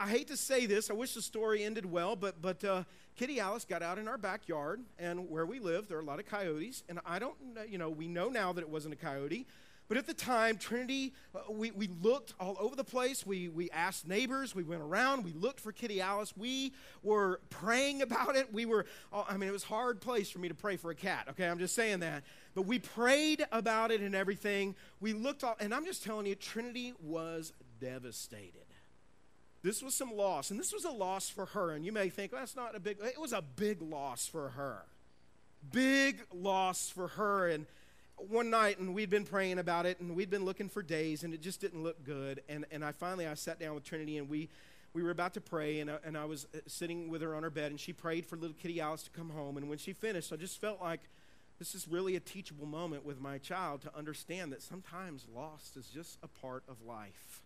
I 0.00 0.08
hate 0.08 0.28
to 0.28 0.36
say 0.36 0.64
this, 0.64 0.90
I 0.90 0.94
wish 0.94 1.14
the 1.14 1.22
story 1.22 1.64
ended 1.64 1.84
well, 1.84 2.16
but, 2.16 2.40
but 2.40 2.64
uh, 2.64 2.84
Kitty 3.18 3.40
Alice 3.40 3.64
got 3.64 3.82
out 3.82 3.98
in 3.98 4.06
our 4.06 4.16
backyard, 4.16 4.80
and 4.96 5.28
where 5.28 5.44
we 5.44 5.58
live, 5.58 5.88
there 5.88 5.98
are 5.98 6.02
a 6.02 6.04
lot 6.04 6.20
of 6.20 6.26
coyotes. 6.26 6.84
And 6.88 7.00
I 7.04 7.18
don't, 7.18 7.34
you 7.68 7.76
know, 7.76 7.90
we 7.90 8.06
know 8.06 8.28
now 8.28 8.52
that 8.52 8.60
it 8.60 8.68
wasn't 8.68 8.94
a 8.94 8.96
coyote. 8.96 9.44
But 9.88 9.96
at 9.96 10.06
the 10.06 10.14
time, 10.14 10.56
Trinity, 10.56 11.14
uh, 11.34 11.50
we, 11.50 11.72
we 11.72 11.88
looked 12.00 12.34
all 12.38 12.56
over 12.60 12.76
the 12.76 12.84
place. 12.84 13.26
We, 13.26 13.48
we 13.48 13.70
asked 13.70 14.06
neighbors. 14.06 14.54
We 14.54 14.62
went 14.62 14.82
around. 14.82 15.24
We 15.24 15.32
looked 15.32 15.58
for 15.58 15.72
Kitty 15.72 16.00
Alice. 16.00 16.32
We 16.36 16.72
were 17.02 17.40
praying 17.50 18.02
about 18.02 18.36
it. 18.36 18.52
We 18.52 18.66
were, 18.66 18.86
uh, 19.12 19.24
I 19.28 19.36
mean, 19.36 19.48
it 19.48 19.52
was 19.52 19.64
hard 19.64 20.00
place 20.00 20.30
for 20.30 20.38
me 20.38 20.46
to 20.46 20.54
pray 20.54 20.76
for 20.76 20.92
a 20.92 20.94
cat, 20.94 21.26
okay? 21.30 21.48
I'm 21.48 21.58
just 21.58 21.74
saying 21.74 21.98
that. 22.00 22.22
But 22.54 22.66
we 22.66 22.78
prayed 22.78 23.44
about 23.50 23.90
it 23.90 24.00
and 24.00 24.14
everything. 24.14 24.76
We 25.00 25.12
looked 25.12 25.42
all, 25.42 25.56
and 25.58 25.74
I'm 25.74 25.84
just 25.84 26.04
telling 26.04 26.26
you, 26.26 26.36
Trinity 26.36 26.92
was 27.02 27.52
devastated. 27.80 28.67
This 29.62 29.82
was 29.82 29.94
some 29.94 30.14
loss, 30.14 30.50
and 30.50 30.58
this 30.58 30.72
was 30.72 30.84
a 30.84 30.90
loss 30.90 31.28
for 31.28 31.46
her. 31.46 31.72
And 31.72 31.84
you 31.84 31.92
may 31.92 32.08
think, 32.08 32.32
well, 32.32 32.40
that's 32.40 32.56
not 32.56 32.76
a 32.76 32.80
big, 32.80 32.98
it 33.02 33.20
was 33.20 33.32
a 33.32 33.42
big 33.42 33.82
loss 33.82 34.26
for 34.26 34.50
her. 34.50 34.82
Big 35.72 36.20
loss 36.32 36.88
for 36.88 37.08
her. 37.08 37.48
And 37.48 37.66
one 38.16 38.50
night, 38.50 38.78
and 38.78 38.94
we'd 38.94 39.10
been 39.10 39.24
praying 39.24 39.58
about 39.58 39.86
it, 39.86 40.00
and 40.00 40.14
we'd 40.14 40.30
been 40.30 40.44
looking 40.44 40.68
for 40.68 40.82
days, 40.82 41.24
and 41.24 41.34
it 41.34 41.42
just 41.42 41.60
didn't 41.60 41.82
look 41.82 42.04
good. 42.04 42.42
And, 42.48 42.66
and 42.70 42.84
I 42.84 42.92
finally, 42.92 43.26
I 43.26 43.34
sat 43.34 43.58
down 43.58 43.74
with 43.74 43.84
Trinity, 43.84 44.18
and 44.18 44.28
we, 44.28 44.48
we 44.92 45.02
were 45.02 45.10
about 45.10 45.34
to 45.34 45.40
pray, 45.40 45.80
and 45.80 45.90
I, 45.90 45.98
and 46.04 46.16
I 46.16 46.24
was 46.24 46.46
uh, 46.54 46.58
sitting 46.66 47.08
with 47.08 47.22
her 47.22 47.34
on 47.34 47.42
her 47.42 47.50
bed, 47.50 47.70
and 47.70 47.80
she 47.80 47.92
prayed 47.92 48.26
for 48.26 48.36
little 48.36 48.56
kitty 48.56 48.80
Alice 48.80 49.02
to 49.04 49.10
come 49.10 49.30
home. 49.30 49.56
And 49.56 49.68
when 49.68 49.78
she 49.78 49.92
finished, 49.92 50.32
I 50.32 50.36
just 50.36 50.60
felt 50.60 50.80
like 50.80 51.00
this 51.58 51.74
is 51.74 51.88
really 51.88 52.14
a 52.14 52.20
teachable 52.20 52.66
moment 52.66 53.04
with 53.04 53.20
my 53.20 53.38
child 53.38 53.82
to 53.82 53.96
understand 53.96 54.52
that 54.52 54.62
sometimes 54.62 55.26
loss 55.34 55.72
is 55.76 55.88
just 55.88 56.18
a 56.22 56.28
part 56.28 56.62
of 56.68 56.82
life. 56.86 57.42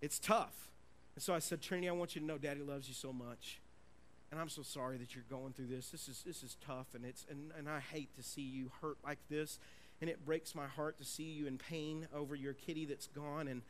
It's 0.00 0.20
tough. 0.20 0.71
And 1.14 1.22
so 1.22 1.34
I 1.34 1.38
said, 1.38 1.60
Trinity, 1.60 1.88
I 1.88 1.92
want 1.92 2.14
you 2.14 2.20
to 2.20 2.26
know 2.26 2.38
Daddy 2.38 2.62
loves 2.62 2.88
you 2.88 2.94
so 2.94 3.12
much. 3.12 3.60
And 4.30 4.40
I'm 4.40 4.48
so 4.48 4.62
sorry 4.62 4.96
that 4.96 5.14
you're 5.14 5.24
going 5.28 5.52
through 5.52 5.66
this. 5.66 5.90
This 5.90 6.08
is, 6.08 6.22
this 6.24 6.42
is 6.42 6.56
tough, 6.66 6.94
and, 6.94 7.04
it's, 7.04 7.26
and, 7.30 7.52
and 7.58 7.68
I 7.68 7.80
hate 7.80 8.16
to 8.16 8.22
see 8.22 8.40
you 8.40 8.70
hurt 8.80 8.96
like 9.04 9.18
this. 9.28 9.58
And 10.00 10.08
it 10.08 10.24
breaks 10.24 10.54
my 10.54 10.66
heart 10.66 10.98
to 10.98 11.04
see 11.04 11.24
you 11.24 11.46
in 11.46 11.58
pain 11.58 12.08
over 12.14 12.34
your 12.34 12.54
kitty 12.54 12.86
that's 12.86 13.06
gone. 13.08 13.46
And 13.46 13.62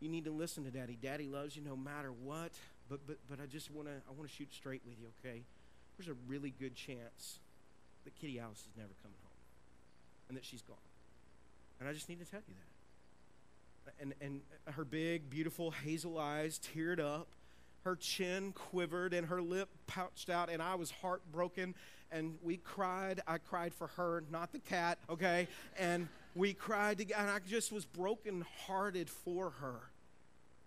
you 0.00 0.08
need 0.08 0.24
to 0.24 0.30
listen 0.30 0.64
to 0.64 0.70
Daddy. 0.70 0.98
Daddy 1.00 1.28
loves 1.28 1.56
you 1.56 1.62
no 1.62 1.76
matter 1.76 2.12
what. 2.12 2.52
But, 2.90 3.06
but, 3.06 3.18
but 3.30 3.38
I 3.40 3.46
just 3.46 3.70
want 3.70 3.88
to 3.88 3.94
I 3.94 4.12
wanna 4.14 4.28
shoot 4.28 4.52
straight 4.52 4.82
with 4.84 4.98
you, 4.98 5.06
okay? 5.20 5.44
There's 5.96 6.08
a 6.08 6.16
really 6.26 6.52
good 6.58 6.74
chance 6.74 7.38
that 8.04 8.14
Kitty 8.16 8.38
Alice 8.38 8.60
is 8.60 8.76
never 8.76 8.92
coming 9.02 9.18
home 9.22 9.32
and 10.28 10.36
that 10.36 10.44
she's 10.44 10.62
gone. 10.62 10.76
And 11.80 11.88
I 11.88 11.92
just 11.92 12.08
need 12.08 12.18
to 12.18 12.24
tell 12.24 12.40
you 12.46 12.54
that 12.54 12.77
and, 14.00 14.14
and 14.20 14.40
her 14.74 14.84
big, 14.84 15.30
beautiful 15.30 15.70
hazel 15.70 16.18
eyes 16.18 16.58
teared 16.58 17.00
up. 17.00 17.28
Her 17.84 17.96
chin 17.96 18.52
quivered 18.52 19.14
and 19.14 19.28
her 19.28 19.40
lip 19.40 19.68
pouched 19.86 20.30
out, 20.30 20.50
and 20.50 20.60
I 20.60 20.74
was 20.74 20.90
heartbroken. 20.90 21.74
And 22.10 22.38
we 22.42 22.56
cried. 22.56 23.20
I 23.26 23.38
cried 23.38 23.74
for 23.74 23.88
her, 23.88 24.24
not 24.30 24.52
the 24.52 24.58
cat, 24.58 24.98
okay? 25.10 25.46
And 25.78 26.08
we 26.34 26.54
cried 26.54 26.98
together, 26.98 27.22
and 27.22 27.30
I 27.30 27.38
just 27.46 27.72
was 27.72 27.84
brokenhearted 27.84 29.10
for 29.10 29.50
her 29.60 29.80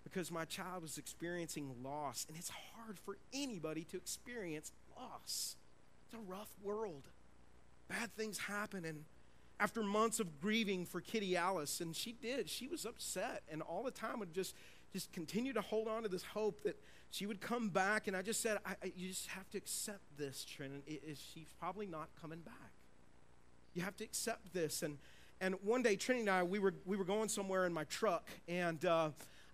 because 0.04 0.32
my 0.32 0.46
child 0.46 0.84
was 0.84 0.98
experiencing 0.98 1.72
loss. 1.84 2.26
And 2.28 2.38
it's 2.38 2.52
hard 2.76 3.00
for 3.00 3.18
anybody 3.34 3.84
to 3.86 3.98
experience 3.98 4.72
loss. 4.96 5.56
It's 6.06 6.14
a 6.14 6.32
rough 6.32 6.50
world. 6.64 7.04
Bad 7.88 8.14
things 8.16 8.38
happen, 8.38 8.86
and 8.86 9.06
after 9.62 9.84
months 9.84 10.20
of 10.20 10.42
grieving 10.42 10.86
for 10.86 11.00
Kitty 11.00 11.38
Alice, 11.38 11.82
and 11.82 11.96
she 11.96 12.14
did. 12.14 12.50
She 12.50 12.68
was 12.68 12.84
upset, 12.84 13.44
and 13.50 13.62
all 13.62 13.84
the 13.84 13.92
time 13.92 14.20
would 14.20 14.34
just 14.34 14.56
just 14.92 15.14
continue 15.14 15.54
to 15.54 15.62
hold 15.62 15.88
on 15.88 16.04
to 16.04 16.10
this 16.10 16.24
hope 16.24 16.64
that 16.64 16.78
she 17.12 17.26
would 17.26 17.40
come 17.40 17.70
back. 17.70 18.08
And 18.08 18.18
I 18.18 18.22
just 18.22 18.42
said, 18.42 18.58
I, 18.66 18.72
I, 18.72 18.92
you 18.98 19.08
just 19.08 19.28
have 19.28 19.50
to 19.52 19.58
accept 19.58 20.02
this, 20.18 20.44
Trin. 20.44 20.82
she's 21.16 21.48
probably 21.60 21.86
not 21.86 22.10
coming 22.20 22.40
back. 22.40 22.74
You 23.74 23.84
have 23.84 23.96
to 23.98 24.04
accept 24.04 24.52
this. 24.52 24.84
And 24.84 24.98
and 25.40 25.56
one 25.64 25.82
day, 25.82 25.96
Trinity 25.96 26.28
and 26.28 26.30
I, 26.30 26.44
we 26.44 26.60
were, 26.60 26.74
we 26.86 26.98
were 26.98 27.04
going 27.04 27.28
somewhere 27.28 27.66
in 27.66 27.74
my 27.74 27.84
truck, 27.86 28.30
and 28.48 28.84
uh, 28.86 29.10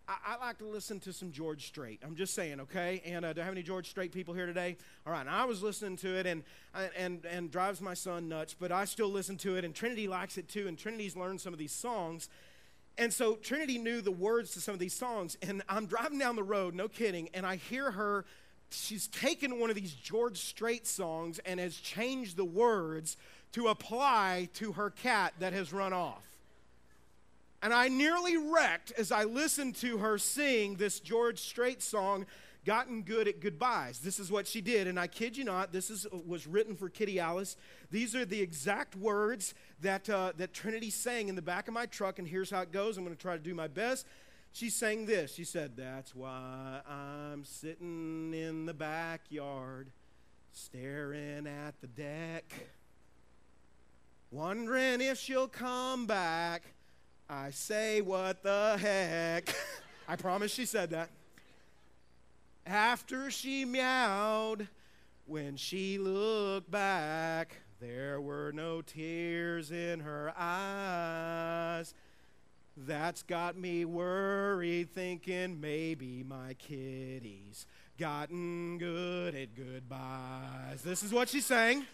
I, 0.07 0.35
I, 0.35 0.45
like 0.45 0.57
to 0.59 0.65
listen 0.65 0.99
to 1.01 1.11
some 1.11 1.31
George 1.31 1.67
Strait. 1.67 1.99
I'm 2.03 2.15
just 2.15 2.33
saying, 2.33 2.61
okay? 2.61 3.01
And 3.05 3.25
uh, 3.25 3.33
do 3.33 3.41
I 3.41 3.43
have 3.43 3.53
any 3.53 3.63
George 3.63 3.89
Strait 3.89 4.11
people 4.11 4.33
here 4.33 4.45
today? 4.45 4.77
All 5.05 5.11
right, 5.11 5.21
and 5.21 5.29
I 5.29 5.45
was 5.45 5.61
listening 5.61 5.97
to 5.97 6.17
it, 6.17 6.25
and, 6.25 6.43
and, 6.97 7.25
and 7.25 7.51
drives 7.51 7.81
my 7.81 7.93
son 7.93 8.29
nuts, 8.29 8.55
but 8.57 8.71
I 8.71 8.85
still 8.85 9.09
listen 9.09 9.37
to 9.37 9.57
it, 9.57 9.65
and 9.65 9.75
Trinity 9.75 10.07
likes 10.07 10.37
it 10.37 10.47
too, 10.47 10.67
and 10.67 10.77
Trinity's 10.77 11.17
learned 11.17 11.41
some 11.41 11.51
of 11.51 11.59
these 11.59 11.73
songs. 11.73 12.29
And 12.97 13.13
so 13.13 13.35
Trinity 13.35 13.77
knew 13.77 14.01
the 14.01 14.11
words 14.11 14.51
to 14.53 14.61
some 14.61 14.73
of 14.73 14.79
these 14.79 14.95
songs, 14.95 15.37
and 15.41 15.61
I'm 15.67 15.85
driving 15.85 16.19
down 16.19 16.35
the 16.35 16.43
road, 16.43 16.73
no 16.73 16.87
kidding, 16.87 17.29
and 17.33 17.45
I 17.45 17.57
hear 17.57 17.91
her 17.91 18.25
she's 18.69 19.07
taken 19.07 19.59
one 19.59 19.69
of 19.69 19.75
these 19.75 19.93
George 19.93 20.37
Strait 20.37 20.85
songs 20.85 21.39
and 21.39 21.59
has 21.59 21.77
changed 21.77 22.35
the 22.35 22.45
words 22.45 23.17
to 23.53 23.67
apply 23.67 24.49
to 24.55 24.73
her 24.73 24.89
cat 24.89 25.33
that 25.39 25.53
has 25.53 25.71
run 25.71 25.93
off. 25.93 26.36
And 27.61 27.73
I 27.73 27.87
nearly 27.87 28.37
wrecked 28.37 28.91
as 28.97 29.11
I 29.11 29.23
listened 29.23 29.75
to 29.77 29.97
her 29.97 30.17
sing 30.17 30.75
this 30.75 30.99
George 30.99 31.39
Strait 31.39 31.81
song, 31.81 32.25
Gotten 32.65 33.01
Good 33.01 33.27
at 33.27 33.39
Goodbyes. 33.39 33.99
This 33.99 34.19
is 34.19 34.31
what 34.31 34.45
she 34.45 34.61
did, 34.61 34.87
and 34.87 34.99
I 34.99 35.07
kid 35.07 35.37
you 35.37 35.43
not, 35.43 35.71
this 35.71 35.89
is, 35.89 36.05
was 36.11 36.45
written 36.45 36.75
for 36.75 36.89
Kitty 36.89 37.19
Alice. 37.19 37.55
These 37.89 38.15
are 38.15 38.25
the 38.25 38.41
exact 38.41 38.95
words 38.95 39.53
that, 39.81 40.09
uh, 40.09 40.33
that 40.37 40.53
Trinity 40.53 40.89
sang 40.89 41.29
in 41.29 41.35
the 41.35 41.41
back 41.41 41.67
of 41.67 41.73
my 41.73 41.85
truck, 41.85 42.19
and 42.19 42.27
here's 42.27 42.51
how 42.51 42.61
it 42.61 42.71
goes. 42.71 42.97
I'm 42.97 43.03
going 43.03 43.15
to 43.15 43.21
try 43.21 43.37
to 43.37 43.43
do 43.43 43.55
my 43.55 43.67
best. 43.67 44.05
She 44.51 44.69
sang 44.69 45.05
this. 45.05 45.33
She 45.33 45.43
said, 45.43 45.77
That's 45.77 46.13
why 46.13 46.81
I'm 46.87 47.43
sitting 47.43 48.33
in 48.33 48.65
the 48.65 48.73
backyard, 48.73 49.91
staring 50.51 51.47
at 51.47 51.79
the 51.81 51.87
deck 51.87 52.53
Wondering 54.29 54.99
if 54.99 55.17
she'll 55.17 55.47
come 55.47 56.05
back. 56.05 56.63
I 57.29 57.51
say, 57.51 58.01
what 58.01 58.41
the 58.41 58.77
heck? 58.79 59.53
I 60.07 60.15
promise 60.15 60.53
she 60.53 60.65
said 60.65 60.91
that. 60.91 61.09
After 62.65 63.29
she 63.29 63.65
meowed, 63.65 64.67
when 65.25 65.57
she 65.57 65.97
looked 65.97 66.71
back, 66.71 67.57
there 67.81 68.21
were 68.21 68.51
no 68.53 68.81
tears 68.81 69.71
in 69.71 69.99
her 69.99 70.33
eyes. 70.37 71.93
That's 72.77 73.23
got 73.23 73.57
me 73.57 73.83
worried, 73.83 74.91
thinking 74.93 75.59
maybe 75.59 76.23
my 76.23 76.53
kitty's 76.53 77.65
gotten 77.97 78.77
good 78.77 79.35
at 79.35 79.55
goodbyes. 79.55 80.81
This 80.81 81.03
is 81.03 81.11
what 81.11 81.27
she 81.27 81.41
sang. 81.41 81.85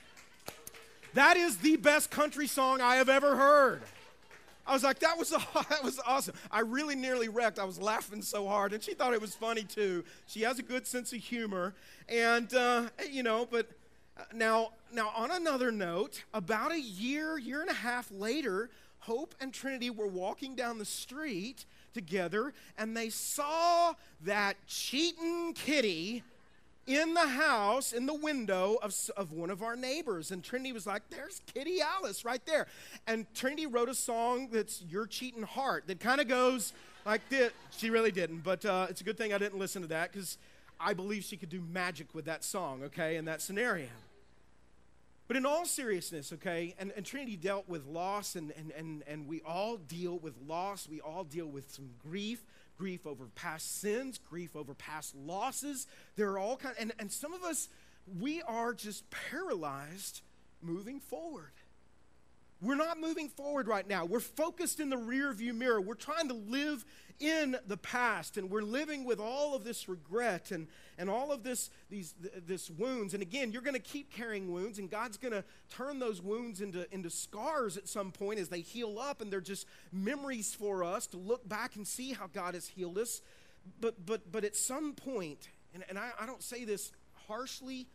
That 1.13 1.37
is 1.37 1.57
the 1.57 1.77
best 1.77 2.11
country 2.11 2.47
song 2.47 2.81
I 2.81 2.95
have 2.95 3.09
ever 3.09 3.35
heard. 3.35 3.81
I 4.65 4.73
was 4.73 4.83
like, 4.83 4.99
that 4.99 5.17
was, 5.17 5.29
that 5.69 5.83
was 5.83 5.99
awesome. 6.05 6.35
I 6.51 6.61
really 6.61 6.95
nearly 6.95 7.29
wrecked. 7.29 7.59
I 7.59 7.65
was 7.65 7.81
laughing 7.81 8.21
so 8.21 8.47
hard, 8.47 8.73
and 8.73 8.81
she 8.81 8.93
thought 8.93 9.13
it 9.13 9.21
was 9.21 9.35
funny 9.35 9.63
too. 9.63 10.03
She 10.25 10.41
has 10.41 10.59
a 10.59 10.63
good 10.63 10.87
sense 10.87 11.13
of 11.13 11.19
humor, 11.19 11.73
and 12.07 12.53
uh, 12.53 12.87
you 13.09 13.23
know. 13.23 13.47
But 13.49 13.67
uh, 14.17 14.23
now, 14.33 14.69
now 14.91 15.11
on 15.15 15.31
another 15.31 15.71
note, 15.71 16.23
about 16.33 16.71
a 16.71 16.79
year, 16.79 17.37
year 17.37 17.61
and 17.61 17.69
a 17.69 17.73
half 17.73 18.09
later, 18.11 18.69
Hope 18.99 19.35
and 19.41 19.53
Trinity 19.53 19.89
were 19.89 20.07
walking 20.07 20.55
down 20.55 20.77
the 20.77 20.85
street 20.85 21.65
together, 21.93 22.53
and 22.77 22.95
they 22.95 23.09
saw 23.09 23.93
that 24.21 24.55
cheating 24.65 25.53
kitty 25.53 26.23
in 26.85 27.13
the 27.13 27.27
house, 27.27 27.93
in 27.93 28.05
the 28.05 28.13
window 28.13 28.77
of, 28.81 28.93
of 29.15 29.31
one 29.31 29.49
of 29.49 29.61
our 29.61 29.75
neighbors. 29.75 30.31
And 30.31 30.43
Trinity 30.43 30.71
was 30.71 30.85
like, 30.85 31.03
There's 31.09 31.41
Kitty 31.53 31.79
Alice 31.81 32.25
right 32.25 32.45
there. 32.45 32.67
And 33.07 33.25
Trinity 33.33 33.67
wrote 33.67 33.89
a 33.89 33.95
song 33.95 34.49
that's 34.51 34.81
Your 34.83 35.05
Cheating 35.05 35.43
Heart 35.43 35.87
that 35.87 35.99
kind 35.99 36.19
of 36.19 36.27
goes 36.27 36.73
like 37.05 37.27
this. 37.29 37.51
She 37.77 37.89
really 37.89 38.11
didn't, 38.11 38.43
but 38.43 38.65
uh, 38.65 38.87
it's 38.89 39.01
a 39.01 39.03
good 39.03 39.17
thing 39.17 39.33
I 39.33 39.37
didn't 39.37 39.59
listen 39.59 39.81
to 39.81 39.87
that 39.89 40.11
because 40.11 40.37
I 40.79 40.93
believe 40.93 41.23
she 41.23 41.37
could 41.37 41.49
do 41.49 41.61
magic 41.61 42.13
with 42.13 42.25
that 42.25 42.43
song, 42.43 42.83
okay, 42.83 43.15
in 43.15 43.25
that 43.25 43.41
scenario. 43.41 43.87
But 45.27 45.37
in 45.37 45.45
all 45.45 45.65
seriousness, 45.65 46.33
okay, 46.33 46.75
and, 46.77 46.91
and 46.97 47.05
Trinity 47.05 47.37
dealt 47.37 47.69
with 47.69 47.85
loss, 47.85 48.35
and, 48.35 48.51
and, 48.57 48.71
and, 48.71 49.03
and 49.07 49.27
we 49.27 49.41
all 49.45 49.77
deal 49.77 50.19
with 50.19 50.35
loss. 50.45 50.87
We 50.89 50.99
all 50.99 51.23
deal 51.23 51.45
with 51.45 51.71
some 51.71 51.91
grief 52.05 52.45
grief 52.77 53.05
over 53.05 53.25
past 53.35 53.81
sins, 53.81 54.19
grief 54.29 54.55
over 54.55 54.73
past 54.73 55.15
losses. 55.15 55.87
There 56.15 56.31
are 56.31 56.39
all 56.39 56.57
kinds, 56.57 56.75
and, 56.79 56.91
and 56.99 57.11
some 57.11 57.33
of 57.33 57.43
us, 57.43 57.69
we 58.19 58.41
are 58.41 58.73
just 58.73 59.03
paralyzed 59.09 60.21
moving 60.61 60.99
forward. 60.99 61.51
We're 62.61 62.75
not 62.75 62.97
moving 62.97 63.27
forward 63.27 63.67
right 63.67 63.87
now. 63.87 64.05
We're 64.05 64.21
focused 64.21 64.79
in 64.79 64.89
the 64.89 64.97
rear 64.97 65.33
view 65.33 65.53
mirror. 65.53 65.81
We're 65.81 65.95
trying 65.95 66.29
to 66.29 66.33
live 66.33 66.85
in 67.19 67.57
the 67.67 67.77
past 67.77 68.37
and 68.37 68.49
we're 68.49 68.61
living 68.61 69.05
with 69.05 69.19
all 69.19 69.55
of 69.55 69.63
this 69.63 69.87
regret 69.87 70.51
and, 70.51 70.67
and 70.97 71.09
all 71.09 71.31
of 71.31 71.43
this, 71.43 71.69
these, 71.89 72.13
this 72.45 72.69
wounds. 72.69 73.13
And 73.13 73.21
again, 73.21 73.51
you're 73.51 73.61
going 73.61 73.75
to 73.75 73.79
keep 73.79 74.11
carrying 74.11 74.51
wounds 74.51 74.79
and 74.79 74.89
God's 74.89 75.17
going 75.17 75.31
to 75.33 75.43
turn 75.69 75.99
those 75.99 76.21
wounds 76.21 76.61
into, 76.61 76.91
into 76.93 77.09
scars 77.09 77.77
at 77.77 77.87
some 77.87 78.11
point 78.11 78.39
as 78.39 78.49
they 78.49 78.61
heal 78.61 78.99
up 78.99 79.21
and 79.21 79.31
they're 79.31 79.41
just 79.41 79.67
memories 79.91 80.53
for 80.53 80.83
us 80.83 81.07
to 81.07 81.17
look 81.17 81.47
back 81.47 81.75
and 81.75 81.87
see 81.87 82.13
how 82.13 82.27
God 82.27 82.53
has 82.53 82.67
healed 82.67 82.97
us. 82.97 83.21
But, 83.79 84.05
but, 84.05 84.31
but 84.31 84.43
at 84.43 84.55
some 84.55 84.93
point, 84.93 85.49
and, 85.73 85.83
and 85.89 85.97
I, 85.97 86.11
I 86.19 86.25
don't 86.25 86.43
say 86.43 86.65
this 86.65 86.91
harshly, 87.27 87.87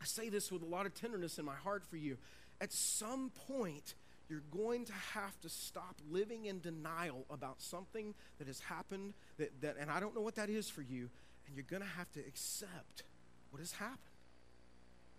I 0.00 0.04
say 0.04 0.28
this 0.28 0.52
with 0.52 0.62
a 0.62 0.66
lot 0.66 0.86
of 0.86 0.94
tenderness 0.94 1.38
in 1.38 1.44
my 1.44 1.54
heart 1.54 1.84
for 1.84 1.96
you 1.96 2.16
at 2.60 2.72
some 2.72 3.30
point, 3.48 3.94
you're 4.28 4.42
going 4.50 4.84
to 4.86 4.92
have 4.92 5.40
to 5.40 5.48
stop 5.48 5.96
living 6.10 6.46
in 6.46 6.60
denial 6.60 7.24
about 7.30 7.60
something 7.60 8.14
that 8.38 8.46
has 8.46 8.60
happened, 8.60 9.14
that, 9.38 9.60
that, 9.60 9.76
and 9.78 9.90
I 9.90 10.00
don't 10.00 10.14
know 10.14 10.20
what 10.20 10.34
that 10.36 10.50
is 10.50 10.68
for 10.68 10.82
you, 10.82 11.08
and 11.46 11.54
you're 11.54 11.64
going 11.68 11.82
to 11.82 11.88
have 11.88 12.10
to 12.12 12.20
accept 12.20 13.04
what 13.50 13.60
has 13.60 13.72
happened 13.72 14.00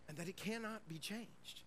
and 0.09 0.17
that 0.17 0.27
it 0.27 0.37
cannot 0.37 0.87
be 0.87 0.97
changed. 0.97 1.61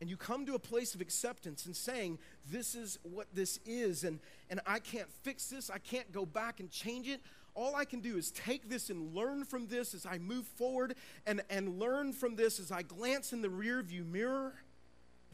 And 0.00 0.08
you 0.08 0.16
come 0.16 0.46
to 0.46 0.54
a 0.54 0.60
place 0.60 0.94
of 0.94 1.00
acceptance 1.00 1.66
and 1.66 1.74
saying, 1.74 2.18
This 2.48 2.74
is 2.74 2.98
what 3.02 3.26
this 3.34 3.58
is, 3.66 4.04
and, 4.04 4.20
and 4.48 4.60
I 4.66 4.78
can't 4.78 5.10
fix 5.22 5.48
this, 5.48 5.70
I 5.70 5.78
can't 5.78 6.12
go 6.12 6.24
back 6.24 6.60
and 6.60 6.70
change 6.70 7.08
it 7.08 7.20
all 7.58 7.74
I 7.74 7.84
can 7.84 7.98
do 7.98 8.16
is 8.16 8.30
take 8.30 8.68
this 8.68 8.88
and 8.88 9.12
learn 9.16 9.44
from 9.44 9.66
this 9.66 9.92
as 9.92 10.06
I 10.06 10.18
move 10.18 10.46
forward 10.46 10.94
and, 11.26 11.42
and 11.50 11.80
learn 11.80 12.12
from 12.12 12.36
this 12.36 12.60
as 12.60 12.70
I 12.70 12.82
glance 12.82 13.32
in 13.32 13.42
the 13.42 13.48
rearview 13.48 14.06
mirror. 14.06 14.54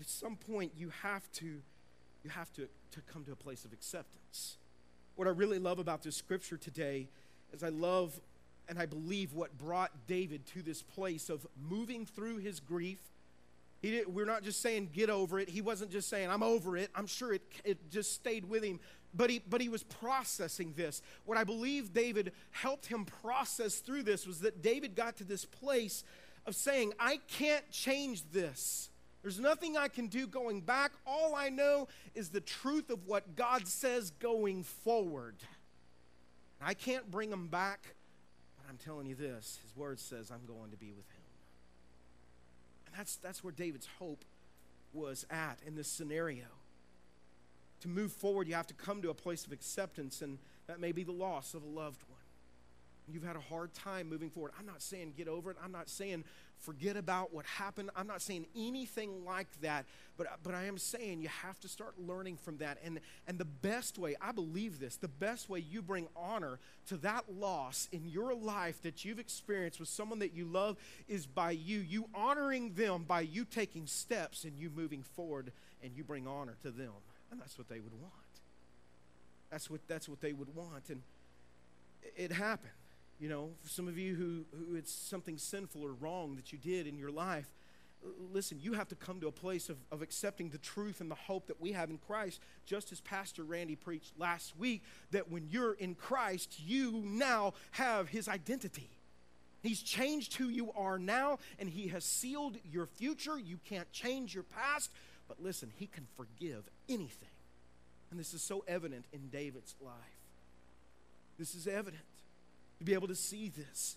At 0.00 0.08
some 0.08 0.36
point, 0.36 0.72
you 0.76 0.90
have 1.02 1.30
to, 1.32 1.46
you 2.24 2.30
have 2.30 2.52
to, 2.54 2.68
to 2.92 3.00
come 3.12 3.24
to 3.24 3.32
a 3.32 3.36
place 3.36 3.64
of 3.64 3.72
acceptance. 3.72 4.56
What 5.16 5.28
I 5.28 5.30
really 5.30 5.58
love 5.58 5.78
about 5.78 6.02
this 6.02 6.16
scripture 6.16 6.56
today 6.56 7.08
is 7.52 7.62
I 7.62 7.68
love 7.68 8.20
and 8.68 8.78
I 8.78 8.86
believe 8.86 9.34
what 9.34 9.56
brought 9.58 9.90
David 10.06 10.46
to 10.46 10.62
this 10.62 10.82
place 10.82 11.28
of 11.28 11.46
moving 11.68 12.06
through 12.06 12.38
his 12.38 12.60
grief. 12.60 12.98
He 13.82 13.90
did, 13.90 14.12
we're 14.12 14.24
not 14.24 14.42
just 14.42 14.62
saying 14.62 14.90
get 14.92 15.10
over 15.10 15.38
it. 15.38 15.50
He 15.50 15.60
wasn't 15.60 15.90
just 15.90 16.08
saying 16.08 16.30
I'm 16.30 16.42
over 16.42 16.76
it. 16.76 16.90
I'm 16.94 17.06
sure 17.06 17.34
it, 17.34 17.42
it 17.64 17.90
just 17.90 18.14
stayed 18.14 18.48
with 18.48 18.64
him 18.64 18.80
but 19.16 19.30
he, 19.30 19.40
but 19.48 19.60
he 19.60 19.68
was 19.68 19.84
processing 19.84 20.74
this. 20.76 21.00
What 21.24 21.38
I 21.38 21.44
believe 21.44 21.92
David 21.92 22.32
helped 22.50 22.86
him 22.86 23.04
process 23.04 23.76
through 23.76 24.02
this 24.02 24.26
was 24.26 24.40
that 24.40 24.62
David 24.62 24.96
got 24.96 25.16
to 25.18 25.24
this 25.24 25.44
place 25.44 26.04
of 26.46 26.56
saying, 26.56 26.92
I 26.98 27.20
can't 27.28 27.68
change 27.70 28.24
this. 28.32 28.90
There's 29.24 29.40
nothing 29.40 29.76
I 29.76 29.88
can 29.88 30.06
do 30.06 30.28
going 30.28 30.60
back. 30.60 30.92
All 31.04 31.34
I 31.34 31.48
know 31.48 31.88
is 32.14 32.28
the 32.28 32.40
truth 32.40 32.90
of 32.90 33.06
what 33.06 33.34
God 33.34 33.66
says 33.66 34.10
going 34.20 34.62
forward. 34.62 35.34
I 36.60 36.74
can't 36.74 37.10
bring 37.10 37.32
him 37.32 37.48
back, 37.48 37.94
but 38.56 38.70
I'm 38.70 38.76
telling 38.76 39.06
you 39.06 39.16
this 39.16 39.58
his 39.62 39.76
word 39.76 39.98
says, 39.98 40.30
I'm 40.30 40.46
going 40.46 40.70
to 40.70 40.76
be 40.76 40.92
with 40.92 41.08
him. 41.10 41.24
And 42.86 42.94
that's, 42.96 43.16
that's 43.16 43.42
where 43.42 43.52
David's 43.52 43.88
hope 43.98 44.24
was 44.92 45.26
at 45.30 45.58
in 45.66 45.74
this 45.74 45.88
scenario 45.88 46.44
to 47.84 47.88
move 47.90 48.12
forward, 48.12 48.48
you 48.48 48.54
have 48.54 48.66
to 48.66 48.74
come 48.74 49.02
to 49.02 49.10
a 49.10 49.14
place 49.14 49.44
of 49.44 49.52
acceptance, 49.52 50.22
and 50.22 50.38
that 50.68 50.80
may 50.80 50.90
be 50.90 51.04
the 51.04 51.12
loss 51.12 51.52
of 51.52 51.62
a 51.62 51.66
loved 51.66 52.02
one. 52.08 52.20
You've 53.12 53.24
had 53.24 53.36
a 53.36 53.40
hard 53.40 53.74
time 53.74 54.08
moving 54.08 54.30
forward. 54.30 54.52
I'm 54.58 54.64
not 54.64 54.80
saying 54.80 55.12
get 55.18 55.28
over 55.28 55.50
it. 55.50 55.58
I'm 55.62 55.70
not 55.70 55.90
saying 55.90 56.24
forget 56.64 56.96
about 56.96 57.32
what 57.32 57.44
happened. 57.44 57.90
I'm 57.94 58.06
not 58.06 58.22
saying 58.22 58.46
anything 58.56 59.24
like 59.24 59.48
that. 59.60 59.84
But, 60.16 60.28
but 60.42 60.54
I 60.54 60.64
am 60.64 60.78
saying 60.78 61.20
you 61.20 61.28
have 61.28 61.58
to 61.60 61.68
start 61.68 61.94
learning 61.98 62.36
from 62.36 62.58
that. 62.58 62.78
And, 62.84 63.00
and 63.26 63.38
the 63.38 63.44
best 63.44 63.98
way, 63.98 64.14
I 64.20 64.32
believe 64.32 64.78
this, 64.78 64.96
the 64.96 65.08
best 65.08 65.48
way 65.48 65.58
you 65.58 65.82
bring 65.82 66.06
honor 66.16 66.58
to 66.88 66.96
that 66.98 67.24
loss 67.32 67.88
in 67.92 68.08
your 68.08 68.34
life 68.34 68.80
that 68.82 69.04
you've 69.04 69.18
experienced 69.18 69.80
with 69.80 69.88
someone 69.88 70.20
that 70.20 70.32
you 70.32 70.44
love 70.44 70.76
is 71.08 71.26
by 71.26 71.50
you. 71.50 71.80
You 71.80 72.06
honoring 72.14 72.74
them 72.74 73.04
by 73.06 73.22
you 73.22 73.44
taking 73.44 73.86
steps 73.86 74.44
and 74.44 74.56
you 74.56 74.70
moving 74.70 75.02
forward 75.02 75.52
and 75.82 75.92
you 75.96 76.04
bring 76.04 76.26
honor 76.26 76.56
to 76.62 76.70
them. 76.70 76.92
And 77.30 77.40
that's 77.40 77.58
what 77.58 77.68
they 77.68 77.80
would 77.80 78.00
want. 78.00 78.12
That's 79.50 79.68
what, 79.68 79.80
that's 79.88 80.08
what 80.08 80.20
they 80.20 80.32
would 80.32 80.54
want. 80.54 80.90
And 80.90 81.02
it 82.16 82.32
happened. 82.32 82.70
You 83.24 83.30
know, 83.30 83.48
for 83.62 83.70
some 83.70 83.88
of 83.88 83.96
you 83.96 84.14
who, 84.14 84.44
who 84.54 84.76
it's 84.76 84.92
something 84.92 85.38
sinful 85.38 85.82
or 85.82 85.94
wrong 85.94 86.36
that 86.36 86.52
you 86.52 86.58
did 86.58 86.86
in 86.86 86.98
your 86.98 87.10
life, 87.10 87.48
listen, 88.34 88.58
you 88.60 88.74
have 88.74 88.88
to 88.88 88.94
come 88.94 89.18
to 89.22 89.28
a 89.28 89.32
place 89.32 89.70
of, 89.70 89.78
of 89.90 90.02
accepting 90.02 90.50
the 90.50 90.58
truth 90.58 91.00
and 91.00 91.10
the 91.10 91.14
hope 91.14 91.46
that 91.46 91.58
we 91.58 91.72
have 91.72 91.88
in 91.88 91.96
Christ, 91.96 92.42
just 92.66 92.92
as 92.92 93.00
Pastor 93.00 93.42
Randy 93.42 93.76
preached 93.76 94.12
last 94.18 94.54
week, 94.58 94.82
that 95.10 95.30
when 95.30 95.48
you're 95.48 95.72
in 95.72 95.94
Christ, 95.94 96.60
you 96.66 97.02
now 97.02 97.54
have 97.70 98.10
his 98.10 98.28
identity. 98.28 98.90
He's 99.62 99.80
changed 99.80 100.34
who 100.34 100.50
you 100.50 100.70
are 100.72 100.98
now, 100.98 101.38
and 101.58 101.70
he 101.70 101.88
has 101.88 102.04
sealed 102.04 102.58
your 102.70 102.84
future. 102.84 103.38
You 103.38 103.58
can't 103.64 103.90
change 103.90 104.34
your 104.34 104.44
past, 104.44 104.90
but 105.28 105.42
listen, 105.42 105.72
he 105.78 105.86
can 105.86 106.06
forgive 106.14 106.68
anything. 106.90 107.30
And 108.10 108.20
this 108.20 108.34
is 108.34 108.42
so 108.42 108.64
evident 108.68 109.06
in 109.14 109.28
David's 109.28 109.76
life. 109.80 109.94
This 111.38 111.54
is 111.54 111.66
evident 111.66 112.02
to 112.84 112.90
be 112.90 112.94
able 112.94 113.08
to 113.08 113.14
see 113.14 113.48
this. 113.48 113.96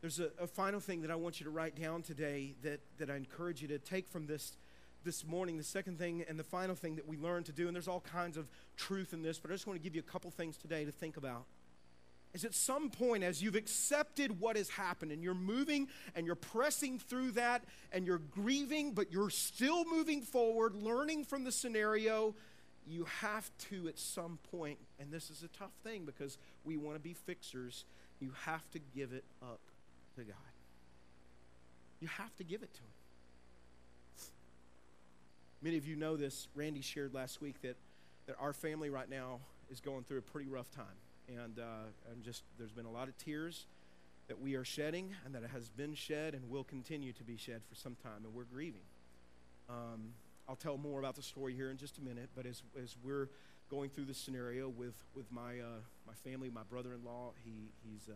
There's 0.00 0.20
a, 0.20 0.30
a, 0.38 0.46
final 0.46 0.80
thing 0.80 1.00
that 1.00 1.10
I 1.10 1.16
want 1.16 1.40
you 1.40 1.44
to 1.44 1.50
write 1.50 1.80
down 1.80 2.02
today 2.02 2.54
that, 2.62 2.80
that 2.98 3.10
I 3.10 3.16
encourage 3.16 3.62
you 3.62 3.68
to 3.68 3.78
take 3.78 4.06
from 4.06 4.26
this 4.26 4.52
this 5.04 5.26
morning. 5.26 5.56
The 5.56 5.64
second 5.64 5.98
thing 5.98 6.24
and 6.28 6.38
the 6.38 6.44
final 6.44 6.74
thing 6.74 6.96
that 6.96 7.08
we 7.08 7.16
learn 7.16 7.44
to 7.44 7.52
do, 7.52 7.66
and 7.66 7.74
there's 7.74 7.88
all 7.88 8.00
kinds 8.12 8.36
of 8.36 8.46
truth 8.76 9.12
in 9.12 9.22
this, 9.22 9.38
but 9.38 9.50
I 9.50 9.54
just 9.54 9.66
want 9.66 9.78
to 9.78 9.82
give 9.82 9.94
you 9.94 10.00
a 10.06 10.10
couple 10.10 10.30
things 10.30 10.56
today 10.56 10.84
to 10.84 10.92
think 10.92 11.16
about. 11.16 11.44
Is 12.34 12.44
at 12.44 12.54
some 12.54 12.90
point, 12.90 13.24
as 13.24 13.42
you've 13.42 13.56
accepted 13.56 14.38
what 14.38 14.56
has 14.56 14.68
happened 14.68 15.10
and 15.10 15.22
you're 15.22 15.34
moving 15.34 15.88
and 16.14 16.26
you're 16.26 16.36
pressing 16.36 16.98
through 16.98 17.32
that 17.32 17.64
and 17.90 18.06
you're 18.06 18.18
grieving, 18.18 18.92
but 18.92 19.10
you're 19.10 19.30
still 19.30 19.86
moving 19.86 20.20
forward, 20.20 20.76
learning 20.76 21.24
from 21.24 21.44
the 21.44 21.52
scenario, 21.52 22.34
you 22.88 23.06
have 23.20 23.50
to 23.70 23.88
at 23.88 23.98
some 23.98 24.38
point, 24.50 24.78
and 25.00 25.10
this 25.10 25.30
is 25.30 25.42
a 25.42 25.48
tough 25.58 25.72
thing 25.84 26.04
because 26.04 26.38
we 26.64 26.76
want 26.76 26.96
to 26.96 27.00
be 27.00 27.14
fixers, 27.14 27.84
you 28.20 28.32
have 28.44 28.68
to 28.70 28.80
give 28.94 29.12
it 29.12 29.24
up 29.42 29.60
to 30.16 30.22
God. 30.22 30.36
You 32.00 32.08
have 32.08 32.34
to 32.36 32.44
give 32.44 32.62
it 32.62 32.72
to 32.72 32.80
Him. 32.80 32.88
Many 35.60 35.76
of 35.76 35.86
you 35.86 35.96
know 35.96 36.16
this. 36.16 36.46
Randy 36.54 36.80
shared 36.80 37.14
last 37.14 37.40
week 37.40 37.60
that, 37.62 37.76
that 38.26 38.36
our 38.40 38.52
family 38.52 38.90
right 38.90 39.10
now 39.10 39.40
is 39.70 39.80
going 39.80 40.04
through 40.04 40.18
a 40.18 40.22
pretty 40.22 40.48
rough 40.48 40.70
time. 40.70 40.86
And, 41.28 41.58
uh, 41.58 41.88
just 42.24 42.42
there's 42.58 42.72
been 42.72 42.86
a 42.86 42.90
lot 42.90 43.08
of 43.08 43.18
tears 43.18 43.66
that 44.28 44.40
we 44.40 44.54
are 44.54 44.64
shedding 44.64 45.14
and 45.24 45.34
that 45.34 45.42
it 45.42 45.50
has 45.50 45.68
been 45.70 45.94
shed 45.94 46.34
and 46.34 46.48
will 46.50 46.64
continue 46.64 47.12
to 47.12 47.24
be 47.24 47.36
shed 47.36 47.60
for 47.68 47.74
some 47.74 47.96
time, 48.02 48.24
and 48.24 48.34
we're 48.34 48.44
grieving. 48.44 48.82
Um, 49.68 50.12
I'll 50.48 50.56
tell 50.56 50.78
more 50.78 50.98
about 50.98 51.14
the 51.14 51.22
story 51.22 51.54
here 51.54 51.70
in 51.70 51.76
just 51.76 51.98
a 51.98 52.00
minute, 52.00 52.30
but 52.34 52.46
as, 52.46 52.62
as 52.82 52.96
we're 53.04 53.28
going 53.70 53.90
through 53.90 54.06
this 54.06 54.16
scenario 54.16 54.68
with, 54.68 54.94
with 55.14 55.30
my, 55.30 55.60
uh, 55.60 55.80
my 56.06 56.14
family, 56.24 56.48
my 56.48 56.62
brother 56.70 56.94
in 56.94 57.04
law, 57.04 57.32
he, 57.44 57.68
he's 57.84 58.08
uh, 58.08 58.14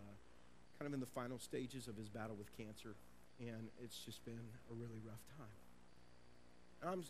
kind 0.79 0.87
of 0.87 0.95
in 0.95 1.01
the 1.01 1.07
final 1.07 1.39
stages 1.39 1.89
of 1.89 1.97
his 1.97 2.09
battle 2.09 2.35
with 2.35 2.57
cancer, 2.57 2.95
and 3.39 3.69
it's 3.85 3.99
just 3.99 4.25
been 4.25 4.41
a 4.71 4.75
really 4.75 5.01
rough 5.05 5.21
time. 5.37 5.47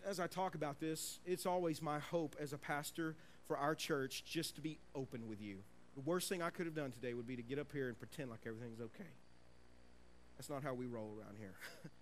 As 0.06 0.20
I 0.20 0.26
talk 0.26 0.54
about 0.54 0.80
this, 0.80 1.20
it's 1.24 1.46
always 1.46 1.80
my 1.80 1.98
hope 1.98 2.36
as 2.38 2.52
a 2.52 2.58
pastor 2.58 3.14
for 3.46 3.56
our 3.56 3.74
church 3.74 4.24
just 4.24 4.56
to 4.56 4.60
be 4.60 4.78
open 4.94 5.28
with 5.28 5.40
you. 5.40 5.58
The 5.94 6.02
worst 6.02 6.28
thing 6.28 6.42
I 6.42 6.50
could 6.50 6.66
have 6.66 6.74
done 6.74 6.90
today 6.90 7.14
would 7.14 7.26
be 7.26 7.36
to 7.36 7.42
get 7.42 7.58
up 7.58 7.72
here 7.72 7.88
and 7.88 7.98
pretend 7.98 8.30
like 8.30 8.40
everything's 8.46 8.80
okay. 8.80 9.10
That's 10.36 10.50
not 10.50 10.62
how 10.62 10.74
we 10.74 10.86
roll 10.86 11.14
around 11.18 11.36
here. 11.38 11.54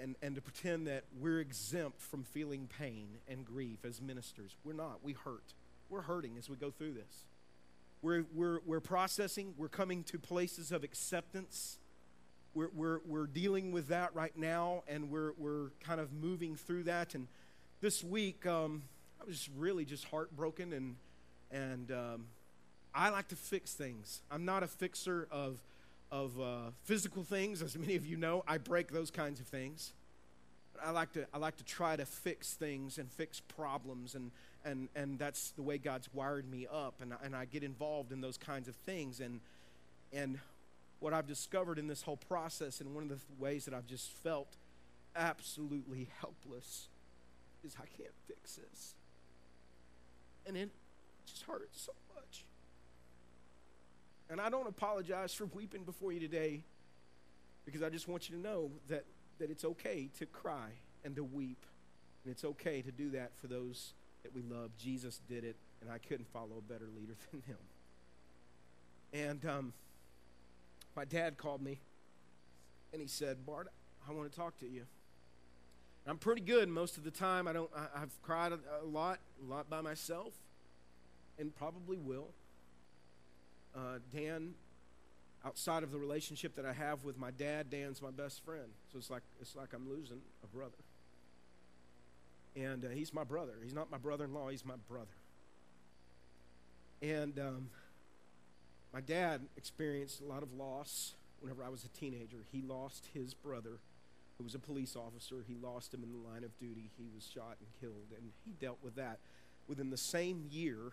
and, 0.00 0.16
and 0.22 0.34
to 0.34 0.40
pretend 0.40 0.86
that 0.86 1.04
we're 1.18 1.40
exempt 1.40 2.00
from 2.00 2.24
feeling 2.24 2.68
pain 2.78 3.18
and 3.28 3.44
grief 3.44 3.84
as 3.84 4.00
ministers. 4.00 4.56
We're 4.64 4.72
not. 4.72 5.02
We 5.02 5.12
hurt. 5.12 5.54
We're 5.88 6.02
hurting 6.02 6.36
as 6.38 6.48
we 6.48 6.56
go 6.56 6.70
through 6.70 6.94
this. 6.94 7.26
We're, 8.02 8.24
we're, 8.34 8.60
we're 8.64 8.80
processing, 8.80 9.54
we're 9.58 9.68
coming 9.68 10.04
to 10.04 10.18
places 10.18 10.72
of 10.72 10.84
acceptance. 10.84 11.78
We're, 12.54 12.70
we're, 12.74 13.00
we're 13.06 13.26
dealing 13.26 13.72
with 13.72 13.88
that 13.88 14.14
right 14.14 14.36
now, 14.36 14.84
and 14.88 15.10
we're, 15.10 15.32
we're 15.36 15.70
kind 15.80 16.00
of 16.00 16.12
moving 16.12 16.56
through 16.56 16.84
that. 16.84 17.14
And 17.14 17.28
this 17.80 18.02
week, 18.02 18.46
um, 18.46 18.82
I 19.20 19.24
was 19.26 19.50
really 19.56 19.84
just 19.84 20.06
heartbroken, 20.06 20.72
and, 20.72 20.96
and 21.50 21.92
um, 21.92 22.26
I 22.94 23.10
like 23.10 23.28
to 23.28 23.36
fix 23.36 23.74
things. 23.74 24.22
I'm 24.30 24.46
not 24.46 24.62
a 24.62 24.66
fixer 24.66 25.28
of, 25.30 25.62
of 26.12 26.40
uh, 26.40 26.70
physical 26.82 27.22
things, 27.22 27.62
as 27.62 27.76
many 27.76 27.96
of 27.96 28.04
you 28.04 28.16
know. 28.16 28.42
I 28.46 28.58
break 28.58 28.92
those 28.92 29.10
kinds 29.10 29.40
of 29.40 29.46
things. 29.46 29.92
I 30.82 30.90
like 30.90 31.12
to 31.12 31.26
I 31.34 31.38
like 31.38 31.56
to 31.56 31.64
try 31.64 31.96
to 31.96 32.06
fix 32.06 32.54
things 32.54 32.96
and 32.98 33.10
fix 33.10 33.40
problems 33.40 34.14
and 34.14 34.30
and 34.64 34.88
and 34.94 35.18
that's 35.18 35.50
the 35.50 35.62
way 35.62 35.78
God's 35.78 36.08
wired 36.14 36.50
me 36.50 36.66
up 36.72 36.94
and 37.02 37.12
and 37.22 37.36
I 37.36 37.44
get 37.44 37.62
involved 37.62 38.12
in 38.12 38.20
those 38.20 38.38
kinds 38.38 38.66
of 38.66 38.76
things 38.76 39.20
and 39.20 39.40
and 40.12 40.38
what 41.00 41.12
I've 41.12 41.26
discovered 41.26 41.78
in 41.78 41.86
this 41.86 42.02
whole 42.02 42.16
process 42.16 42.80
and 42.80 42.94
one 42.94 43.04
of 43.04 43.08
the 43.10 43.18
ways 43.38 43.64
that 43.64 43.74
I've 43.74 43.86
just 43.86 44.10
felt 44.22 44.56
absolutely 45.16 46.08
helpless 46.20 46.88
is 47.64 47.74
I 47.76 47.86
can't 47.96 48.14
fix 48.26 48.56
this. 48.56 48.94
And 50.46 50.56
it 50.56 50.70
just 51.26 51.42
hurts 51.42 51.80
so 51.80 51.92
much. 52.14 52.44
And 54.30 54.40
I 54.40 54.48
don't 54.48 54.68
apologize 54.68 55.34
for 55.34 55.46
weeping 55.46 55.82
before 55.82 56.12
you 56.12 56.20
today 56.20 56.62
because 57.64 57.82
I 57.82 57.90
just 57.90 58.08
want 58.08 58.30
you 58.30 58.36
to 58.36 58.42
know 58.42 58.70
that 58.88 59.04
that 59.40 59.50
it's 59.50 59.64
okay 59.64 60.08
to 60.18 60.26
cry 60.26 60.68
and 61.04 61.16
to 61.16 61.24
weep. 61.24 61.64
And 62.24 62.30
it's 62.30 62.44
okay 62.44 62.82
to 62.82 62.92
do 62.92 63.10
that 63.10 63.32
for 63.40 63.48
those 63.48 63.94
that 64.22 64.34
we 64.34 64.42
love. 64.42 64.70
Jesus 64.78 65.20
did 65.28 65.44
it, 65.44 65.56
and 65.80 65.90
I 65.90 65.98
couldn't 65.98 66.28
follow 66.32 66.58
a 66.58 66.72
better 66.72 66.88
leader 66.94 67.14
than 67.32 67.42
him. 67.42 67.56
And 69.12 69.44
um, 69.46 69.72
my 70.94 71.04
dad 71.04 71.38
called 71.38 71.62
me, 71.62 71.80
and 72.92 73.00
he 73.00 73.08
said, 73.08 73.44
Bart, 73.44 73.68
I 74.08 74.12
want 74.12 74.30
to 74.30 74.38
talk 74.38 74.58
to 74.58 74.68
you. 74.68 74.82
I'm 76.06 76.18
pretty 76.18 76.42
good 76.42 76.68
most 76.68 76.96
of 76.96 77.04
the 77.04 77.10
time. 77.10 77.48
I 77.48 77.52
don't. 77.52 77.70
I, 77.74 78.00
have 78.00 78.10
cried 78.22 78.52
a, 78.52 78.58
a, 78.82 78.86
lot, 78.86 79.18
a 79.42 79.50
lot 79.50 79.68
by 79.68 79.80
myself, 79.80 80.34
and 81.38 81.54
probably 81.54 81.98
will. 81.98 82.28
Uh, 83.74 83.98
Dan 84.12 84.54
outside 85.44 85.82
of 85.82 85.90
the 85.90 85.98
relationship 85.98 86.54
that 86.56 86.64
I 86.64 86.72
have 86.72 87.04
with 87.04 87.18
my 87.18 87.30
dad, 87.30 87.70
Dan's 87.70 88.02
my 88.02 88.10
best 88.10 88.44
friend. 88.44 88.68
So 88.92 88.98
it's 88.98 89.10
like 89.10 89.22
it's 89.40 89.56
like 89.56 89.72
I'm 89.74 89.88
losing 89.88 90.20
a 90.42 90.46
brother. 90.46 90.72
And 92.56 92.84
uh, 92.84 92.88
he's 92.88 93.14
my 93.14 93.24
brother. 93.24 93.54
He's 93.62 93.74
not 93.74 93.90
my 93.90 93.98
brother-in-law. 93.98 94.48
He's 94.48 94.64
my 94.64 94.74
brother. 94.88 95.06
And 97.00 97.38
um, 97.38 97.70
my 98.92 99.00
dad 99.00 99.42
experienced 99.56 100.20
a 100.20 100.24
lot 100.24 100.42
of 100.42 100.52
loss 100.52 101.14
whenever 101.40 101.62
I 101.62 101.68
was 101.68 101.84
a 101.84 101.88
teenager. 101.88 102.38
He 102.50 102.60
lost 102.60 103.08
his 103.14 103.34
brother, 103.34 103.78
who 104.36 104.44
was 104.44 104.54
a 104.54 104.58
police 104.58 104.96
officer. 104.96 105.44
He 105.46 105.54
lost 105.62 105.94
him 105.94 106.02
in 106.02 106.12
the 106.12 106.28
line 106.28 106.44
of 106.44 106.58
duty. 106.58 106.90
He 106.98 107.06
was 107.14 107.24
shot 107.32 107.56
and 107.60 107.68
killed, 107.80 108.08
and 108.16 108.30
he 108.44 108.52
dealt 108.60 108.78
with 108.82 108.96
that. 108.96 109.18
Within 109.68 109.90
the 109.90 109.96
same 109.96 110.46
year, 110.50 110.92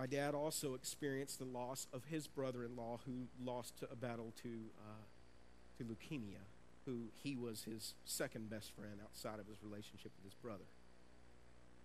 my 0.00 0.06
dad 0.06 0.34
also 0.34 0.72
experienced 0.72 1.38
the 1.38 1.44
loss 1.44 1.86
of 1.92 2.04
his 2.06 2.26
brother 2.26 2.64
in 2.64 2.74
law 2.74 2.98
who 3.04 3.26
lost 3.44 3.74
a 3.92 3.94
battle 3.94 4.32
to, 4.42 4.48
uh, 4.78 5.02
to 5.76 5.84
leukemia, 5.84 6.40
who 6.86 7.00
he 7.22 7.36
was 7.36 7.64
his 7.64 7.92
second 8.06 8.48
best 8.48 8.72
friend 8.72 8.94
outside 9.04 9.38
of 9.38 9.46
his 9.46 9.58
relationship 9.62 10.10
with 10.16 10.24
his 10.24 10.32
brother. 10.42 10.64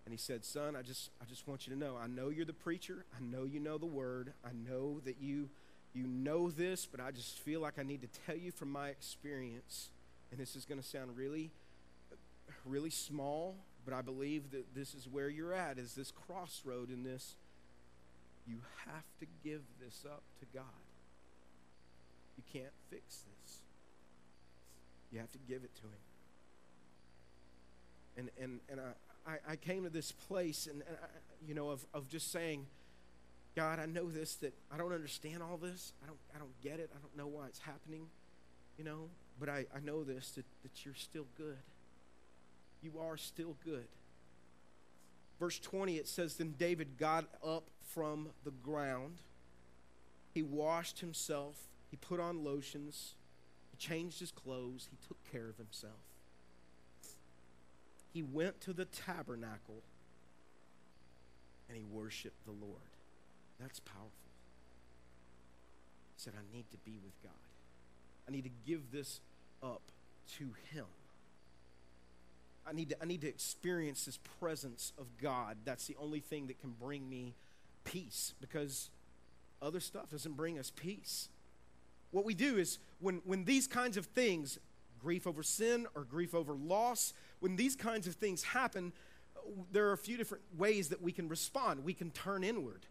And 0.06 0.14
he 0.14 0.16
said, 0.16 0.46
Son, 0.46 0.74
I 0.74 0.80
just, 0.80 1.10
I 1.20 1.26
just 1.26 1.46
want 1.46 1.66
you 1.66 1.74
to 1.74 1.78
know, 1.78 1.98
I 2.02 2.06
know 2.06 2.30
you're 2.30 2.46
the 2.46 2.54
preacher. 2.54 3.04
I 3.14 3.22
know 3.22 3.44
you 3.44 3.60
know 3.60 3.76
the 3.76 3.84
word. 3.84 4.32
I 4.42 4.52
know 4.66 5.00
that 5.00 5.16
you, 5.20 5.50
you 5.92 6.06
know 6.06 6.48
this, 6.48 6.86
but 6.86 7.00
I 7.00 7.10
just 7.10 7.38
feel 7.40 7.60
like 7.60 7.78
I 7.78 7.82
need 7.82 8.00
to 8.00 8.08
tell 8.24 8.36
you 8.36 8.50
from 8.50 8.72
my 8.72 8.88
experience. 8.88 9.90
And 10.30 10.40
this 10.40 10.56
is 10.56 10.64
going 10.64 10.80
to 10.80 10.86
sound 10.86 11.18
really, 11.18 11.50
really 12.64 12.88
small, 12.88 13.56
but 13.84 13.92
I 13.92 14.00
believe 14.00 14.52
that 14.52 14.74
this 14.74 14.94
is 14.94 15.06
where 15.06 15.28
you're 15.28 15.52
at, 15.52 15.76
is 15.76 15.94
this 15.94 16.10
crossroad 16.10 16.88
in 16.88 17.02
this 17.02 17.34
you 18.46 18.58
have 18.86 19.04
to 19.20 19.26
give 19.42 19.62
this 19.80 20.04
up 20.04 20.22
to 20.40 20.46
God. 20.54 20.64
You 22.36 22.44
can't 22.52 22.72
fix 22.90 23.24
this. 23.42 23.58
You 25.10 25.18
have 25.20 25.32
to 25.32 25.38
give 25.48 25.64
it 25.64 25.74
to 25.76 25.82
Him. 25.82 25.90
And, 28.18 28.30
and, 28.40 28.60
and 28.70 28.80
I, 29.26 29.52
I 29.52 29.56
came 29.56 29.84
to 29.84 29.90
this 29.90 30.12
place, 30.12 30.66
and, 30.70 30.82
and 30.86 30.96
I, 31.02 31.06
you 31.46 31.54
know, 31.54 31.70
of, 31.70 31.84
of 31.92 32.08
just 32.08 32.32
saying, 32.32 32.66
God, 33.54 33.78
I 33.78 33.86
know 33.86 34.10
this, 34.10 34.34
that 34.36 34.54
I 34.70 34.76
don't 34.76 34.92
understand 34.92 35.42
all 35.42 35.56
this. 35.56 35.92
I 36.02 36.06
don't, 36.06 36.18
I 36.34 36.38
don't 36.38 36.60
get 36.62 36.78
it. 36.78 36.90
I 36.94 36.98
don't 37.00 37.16
know 37.16 37.26
why 37.26 37.46
it's 37.46 37.58
happening, 37.58 38.06
you 38.78 38.84
know, 38.84 39.08
but 39.40 39.48
I, 39.48 39.64
I 39.74 39.80
know 39.82 40.04
this, 40.04 40.30
that, 40.32 40.44
that 40.62 40.84
you're 40.84 40.94
still 40.94 41.26
good. 41.36 41.56
You 42.82 42.92
are 43.00 43.16
still 43.16 43.56
good. 43.64 43.86
Verse 45.38 45.58
20, 45.58 45.96
it 45.96 46.08
says, 46.08 46.36
Then 46.36 46.54
David 46.58 46.96
got 46.98 47.26
up 47.44 47.64
from 47.82 48.30
the 48.44 48.50
ground. 48.50 49.20
He 50.32 50.42
washed 50.42 51.00
himself. 51.00 51.56
He 51.90 51.96
put 51.96 52.20
on 52.20 52.44
lotions. 52.44 53.14
He 53.70 53.76
changed 53.76 54.20
his 54.20 54.30
clothes. 54.30 54.88
He 54.90 54.96
took 55.06 55.18
care 55.30 55.48
of 55.48 55.56
himself. 55.56 55.92
He 58.12 58.22
went 58.22 58.60
to 58.62 58.72
the 58.72 58.86
tabernacle 58.86 59.82
and 61.68 61.76
he 61.76 61.84
worshiped 61.84 62.44
the 62.46 62.52
Lord. 62.52 62.80
That's 63.60 63.80
powerful. 63.80 64.10
He 66.16 66.22
said, 66.22 66.34
I 66.36 66.56
need 66.56 66.70
to 66.70 66.78
be 66.78 66.98
with 67.02 67.22
God. 67.22 67.32
I 68.28 68.32
need 68.32 68.44
to 68.44 68.50
give 68.66 68.90
this 68.90 69.20
up 69.62 69.82
to 70.38 70.50
Him. 70.72 70.86
I 72.68 72.72
need 72.72 72.90
to, 72.90 73.02
I 73.02 73.04
need 73.04 73.20
to 73.20 73.28
experience 73.28 74.04
this 74.04 74.18
presence 74.40 74.92
of 74.98 75.06
God. 75.20 75.58
That's 75.64 75.86
the 75.86 75.96
only 76.00 76.20
thing 76.20 76.48
that 76.48 76.60
can 76.60 76.70
bring 76.70 77.08
me 77.08 77.34
peace 77.84 78.34
because 78.40 78.90
other 79.62 79.80
stuff 79.80 80.10
doesn't 80.10 80.36
bring 80.36 80.58
us 80.58 80.70
peace. 80.74 81.28
What 82.10 82.24
we 82.24 82.34
do 82.34 82.56
is 82.56 82.78
when, 83.00 83.22
when 83.24 83.44
these 83.44 83.66
kinds 83.66 83.96
of 83.96 84.06
things, 84.06 84.58
grief 84.98 85.26
over 85.26 85.42
sin 85.42 85.86
or 85.94 86.04
grief 86.04 86.34
over 86.34 86.54
loss, 86.54 87.12
when 87.40 87.56
these 87.56 87.76
kinds 87.76 88.06
of 88.06 88.14
things 88.14 88.42
happen, 88.42 88.92
there 89.70 89.88
are 89.88 89.92
a 89.92 89.98
few 89.98 90.16
different 90.16 90.44
ways 90.56 90.88
that 90.88 91.00
we 91.00 91.12
can 91.12 91.28
respond. 91.28 91.84
We 91.84 91.94
can 91.94 92.10
turn 92.10 92.42
inward 92.42 92.86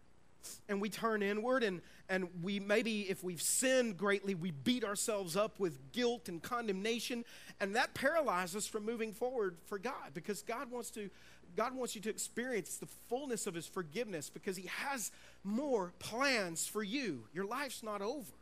and 0.68 0.80
we 0.80 0.88
turn 0.88 1.22
inward 1.22 1.62
and, 1.62 1.80
and 2.08 2.28
we 2.42 2.60
maybe 2.60 3.02
if 3.02 3.22
we've 3.22 3.42
sinned 3.42 3.96
greatly 3.96 4.34
we 4.34 4.50
beat 4.50 4.84
ourselves 4.84 5.36
up 5.36 5.58
with 5.58 5.92
guilt 5.92 6.28
and 6.28 6.42
condemnation. 6.42 7.24
And 7.60 7.76
that 7.76 7.94
paralyzes 7.94 8.56
us 8.56 8.66
from 8.66 8.84
moving 8.84 9.12
forward 9.12 9.56
for 9.66 9.78
god 9.78 10.12
because 10.14 10.42
god 10.42 10.70
wants 10.70 10.90
to 10.90 11.10
god 11.56 11.74
wants 11.74 11.94
you 11.94 12.00
to 12.02 12.10
experience 12.10 12.76
the 12.76 12.88
fullness 13.08 13.46
of 13.46 13.54
his 13.54 13.66
forgiveness 13.66 14.30
because 14.30 14.56
he 14.56 14.68
has 14.68 15.10
more 15.44 15.92
plans 15.98 16.66
for 16.66 16.82
you. 16.82 17.24
Your 17.32 17.46
life's 17.46 17.82
not 17.82 18.02
over. 18.02 18.32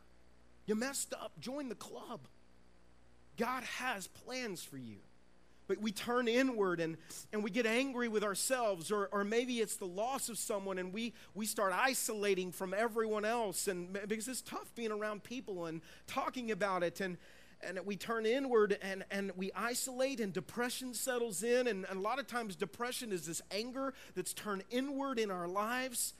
You 0.65 0.75
messed 0.75 1.13
up. 1.13 1.31
Join 1.39 1.69
the 1.69 1.75
club. 1.75 2.21
God 3.37 3.63
has 3.63 4.07
plans 4.07 4.63
for 4.63 4.77
you 4.77 4.97
but 5.67 5.79
we 5.79 5.91
turn 5.91 6.27
inward 6.27 6.79
and, 6.79 6.97
and 7.33 7.43
we 7.43 7.49
get 7.49 7.65
angry 7.65 8.07
with 8.07 8.23
ourselves 8.23 8.91
or, 8.91 9.07
or 9.11 9.23
maybe 9.23 9.59
it's 9.59 9.77
the 9.77 9.85
loss 9.85 10.29
of 10.29 10.37
someone 10.37 10.77
and 10.77 10.93
we, 10.93 11.13
we 11.33 11.45
start 11.45 11.73
isolating 11.73 12.51
from 12.51 12.73
everyone 12.73 13.25
else. 13.25 13.67
And 13.67 13.93
because 14.07 14.27
it's 14.27 14.41
tough 14.41 14.73
being 14.75 14.91
around 14.91 15.23
people 15.23 15.65
and 15.65 15.81
talking 16.07 16.51
about 16.51 16.83
it. 16.83 17.01
And, 17.01 17.17
and 17.61 17.79
we 17.85 17.95
turn 17.95 18.25
inward 18.25 18.77
and, 18.81 19.03
and 19.09 19.31
we 19.35 19.51
isolate 19.55 20.19
and 20.19 20.31
depression 20.31 20.93
settles 20.93 21.41
in. 21.41 21.67
And, 21.67 21.85
and 21.89 21.97
a 21.97 22.01
lot 22.01 22.19
of 22.19 22.27
times 22.27 22.55
depression 22.55 23.11
is 23.11 23.25
this 23.25 23.41
anger 23.51 23.93
that's 24.15 24.33
turned 24.33 24.63
inward 24.69 25.17
in 25.19 25.31
our 25.31 25.47
lives. 25.47 26.13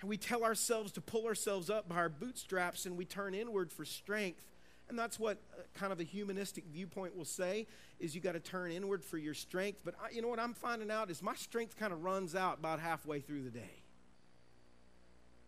And 0.00 0.08
we 0.08 0.16
tell 0.16 0.44
ourselves 0.44 0.92
to 0.92 1.00
pull 1.00 1.26
ourselves 1.26 1.70
up 1.70 1.88
by 1.88 1.96
our 1.96 2.08
bootstraps 2.08 2.86
and 2.86 2.96
we 2.96 3.04
turn 3.04 3.34
inward 3.34 3.70
for 3.70 3.84
strength 3.84 4.51
and 4.88 4.98
that's 4.98 5.18
what 5.18 5.38
uh, 5.56 5.62
kind 5.74 5.92
of 5.92 6.00
a 6.00 6.04
humanistic 6.04 6.64
viewpoint 6.66 7.16
will 7.16 7.24
say 7.24 7.66
is 7.98 8.14
you 8.14 8.20
got 8.20 8.32
to 8.32 8.40
turn 8.40 8.70
inward 8.70 9.04
for 9.04 9.18
your 9.18 9.34
strength. 9.34 9.80
But 9.84 9.94
I, 10.02 10.10
you 10.10 10.22
know 10.22 10.28
what 10.28 10.38
I'm 10.38 10.54
finding 10.54 10.90
out 10.90 11.10
is 11.10 11.22
my 11.22 11.34
strength 11.34 11.76
kind 11.76 11.92
of 11.92 12.02
runs 12.02 12.34
out 12.34 12.58
about 12.58 12.80
halfway 12.80 13.20
through 13.20 13.44
the 13.44 13.50
day. 13.50 13.82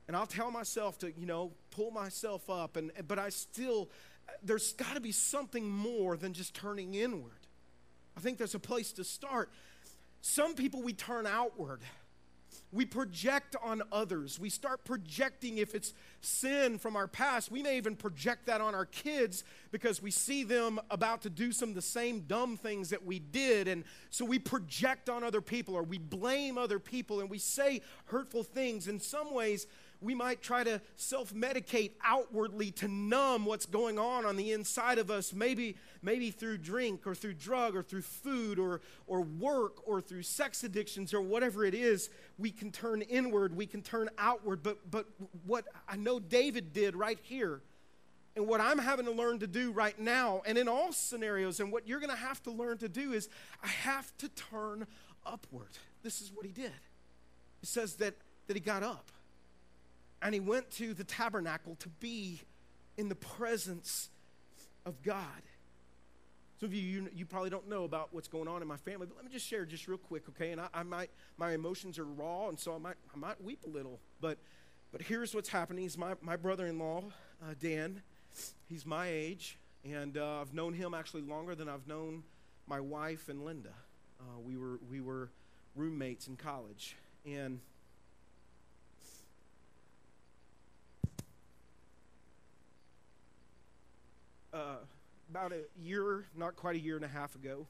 And 0.07 0.17
I'll 0.17 0.27
tell 0.27 0.51
myself 0.51 0.99
to, 0.99 1.13
you 1.19 1.27
know, 1.27 1.53
pull 1.71 1.91
myself 1.91 2.49
up 2.49 2.77
and 2.77 2.91
but 3.07 3.19
I 3.19 3.31
still 3.31 3.91
there's 4.43 4.73
got 4.73 4.95
to 4.95 5.01
be 5.01 5.13
something 5.13 5.69
more 5.69 6.17
than 6.17 6.33
just 6.33 6.55
turning 6.55 6.95
inward. 6.95 7.33
I 8.17 8.21
think 8.21 8.39
there's 8.39 8.55
a 8.55 8.61
place 8.61 8.93
to 8.93 9.05
start. 9.05 9.51
Some 10.21 10.55
people 10.55 10.83
we 10.83 10.93
turn 10.93 11.27
outward 11.27 11.81
we 12.75 12.85
project 12.85 13.55
on 13.63 13.83
others. 13.93 14.39
We 14.39 14.51
start 14.51 14.85
projecting 14.85 15.59
if 15.59 15.75
it's 15.77 15.95
sin 16.21 16.79
from 16.79 16.97
our 16.97 17.07
past. 17.07 17.51
We 17.51 17.63
may 17.63 17.77
even 17.77 17.95
project 17.95 18.47
that 18.47 18.61
on 18.61 18.75
our 18.75 18.85
kids 18.85 19.45
because 19.71 20.03
we 20.03 20.11
see 20.11 20.43
them 20.43 20.81
about 20.91 21.23
to 21.23 21.31
do 21.31 21.53
some 21.53 21.69
of 21.69 21.75
the 21.77 21.83
same 21.83 22.21
dumb 22.23 22.57
things 22.57 22.91
that 22.91 23.07
we 23.07 23.21
did. 23.21 23.69
And 23.69 23.85
so 24.11 24.25
we 24.25 24.41
project 24.41 25.09
on 25.09 25.23
other 25.23 25.41
people 25.41 25.77
or 25.77 25.85
we 25.85 25.99
blame 25.99 26.59
other 26.59 26.81
people 26.81 27.21
and 27.21 27.31
we 27.31 27.39
say 27.39 27.81
hurtful 28.07 28.43
things. 28.43 28.89
In 28.89 28.99
some 28.99 29.33
ways, 29.33 29.69
we 30.05 30.15
might 30.15 30.43
try 30.43 30.63
to 30.63 30.81
self 30.97 31.33
medicate 31.33 31.93
outwardly 32.05 32.71
to 32.73 32.89
numb 32.89 33.47
what's 33.47 33.67
going 33.67 33.99
on 33.99 34.27
on 34.27 34.37
the 34.37 34.53
inside 34.53 34.99
of 34.99 35.11
us, 35.11 35.33
maybe, 35.33 35.77
maybe 36.03 36.31
through 36.31 36.59
drink 36.59 37.07
or 37.07 37.15
through 37.15 37.35
drug 37.35 37.75
or 37.75 37.83
through 37.83 38.03
food 38.03 38.59
or, 38.59 38.83
or 39.07 39.23
work 39.23 39.79
or 39.89 40.01
through 40.01 40.23
sex 40.23 40.63
addictions 40.63 41.15
or 41.15 41.23
whatever 41.23 41.65
it 41.65 41.75
is. 41.75 42.11
We 42.39 42.51
can 42.51 42.71
turn 42.71 43.03
inward, 43.03 43.57
we 43.57 43.67
can 43.67 43.83
turn 43.83 44.11
outward. 44.19 44.63
But, 44.63 44.91
but 44.91 45.07
what 45.47 45.65
I 45.89 45.97
know 45.97 46.21
David 46.21 46.73
did 46.73 46.95
right 46.95 47.19
here, 47.23 47.63
and 48.37 48.47
what 48.47 48.61
I'm 48.61 48.79
having 48.79 49.07
to 49.07 49.13
learn 49.13 49.39
to 49.39 49.47
do 49.47 49.73
right 49.73 49.99
now, 49.99 50.43
and 50.45 50.59
in 50.59 50.69
all 50.69 50.93
scenarios, 50.93 51.61
and 51.61 51.73
what 51.73 51.89
you're 51.89 52.01
going 52.01 52.11
to 52.11 52.17
have 52.17 52.43
to 52.43 52.51
learn 52.51 52.79
to 52.79 52.89
do 52.89 53.13
is 53.13 53.29
I 53.63 53.69
have 53.69 54.17
to 54.19 54.29
turn 54.29 54.87
upward. 55.25 55.71
This 56.03 56.21
is 56.21 56.31
what 56.33 56.45
he 56.45 56.53
did. 56.53 56.73
It 57.63 57.69
says 57.69 57.95
that, 57.95 58.15
that 58.47 58.55
he 58.55 58.61
got 58.61 58.83
up 58.83 59.11
and 60.25 60.33
he 60.33 60.41
went 60.41 60.71
to 60.73 60.95
the 60.95 61.05
tabernacle 61.05 61.77
to 61.77 61.89
be 62.01 62.41
in 62.97 63.11
the 63.11 63.15
presence 63.15 64.09
of 64.87 65.03
God. 65.03 65.43
Some 66.59 66.69
of 66.69 66.75
you, 66.75 66.81
you, 66.81 67.09
you, 67.15 67.27
probably 67.27 67.51
don't 67.51 67.69
know 67.69 67.85
about 67.85 68.09
what's 68.13 68.29
going 68.29 68.49
on 68.49 68.63
in 68.63 68.69
my 68.69 68.79
family, 68.79 69.07
but 69.07 69.17
let 69.17 69.25
me 69.25 69.31
just 69.31 69.47
share 69.47 69.67
just 69.67 69.87
real 69.87 69.99
quick, 69.99 70.23
okay? 70.31 70.53
And 70.53 70.61
I, 70.61 70.69
I 70.73 70.83
might, 70.83 71.11
my 71.37 71.53
emotions 71.53 71.99
are 71.99 72.05
raw, 72.05 72.49
and 72.49 72.59
so 72.59 72.75
I 72.75 72.79
might, 72.79 72.95
I 73.15 73.19
might 73.19 73.43
weep 73.43 73.61
a 73.67 73.69
little. 73.69 74.01
But, 74.21 74.39
but 74.93 75.03
here's 75.03 75.35
what's 75.35 75.51
happening. 75.51 75.83
He's 75.83 75.99
my, 75.99 76.15
my 76.23 76.37
brother-in-law, 76.37 77.03
uh, 77.43 77.55
Dan. 77.61 78.01
He's 78.67 78.87
my 78.87 79.09
age, 79.09 79.59
and 79.85 80.17
uh, 80.17 80.41
I've 80.41 80.55
known 80.55 80.73
him 80.73 80.95
actually 80.95 81.23
longer 81.23 81.55
than 81.55 81.69
I've 81.69 81.87
known 81.87 82.23
my 82.67 82.81
wife 82.81 83.29
and 83.29 83.45
Linda. 83.45 83.75
Uh, 84.21 84.41
we 84.41 84.57
were 84.57 84.79
we 84.91 85.01
were 85.01 85.29
roommates 85.77 86.29
in 86.29 86.37
college, 86.37 86.97
and 87.27 87.61
uh, 94.55 94.77
about 95.35 95.51
a 95.51 95.63
year, 95.83 96.27
not 96.37 96.55
quite 96.55 96.77
a 96.77 96.79
year 96.79 96.95
and 96.95 97.05
a 97.05 97.09
half 97.09 97.35
ago. 97.35 97.67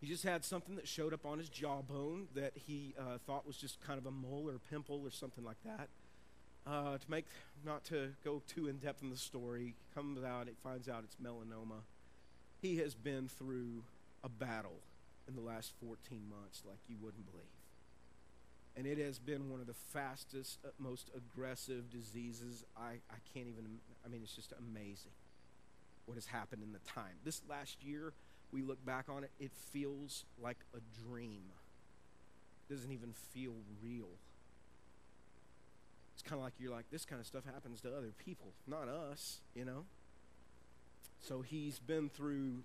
He 0.00 0.08
just 0.08 0.24
had 0.24 0.44
something 0.44 0.74
that 0.74 0.88
showed 0.88 1.14
up 1.14 1.24
on 1.24 1.38
his 1.38 1.48
jawbone 1.48 2.26
that 2.34 2.52
he 2.56 2.92
uh, 2.98 3.18
thought 3.24 3.46
was 3.46 3.56
just 3.56 3.80
kind 3.80 4.00
of 4.00 4.06
a 4.06 4.10
mole 4.10 4.48
or 4.48 4.56
a 4.56 4.58
pimple 4.58 5.00
or 5.04 5.12
something 5.12 5.44
like 5.44 5.62
that. 5.64 5.88
Uh, 6.66 6.98
to 6.98 7.08
make, 7.08 7.26
not 7.64 7.84
to 7.84 8.08
go 8.24 8.42
too 8.48 8.66
in 8.66 8.78
depth 8.78 9.00
in 9.00 9.10
the 9.10 9.16
story, 9.16 9.74
comes 9.94 10.24
out, 10.24 10.48
it 10.48 10.56
finds 10.60 10.88
out 10.88 11.04
it's 11.04 11.14
melanoma. 11.24 11.82
He 12.60 12.78
has 12.78 12.96
been 12.96 13.28
through 13.28 13.84
a 14.24 14.28
battle 14.28 14.80
in 15.28 15.36
the 15.36 15.42
last 15.42 15.72
14 15.80 15.96
months 16.28 16.62
like 16.66 16.78
you 16.88 16.96
wouldn't 17.00 17.30
believe. 17.30 17.46
And 18.76 18.88
it 18.88 18.98
has 18.98 19.20
been 19.20 19.50
one 19.50 19.60
of 19.60 19.68
the 19.68 19.74
fastest, 19.92 20.58
uh, 20.64 20.70
most 20.80 21.10
aggressive 21.16 21.90
diseases. 21.90 22.64
I, 22.76 22.98
I 23.08 23.18
can't 23.32 23.46
even, 23.46 23.78
I 24.04 24.08
mean, 24.08 24.22
it's 24.24 24.34
just 24.34 24.52
amazing 24.58 25.12
what 26.10 26.16
has 26.16 26.26
happened 26.26 26.60
in 26.64 26.72
the 26.72 26.80
time. 26.80 27.14
This 27.24 27.40
last 27.48 27.84
year, 27.84 28.12
we 28.50 28.62
look 28.62 28.84
back 28.84 29.04
on 29.08 29.22
it, 29.22 29.30
it 29.38 29.52
feels 29.70 30.24
like 30.42 30.56
a 30.74 30.80
dream. 31.08 31.44
It 32.68 32.74
doesn't 32.74 32.90
even 32.90 33.12
feel 33.32 33.54
real. 33.80 34.08
It's 36.14 36.22
kind 36.28 36.40
of 36.40 36.44
like 36.44 36.54
you're 36.58 36.72
like, 36.72 36.90
this 36.90 37.04
kind 37.04 37.20
of 37.20 37.28
stuff 37.28 37.44
happens 37.44 37.80
to 37.82 37.96
other 37.96 38.12
people, 38.24 38.48
not 38.66 38.88
us, 38.88 39.38
you 39.54 39.64
know? 39.64 39.84
So 41.20 41.42
he's 41.42 41.78
been 41.78 42.08
through 42.08 42.64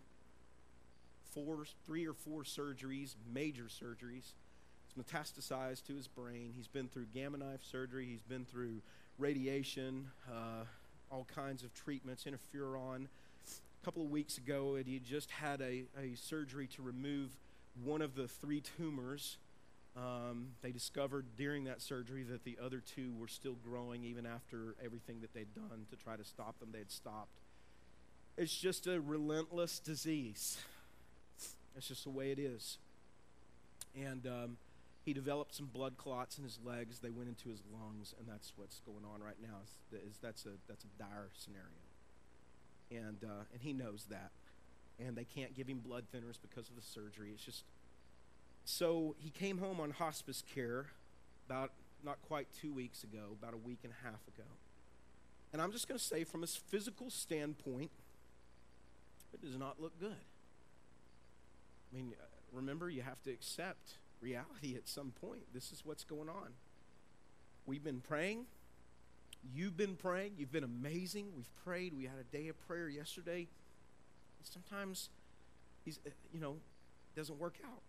four, 1.35 1.65
three 1.85 2.07
or 2.07 2.13
four 2.13 2.41
surgeries, 2.41 3.13
major 3.31 3.65
surgeries. 3.65 4.33
It's 4.89 4.95
metastasized 4.97 5.85
to 5.85 5.95
his 5.95 6.07
brain. 6.07 6.51
He's 6.55 6.67
been 6.67 6.87
through 6.87 7.05
gamma 7.13 7.37
knife 7.37 7.61
surgery. 7.61 8.07
He's 8.07 8.23
been 8.23 8.45
through 8.45 8.81
radiation, 9.19 10.07
uh, 10.27 10.63
all 11.11 11.27
kinds 11.35 11.63
of 11.63 11.75
treatments, 11.75 12.25
interferon 12.25 13.05
couple 13.85 14.01
of 14.01 14.09
weeks 14.09 14.39
ago, 14.39 14.73
and 14.73 14.87
he 14.87 14.97
just 14.97 15.29
had 15.29 15.61
a, 15.61 15.83
a 16.01 16.15
surgery 16.15 16.65
to 16.65 16.81
remove 16.81 17.29
one 17.83 18.01
of 18.01 18.15
the 18.15 18.27
three 18.27 18.63
tumors. 18.79 19.37
Um, 19.95 20.47
they 20.63 20.71
discovered 20.71 21.27
during 21.37 21.65
that 21.65 21.83
surgery 21.83 22.23
that 22.23 22.43
the 22.43 22.57
other 22.59 22.81
two 22.95 23.13
were 23.19 23.27
still 23.27 23.57
growing 23.63 24.03
even 24.03 24.25
after 24.25 24.75
everything 24.83 25.21
that 25.21 25.35
they'd 25.35 25.53
done 25.53 25.85
to 25.91 25.95
try 25.97 26.15
to 26.15 26.23
stop 26.23 26.59
them, 26.59 26.69
they 26.71 26.79
had 26.79 26.89
stopped. 26.89 27.37
It's 28.37 28.57
just 28.57 28.87
a 28.87 28.99
relentless 28.99 29.77
disease. 29.77 30.57
It's 31.77 31.87
just 31.87 32.05
the 32.05 32.09
way 32.09 32.31
it 32.31 32.39
is. 32.39 32.79
And 33.95 34.25
um, 34.25 34.57
he 35.03 35.13
developed 35.13 35.53
some 35.53 35.67
blood 35.67 35.95
clots 35.95 36.39
in 36.39 36.43
his 36.43 36.57
legs. 36.65 36.99
They 36.99 37.11
went 37.11 37.29
into 37.29 37.49
his 37.49 37.61
lungs, 37.71 38.15
and 38.17 38.27
that's 38.27 38.51
what's 38.55 38.79
going 38.79 39.05
on 39.13 39.21
right 39.21 39.37
now. 39.39 39.57
Is, 39.63 40.01
is 40.09 40.17
that's 40.23 40.47
a 40.47 40.57
that's 40.67 40.85
a 40.85 40.87
dire 40.97 41.29
scenario 41.37 41.84
and 42.91 43.17
uh, 43.23 43.43
and 43.53 43.61
he 43.61 43.73
knows 43.73 44.05
that, 44.09 44.31
and 44.99 45.15
they 45.15 45.23
can't 45.23 45.55
give 45.55 45.67
him 45.67 45.79
blood 45.79 46.05
thinners 46.13 46.37
because 46.41 46.69
of 46.69 46.75
the 46.75 46.81
surgery. 46.81 47.31
It's 47.33 47.43
just 47.43 47.63
so 48.63 49.15
he 49.19 49.29
came 49.29 49.57
home 49.57 49.79
on 49.79 49.91
hospice 49.91 50.43
care 50.53 50.87
about 51.47 51.71
not 52.03 52.21
quite 52.27 52.47
two 52.61 52.73
weeks 52.73 53.03
ago, 53.03 53.35
about 53.39 53.53
a 53.53 53.57
week 53.57 53.79
and 53.83 53.93
a 53.93 54.05
half 54.05 54.27
ago, 54.27 54.47
and 55.53 55.61
I'm 55.61 55.71
just 55.71 55.87
going 55.87 55.97
to 55.97 56.03
say 56.03 56.23
from 56.23 56.43
a 56.43 56.47
physical 56.47 57.09
standpoint, 57.09 57.91
it 59.33 59.41
does 59.41 59.57
not 59.57 59.81
look 59.81 59.99
good. 59.99 60.25
I 61.91 61.95
mean, 61.95 62.13
uh, 62.19 62.25
remember 62.51 62.89
you 62.89 63.01
have 63.01 63.21
to 63.23 63.31
accept 63.31 63.97
reality 64.21 64.75
at 64.75 64.87
some 64.87 65.11
point. 65.21 65.43
This 65.53 65.71
is 65.71 65.85
what's 65.85 66.03
going 66.03 66.29
on. 66.29 66.53
We've 67.65 67.83
been 67.83 68.01
praying 68.01 68.45
You've 69.53 69.77
been 69.77 69.95
praying. 69.95 70.33
You've 70.37 70.51
been 70.51 70.63
amazing. 70.63 71.27
We've 71.35 71.55
prayed. 71.63 71.93
We 71.95 72.03
had 72.05 72.17
a 72.19 72.35
day 72.35 72.47
of 72.47 72.67
prayer 72.67 72.89
yesterday. 72.89 73.47
Sometimes 74.43 75.09
he's, 75.83 75.99
uh, 76.05 76.09
you 76.33 76.39
know, 76.39 76.57
doesn't 77.15 77.39
work 77.39 77.55
out. 77.65 77.81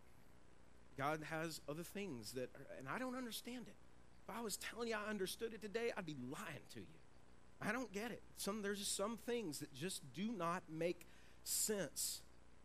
God 0.96 1.20
has 1.30 1.60
other 1.68 1.82
things 1.82 2.32
that, 2.32 2.50
are, 2.54 2.66
and 2.78 2.88
I 2.88 2.98
don't 2.98 3.16
understand 3.16 3.66
it. 3.66 3.74
If 4.26 4.34
I 4.34 4.40
was 4.40 4.56
telling 4.56 4.88
you 4.88 4.96
I 4.96 5.08
understood 5.08 5.52
it 5.52 5.60
today, 5.62 5.92
I'd 5.96 6.06
be 6.06 6.16
lying 6.30 6.64
to 6.74 6.80
you. 6.80 6.86
I 7.60 7.72
don't 7.72 7.92
get 7.92 8.10
it. 8.10 8.22
Some 8.36 8.62
there's 8.62 8.78
just 8.78 8.96
some 8.96 9.16
things 9.16 9.60
that 9.60 9.72
just 9.74 10.02
do 10.14 10.32
not 10.32 10.62
make 10.70 11.06
sense. 11.44 12.22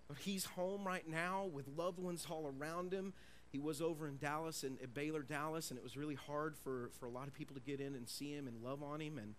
But 0.07 0.17
he's 0.17 0.45
home 0.45 0.85
right 0.85 1.07
now 1.07 1.45
with 1.45 1.67
loved 1.77 1.99
ones 1.99 2.25
all 2.29 2.51
around 2.59 2.93
him. 2.93 3.13
He 3.51 3.59
was 3.59 3.81
over 3.81 4.07
in 4.07 4.17
Dallas 4.17 4.63
and 4.63 4.81
at 4.81 4.93
Baylor, 4.93 5.23
Dallas, 5.23 5.71
and 5.71 5.77
it 5.77 5.83
was 5.83 5.97
really 5.97 6.15
hard 6.15 6.55
for, 6.57 6.89
for 6.99 7.05
a 7.05 7.09
lot 7.09 7.27
of 7.27 7.33
people 7.33 7.55
to 7.55 7.61
get 7.61 7.79
in 7.81 7.95
and 7.95 8.07
see 8.07 8.33
him 8.33 8.47
and 8.47 8.63
love 8.63 8.81
on 8.81 9.01
him. 9.01 9.17
And 9.17 9.35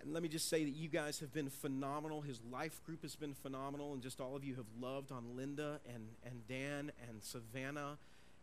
and 0.00 0.12
let 0.12 0.22
me 0.22 0.28
just 0.28 0.48
say 0.48 0.64
that 0.64 0.76
you 0.76 0.88
guys 0.88 1.18
have 1.20 1.32
been 1.32 1.50
phenomenal. 1.50 2.20
His 2.20 2.40
life 2.52 2.82
group 2.84 3.02
has 3.02 3.16
been 3.16 3.34
phenomenal, 3.34 3.92
and 3.94 4.02
just 4.02 4.20
all 4.20 4.36
of 4.36 4.44
you 4.44 4.54
have 4.54 4.66
loved 4.80 5.10
on 5.10 5.36
Linda 5.36 5.80
and, 5.92 6.08
and 6.24 6.46
Dan 6.46 6.92
and 7.08 7.22
Savannah 7.22 7.98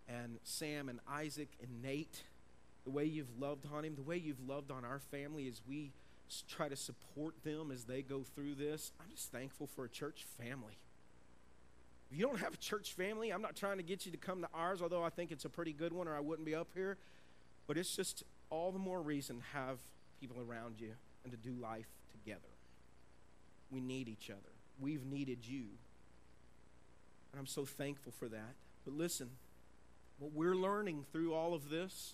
and 0.08 0.38
Sam 0.44 0.90
and 0.90 1.00
Isaac 1.10 1.50
and 1.62 1.82
Nate. 1.82 2.24
The 2.84 2.92
way 2.92 3.06
you've 3.06 3.40
loved 3.40 3.66
on 3.74 3.86
him, 3.86 3.96
the 3.96 4.04
way 4.04 4.18
you've 4.18 4.46
loved 4.46 4.70
on 4.70 4.84
our 4.84 5.00
family 5.00 5.48
as 5.48 5.62
we 5.68 5.94
try 6.48 6.68
to 6.68 6.76
support 6.76 7.36
them 7.44 7.72
as 7.72 7.86
they 7.86 8.02
go 8.02 8.24
through 8.24 8.56
this. 8.56 8.92
I'm 9.00 9.12
just 9.16 9.32
thankful 9.32 9.68
for 9.68 9.86
a 9.86 9.90
church 9.90 10.26
family. 10.38 10.78
You 12.16 12.26
don't 12.26 12.40
have 12.40 12.54
a 12.54 12.58
church 12.58 12.94
family, 12.94 13.32
I'm 13.32 13.42
not 13.42 13.58
trying 13.58 13.76
to 13.76 13.84
get 13.84 14.06
you 14.06 14.12
to 14.14 14.18
come 14.18 14.42
to 14.42 14.48
ours, 14.54 14.82
although 14.82 15.04
I 15.04 15.10
think 15.10 15.34
it's 15.34 15.44
a 15.44 15.50
pretty 15.50 15.74
good 15.74 15.92
one 15.92 16.08
or 16.08 16.16
I 16.16 16.22
wouldn't 16.22 16.46
be 16.46 16.56
up 16.56 16.70
here. 16.74 16.98
But 17.68 17.78
it's 17.78 17.94
just 17.94 18.24
all 18.50 18.72
the 18.72 18.80
more 18.80 19.02
reason 19.02 19.40
to 19.40 19.44
have 19.58 19.80
people 20.22 20.38
around 20.40 20.80
you 20.80 20.92
and 21.24 21.34
to 21.34 21.38
do 21.38 21.54
life 21.62 21.90
together. 22.12 22.40
We 23.70 23.82
need 23.82 24.08
each 24.08 24.30
other. 24.30 24.54
We've 24.80 25.04
needed 25.04 25.40
you. 25.46 25.66
And 27.34 27.40
I'm 27.40 27.48
so 27.48 27.66
thankful 27.66 28.14
for 28.18 28.30
that. 28.30 28.54
But 28.86 28.94
listen, 28.94 29.32
what 30.18 30.32
we're 30.32 30.56
learning 30.56 31.04
through 31.12 31.34
all 31.34 31.54
of 31.54 31.70
this 31.70 32.14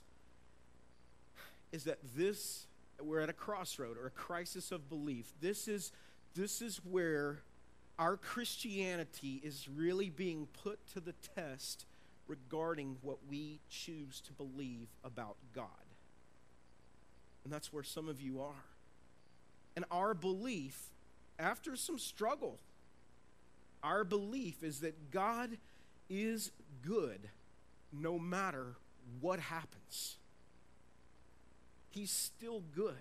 is 1.71 1.83
that 1.83 1.99
this 2.15 2.65
we're 2.99 3.19
at 3.19 3.29
a 3.29 3.33
crossroad 3.33 3.97
or 3.97 4.07
a 4.07 4.11
crisis 4.11 4.71
of 4.71 4.89
belief. 4.89 5.31
This 5.41 5.67
is 5.67 5.91
this 6.33 6.61
is 6.61 6.77
where 6.77 7.39
our 8.01 8.17
Christianity 8.17 9.39
is 9.43 9.69
really 9.69 10.09
being 10.09 10.47
put 10.63 10.79
to 10.87 10.99
the 10.99 11.13
test 11.35 11.85
regarding 12.27 12.97
what 13.03 13.19
we 13.29 13.59
choose 13.69 14.19
to 14.21 14.33
believe 14.33 14.87
about 15.03 15.35
God. 15.53 15.67
And 17.43 17.53
that's 17.53 17.71
where 17.71 17.83
some 17.83 18.09
of 18.09 18.19
you 18.19 18.41
are. 18.41 18.65
And 19.75 19.85
our 19.91 20.15
belief, 20.15 20.87
after 21.37 21.75
some 21.75 21.99
struggle, 21.99 22.57
our 23.83 24.03
belief 24.03 24.63
is 24.63 24.79
that 24.79 25.11
God 25.11 25.57
is 26.09 26.49
good 26.81 27.29
no 27.93 28.17
matter 28.17 28.77
what 29.19 29.39
happens. 29.39 30.17
He's 31.91 32.09
still 32.09 32.63
good. 32.75 32.95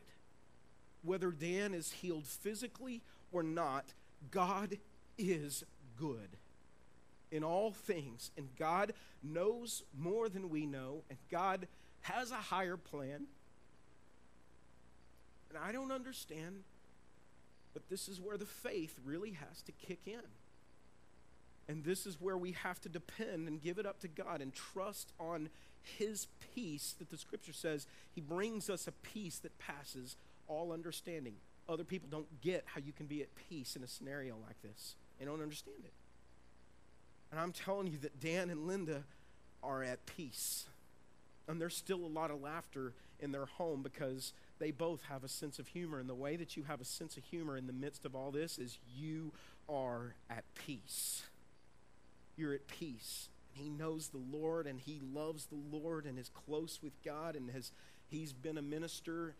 Whether 1.03 1.31
Dan 1.31 1.73
is 1.73 1.91
healed 1.91 2.27
physically 2.27 3.01
or 3.33 3.43
not, 3.43 3.95
God 4.31 4.77
is 5.21 5.65
good 5.99 6.37
in 7.31 7.45
all 7.45 7.73
things. 7.73 8.31
And 8.37 8.49
God 8.59 8.93
knows 9.23 9.83
more 9.97 10.29
than 10.29 10.51
we 10.51 10.67
know, 10.67 11.03
and 11.09 11.19
God 11.31 11.69
has 12.03 12.31
a 12.31 12.37
higher 12.37 12.77
plan 12.77 13.27
and 15.51 15.59
I 15.59 15.73
don't 15.73 15.91
understand, 15.91 16.63
but 17.75 17.89
this 17.91 18.09
is 18.09 18.21
where 18.21 18.37
the 18.37 18.47
faith 18.47 18.99
really 19.05 19.33
has 19.33 19.63
to 19.63 19.73
kick 19.73 20.01
in. 20.07 20.23
And 21.69 21.85
this 21.85 22.07
is 22.07 22.21
where 22.21 22.37
we 22.37 22.53
have 22.53 22.81
to 22.83 22.89
depend 22.89 23.47
and 23.47 23.61
give 23.61 23.79
it 23.79 23.87
up 23.87 24.01
to 24.01 24.09
God 24.09 24.41
and 24.41 24.55
trust 24.55 25.13
on 25.21 25.51
His 25.99 26.29
peace 26.55 26.95
that 26.99 27.11
the 27.11 27.19
scripture 27.19 27.53
says 27.53 27.87
He 28.13 28.21
brings 28.21 28.71
us 28.71 28.87
a 28.87 28.93
peace 28.93 29.39
that 29.39 29.59
passes 29.59 30.17
all 30.49 30.73
understanding. 30.73 31.35
Other 31.69 31.85
people 31.85 32.09
don't 32.11 32.41
get 32.41 32.65
how 32.67 32.81
you 32.81 32.93
can 32.93 33.07
be 33.07 33.23
at 33.23 33.29
peace 33.49 33.77
in 33.77 33.85
a 33.85 33.89
scenario 33.89 34.37
like 34.47 34.61
this, 34.63 34.95
they 35.21 35.27
don't 35.27 35.43
understand 35.43 35.85
it. 35.85 35.93
And 37.31 37.39
I'm 37.39 37.53
telling 37.53 37.87
you 37.87 37.99
that 37.99 38.19
Dan 38.19 38.51
and 38.51 38.67
Linda 38.67 39.05
are 39.63 39.85
at 39.85 40.07
peace. 40.07 40.67
And 41.47 41.61
there's 41.61 41.77
still 41.77 42.05
a 42.05 42.09
lot 42.09 42.31
of 42.31 42.41
laughter 42.41 42.95
in 43.21 43.33
their 43.33 43.47
home 43.47 43.83
because 43.83 44.33
they 44.59 44.71
both 44.71 45.03
have 45.11 45.23
a 45.23 45.29
sense 45.29 45.59
of 45.59 45.69
humor. 45.69 45.99
And 45.99 46.09
the 46.09 46.15
way 46.15 46.37
that 46.37 46.57
you 46.57 46.65
have 46.65 46.81
a 46.81 46.85
sense 46.85 47.17
of 47.17 47.25
humor 47.25 47.57
in 47.57 47.67
the 47.67 47.73
midst 47.73 48.05
of 48.05 48.17
all 48.17 48.31
this 48.31 48.59
is 48.59 48.79
you 48.97 49.33
are 49.69 50.15
at 50.31 50.45
peace. 50.55 51.25
You're 52.37 52.55
at 52.55 52.67
peace. 52.67 53.29
And 53.55 53.63
he 53.63 53.71
knows 53.71 54.09
the 54.09 54.19
Lord 54.19 54.67
and 54.67 54.81
he 54.81 55.01
loves 55.13 55.47
the 55.47 55.61
Lord 55.77 56.07
and 56.07 56.19
is 56.19 56.31
close 56.31 56.81
with 56.83 56.93
God 57.05 57.37
and 57.37 57.51
has 57.51 57.73
he's 58.07 58.33
been 58.33 58.57
a 58.57 58.63
minister 58.63 59.35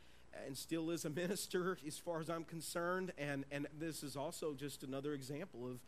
and 0.47 0.57
still 0.57 0.91
is 0.91 1.05
a 1.05 1.11
minister 1.23 1.79
as 1.87 1.99
far 1.99 2.21
as 2.21 2.29
I'm 2.29 2.45
concerned. 2.45 3.13
And 3.19 3.45
and 3.51 3.67
this 3.79 4.03
is 4.03 4.17
also 4.17 4.55
just 4.55 4.83
another 4.83 5.13
example 5.13 5.67
of 5.67 5.81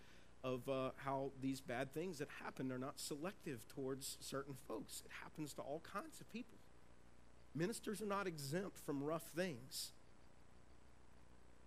of 0.44 0.68
uh, 0.68 0.90
how 0.96 1.30
these 1.40 1.60
bad 1.60 1.94
things 1.94 2.18
that 2.18 2.28
happen 2.42 2.72
are 2.72 2.78
not 2.78 2.98
selective 2.98 3.66
towards 3.68 4.16
certain 4.20 4.54
folks. 4.66 5.02
It 5.04 5.12
happens 5.22 5.54
to 5.54 5.62
all 5.62 5.80
kinds 5.92 6.20
of 6.20 6.32
people. 6.32 6.58
Ministers 7.54 8.02
are 8.02 8.06
not 8.06 8.26
exempt 8.26 8.78
from 8.84 9.04
rough 9.04 9.22
things. 9.36 9.92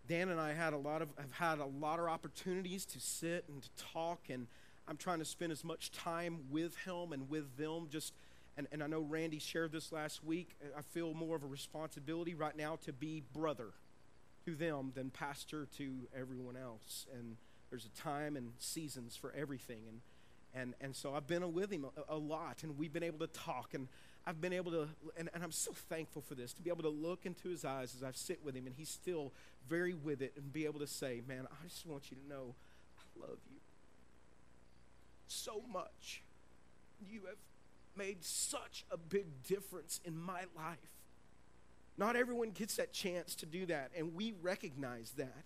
Dan 0.08 0.30
and 0.30 0.40
I 0.40 0.54
had 0.54 0.74
a 0.74 0.78
lot 0.78 1.02
of 1.02 1.10
have 1.18 1.32
had 1.32 1.60
a 1.60 1.66
lot 1.66 2.00
of 2.00 2.06
opportunities 2.06 2.86
to 2.88 3.00
sit 3.00 3.46
and 3.48 3.62
to 3.62 3.70
talk, 3.94 4.30
and 4.30 4.48
I'm 4.88 4.98
trying 4.98 5.20
to 5.20 5.26
spend 5.26 5.52
as 5.52 5.64
much 5.64 5.92
time 5.92 6.40
with 6.52 6.76
him 6.78 7.12
and 7.12 7.30
with 7.30 7.58
them. 7.58 7.88
Just 7.90 8.14
and, 8.58 8.68
and 8.72 8.84
I 8.84 8.88
know 8.88 9.02
Randy 9.02 9.40
shared 9.40 9.72
this 9.72 9.92
last 9.92 10.24
week. 10.24 10.56
I 10.78 10.82
feel 10.82 11.14
more 11.14 11.36
of 11.36 11.44
a 11.44 11.48
responsibility 11.48 12.34
right 12.34 12.56
now 12.56 12.78
to 12.86 12.94
be 12.94 13.24
brother 13.34 13.72
to 14.46 14.56
them 14.56 14.92
than 14.96 15.10
pastor 15.10 15.68
to 15.78 16.08
everyone 16.18 16.56
else. 16.56 17.06
And 17.14 17.38
there's 17.70 17.86
a 17.86 18.02
time 18.02 18.36
and 18.36 18.54
seasons 18.60 19.16
for 19.16 19.34
everything. 19.34 19.84
And 19.88 20.02
and 20.54 20.74
and 20.80 20.96
so 20.96 21.14
I've 21.14 21.28
been 21.28 21.54
with 21.54 21.70
him 21.72 21.86
a, 22.10 22.16
a 22.16 22.18
lot, 22.18 22.64
and 22.64 22.78
we've 22.78 22.94
been 22.94 23.04
able 23.04 23.20
to 23.20 23.28
talk 23.28 23.74
and 23.74 23.88
I've 24.28 24.42
been 24.42 24.54
able 24.54 24.72
to, 24.72 24.88
and, 25.18 25.30
and 25.36 25.44
I'm 25.44 25.52
so 25.52 25.72
thankful 25.88 26.24
for 26.24 26.34
this, 26.34 26.52
to 26.54 26.62
be 26.64 26.72
able 26.72 26.82
to 26.82 26.90
look 26.90 27.28
into 27.28 27.50
his 27.50 27.64
eyes 27.64 27.94
as 27.96 28.02
I 28.02 28.10
sit 28.12 28.44
with 28.44 28.56
him, 28.56 28.66
and 28.66 28.74
he's 28.76 28.90
still 28.90 29.32
very 29.70 29.94
with 29.94 30.20
it, 30.20 30.34
and 30.36 30.52
be 30.52 30.66
able 30.66 30.80
to 30.80 30.88
say, 30.88 31.22
Man, 31.28 31.48
I 31.52 31.68
just 31.68 31.86
want 31.86 32.10
you 32.10 32.18
to 32.18 32.28
know 32.28 32.56
I 32.98 33.22
love 33.22 33.38
you 33.52 33.60
so 35.28 35.62
much. 35.72 36.24
You 37.08 37.22
have 37.28 37.38
made 37.98 38.24
such 38.24 38.86
a 38.92 38.98
big 38.98 39.44
difference 39.44 40.00
in 40.04 40.18
my 40.18 40.42
life. 40.56 40.78
Not 41.98 42.16
everyone 42.16 42.52
gets 42.52 42.76
that 42.76 42.92
chance 42.92 43.36
to 43.36 43.46
do 43.46 43.66
that, 43.68 43.92
and 43.98 44.16
we 44.16 44.34
recognize 44.42 45.12
that. 45.18 45.44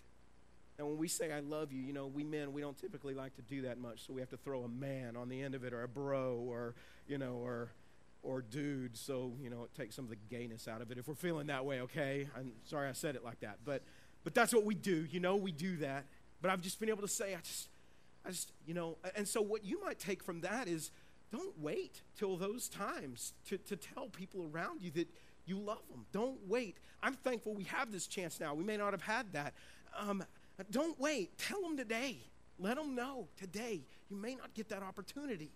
And 0.78 0.88
when 0.88 0.97
we 0.97 1.08
say 1.08 1.32
I 1.32 1.41
love 1.41 1.72
you, 1.72 1.82
you 1.82 1.93
know, 1.93 2.08
we 2.08 2.24
men, 2.24 2.54
we 2.54 2.62
don't 2.62 2.78
typically 2.78 3.14
like 3.14 3.36
to 3.36 3.41
do 3.41 3.64
that 3.64 3.78
much, 3.78 4.06
so 4.08 4.14
we 4.14 4.22
have 4.22 4.30
to 4.30 4.38
throw 4.38 4.64
a 4.64 4.70
man 4.70 5.16
on 5.16 5.30
the 5.30 5.41
end 5.41 5.54
of 5.54 5.64
it 5.64 5.74
or 5.74 5.84
a 5.84 5.88
bro 5.88 6.38
or, 6.47 6.76
you 7.08 7.18
know, 7.18 7.34
or 7.34 7.72
or 8.22 8.41
dude, 8.41 8.97
so 8.97 9.32
you 9.41 9.50
know 9.50 9.64
it 9.64 9.74
takes 9.74 9.95
some 9.95 10.04
of 10.04 10.10
the 10.10 10.18
gayness 10.30 10.68
out 10.68 10.82
of 10.82 10.91
it. 10.91 10.97
If 10.97 11.08
we're 11.08 11.16
feeling 11.16 11.47
that 11.47 11.66
way, 11.66 11.82
okay. 11.82 12.28
I'm 12.36 12.52
sorry 12.66 12.89
I 12.89 12.91
said 12.91 13.16
it 13.16 13.24
like 13.24 13.39
that, 13.41 13.60
but 13.64 13.84
but 14.24 14.34
that's 14.34 14.54
what 14.54 14.66
we 14.66 14.76
do. 14.76 15.08
You 15.10 15.20
know, 15.20 15.36
we 15.36 15.52
do 15.52 15.78
that. 15.78 16.06
But 16.41 16.52
I've 16.52 16.62
just 16.62 16.80
been 16.80 16.89
able 16.89 17.02
to 17.02 17.08
say, 17.08 17.36
I 17.36 17.39
just, 17.41 17.70
I 18.26 18.30
just, 18.30 18.52
you 18.66 18.74
know, 18.74 18.97
and 19.16 19.28
so 19.28 19.41
what 19.41 19.66
you 19.66 19.82
might 19.84 20.00
take 20.00 20.24
from 20.24 20.41
that 20.41 20.68
is, 20.68 20.91
don't 21.32 21.58
wait 21.60 22.02
till 22.18 22.38
those 22.38 22.70
times 22.70 23.34
to 23.48 23.58
to 23.58 23.76
tell 23.76 24.08
people 24.08 24.50
around 24.54 24.82
you 24.82 24.92
that 24.92 25.08
you 25.46 25.60
love 25.60 25.82
them. 25.90 26.06
Don't 26.12 26.48
wait. 26.48 26.78
I'm 27.02 27.16
thankful 27.16 27.54
we 27.54 27.64
have 27.66 27.92
this 27.92 28.08
chance 28.08 28.40
now. 28.40 28.54
We 28.54 28.64
may 28.64 28.78
not 28.78 28.94
have 28.94 29.02
had 29.02 29.34
that. 29.34 29.54
Um, 29.98 30.24
don't 30.70 31.00
wait. 31.00 31.38
Tell 31.38 31.62
them 31.62 31.76
today. 31.76 32.20
Let 32.60 32.76
them 32.76 32.94
know 32.94 33.28
today. 33.38 33.82
You 34.10 34.18
may 34.18 34.36
not 34.36 34.54
get 34.54 34.70
that 34.70 34.84
opportunity. 34.84 35.52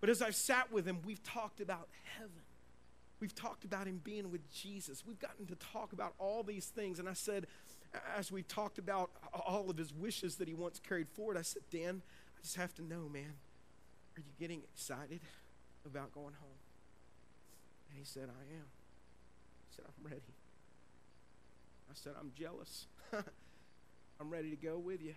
But 0.00 0.10
as 0.10 0.22
I've 0.22 0.34
sat 0.34 0.72
with 0.72 0.86
him, 0.86 0.98
we've 1.04 1.22
talked 1.22 1.60
about 1.60 1.88
heaven. 2.16 2.42
We've 3.20 3.34
talked 3.34 3.64
about 3.64 3.86
him 3.86 4.00
being 4.02 4.30
with 4.30 4.48
Jesus. 4.52 5.04
We've 5.06 5.18
gotten 5.18 5.46
to 5.46 5.56
talk 5.56 5.92
about 5.92 6.14
all 6.18 6.42
these 6.42 6.66
things. 6.66 6.98
And 6.98 7.08
I 7.08 7.14
said, 7.14 7.46
as 8.16 8.30
we 8.30 8.42
talked 8.42 8.78
about 8.78 9.10
all 9.32 9.70
of 9.70 9.76
his 9.76 9.92
wishes 9.92 10.36
that 10.36 10.48
he 10.48 10.54
once 10.54 10.80
carried 10.80 11.08
forward, 11.08 11.36
I 11.36 11.42
said, 11.42 11.62
Dan, 11.70 12.02
I 12.36 12.42
just 12.42 12.56
have 12.56 12.74
to 12.74 12.82
know, 12.82 13.08
man, 13.08 13.34
are 14.18 14.20
you 14.20 14.32
getting 14.40 14.62
excited 14.74 15.20
about 15.86 16.12
going 16.12 16.34
home? 16.34 16.58
And 17.88 17.98
he 17.98 18.04
said, 18.04 18.24
I 18.24 18.42
am. 18.52 18.66
He 19.70 19.76
said, 19.76 19.84
I'm 19.86 20.10
ready. 20.10 20.34
I 21.88 21.94
said, 21.94 22.14
I'm 22.18 22.32
jealous. 22.36 22.86
I'm 23.12 24.28
ready 24.28 24.50
to 24.50 24.56
go 24.56 24.76
with 24.76 25.00
you. 25.00 25.14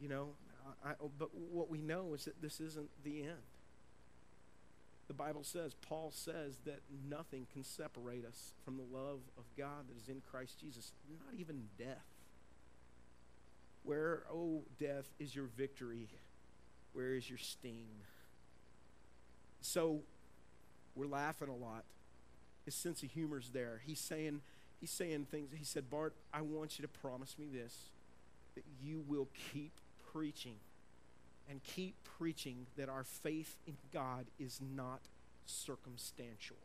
You 0.00 0.08
know, 0.08 0.30
I, 0.84 0.90
I, 0.90 0.94
but 1.18 1.32
what 1.34 1.70
we 1.70 1.80
know 1.80 2.14
is 2.14 2.24
that 2.24 2.42
this 2.42 2.60
isn't 2.60 2.90
the 3.04 3.22
end. 3.22 3.46
The 5.06 5.14
Bible 5.14 5.44
says, 5.44 5.74
Paul 5.74 6.10
says 6.12 6.58
that 6.64 6.80
nothing 7.08 7.46
can 7.52 7.62
separate 7.62 8.24
us 8.24 8.54
from 8.64 8.76
the 8.76 8.98
love 8.98 9.20
of 9.38 9.44
God 9.56 9.88
that 9.88 9.96
is 9.96 10.08
in 10.08 10.20
Christ 10.20 10.58
Jesus, 10.58 10.92
not 11.08 11.38
even 11.38 11.68
death. 11.78 12.06
Where, 13.84 14.24
oh, 14.32 14.62
death, 14.80 15.10
is 15.20 15.36
your 15.36 15.44
victory? 15.44 16.08
Where 16.94 17.14
is 17.14 17.28
your 17.28 17.38
sting? 17.38 17.88
So 19.60 20.00
we're 20.94 21.06
laughing 21.06 21.48
a 21.48 21.54
lot. 21.54 21.84
His 22.64 22.74
sense 22.74 23.02
of 23.02 23.10
humor's 23.10 23.50
there. 23.52 23.82
He's 23.84 23.98
saying, 23.98 24.40
he's 24.80 24.90
saying 24.90 25.26
things. 25.30 25.50
He 25.54 25.64
said, 25.64 25.90
Bart, 25.90 26.14
I 26.32 26.40
want 26.40 26.78
you 26.78 26.82
to 26.82 26.88
promise 26.88 27.36
me 27.38 27.46
this 27.52 27.90
that 28.54 28.64
you 28.82 29.04
will 29.08 29.28
keep 29.52 29.72
preaching 30.12 30.56
and 31.50 31.62
keep 31.64 31.94
preaching 32.18 32.66
that 32.76 32.88
our 32.88 33.04
faith 33.04 33.56
in 33.66 33.74
God 33.92 34.26
is 34.38 34.60
not 34.74 35.00
circumstantial. 35.44 36.56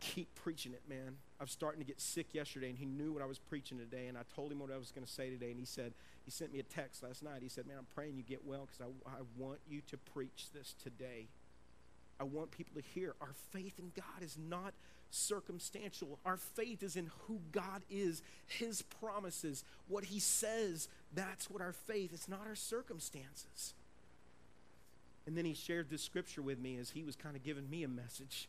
Keep 0.00 0.34
preaching 0.34 0.72
it, 0.72 0.82
man. 0.88 1.16
I 1.40 1.44
was 1.44 1.50
starting 1.50 1.80
to 1.80 1.86
get 1.86 2.00
sick 2.00 2.34
yesterday, 2.34 2.68
and 2.68 2.78
he 2.78 2.84
knew 2.84 3.12
what 3.12 3.22
I 3.22 3.26
was 3.26 3.38
preaching 3.38 3.78
today, 3.78 4.08
and 4.08 4.18
I 4.18 4.22
told 4.34 4.52
him 4.52 4.60
what 4.60 4.70
I 4.70 4.76
was 4.76 4.92
going 4.92 5.06
to 5.06 5.10
say 5.10 5.30
today, 5.30 5.50
and 5.50 5.58
he 5.58 5.64
said, 5.64 5.92
he 6.26 6.30
sent 6.30 6.52
me 6.52 6.58
a 6.58 6.64
text 6.64 7.02
last 7.02 7.22
night. 7.22 7.40
He 7.40 7.48
said, 7.48 7.66
man, 7.66 7.76
I'm 7.78 7.86
praying 7.94 8.16
you 8.16 8.22
get 8.22 8.44
well 8.44 8.66
because 8.66 8.92
I, 9.06 9.10
I 9.10 9.20
want 9.38 9.60
you 9.66 9.80
to 9.88 9.96
preach 9.96 10.48
this 10.52 10.74
today. 10.82 11.28
I 12.20 12.24
want 12.24 12.50
people 12.50 12.74
to 12.74 12.86
hear 12.94 13.14
our 13.20 13.34
faith 13.52 13.78
in 13.78 13.92
God 13.94 14.22
is 14.22 14.36
not 14.36 14.74
circumstantial. 15.10 16.18
Our 16.26 16.36
faith 16.36 16.82
is 16.82 16.96
in 16.96 17.10
who 17.26 17.40
God 17.52 17.82
is, 17.88 18.22
His 18.46 18.82
promises, 18.82 19.64
what 19.86 20.06
He 20.06 20.18
says. 20.18 20.88
That's 21.14 21.48
what 21.48 21.62
our 21.62 21.72
faith. 21.72 22.10
It's 22.12 22.28
not 22.28 22.46
our 22.46 22.56
circumstances. 22.56 23.74
And 25.26 25.36
then 25.36 25.44
he 25.44 25.54
shared 25.54 25.90
this 25.90 26.02
scripture 26.02 26.42
with 26.42 26.60
me 26.60 26.76
as 26.78 26.90
he 26.90 27.02
was 27.02 27.16
kind 27.16 27.36
of 27.36 27.42
giving 27.42 27.68
me 27.68 27.82
a 27.82 27.88
message. 27.88 28.48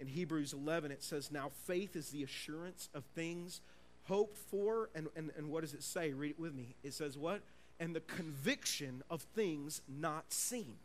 In 0.00 0.06
Hebrews 0.08 0.52
11, 0.52 0.90
it 0.90 1.02
says, 1.02 1.30
Now 1.30 1.50
faith 1.66 1.96
is 1.96 2.10
the 2.10 2.22
assurance 2.22 2.88
of 2.94 3.04
things 3.14 3.60
hoped 4.08 4.38
for. 4.38 4.90
And, 4.94 5.08
and, 5.16 5.30
and 5.36 5.50
what 5.50 5.62
does 5.62 5.74
it 5.74 5.82
say? 5.82 6.12
Read 6.12 6.32
it 6.32 6.40
with 6.40 6.54
me. 6.54 6.76
It 6.82 6.94
says, 6.94 7.16
What? 7.16 7.42
And 7.78 7.94
the 7.94 8.00
conviction 8.00 9.02
of 9.10 9.22
things 9.22 9.82
not 9.88 10.32
seen. 10.32 10.76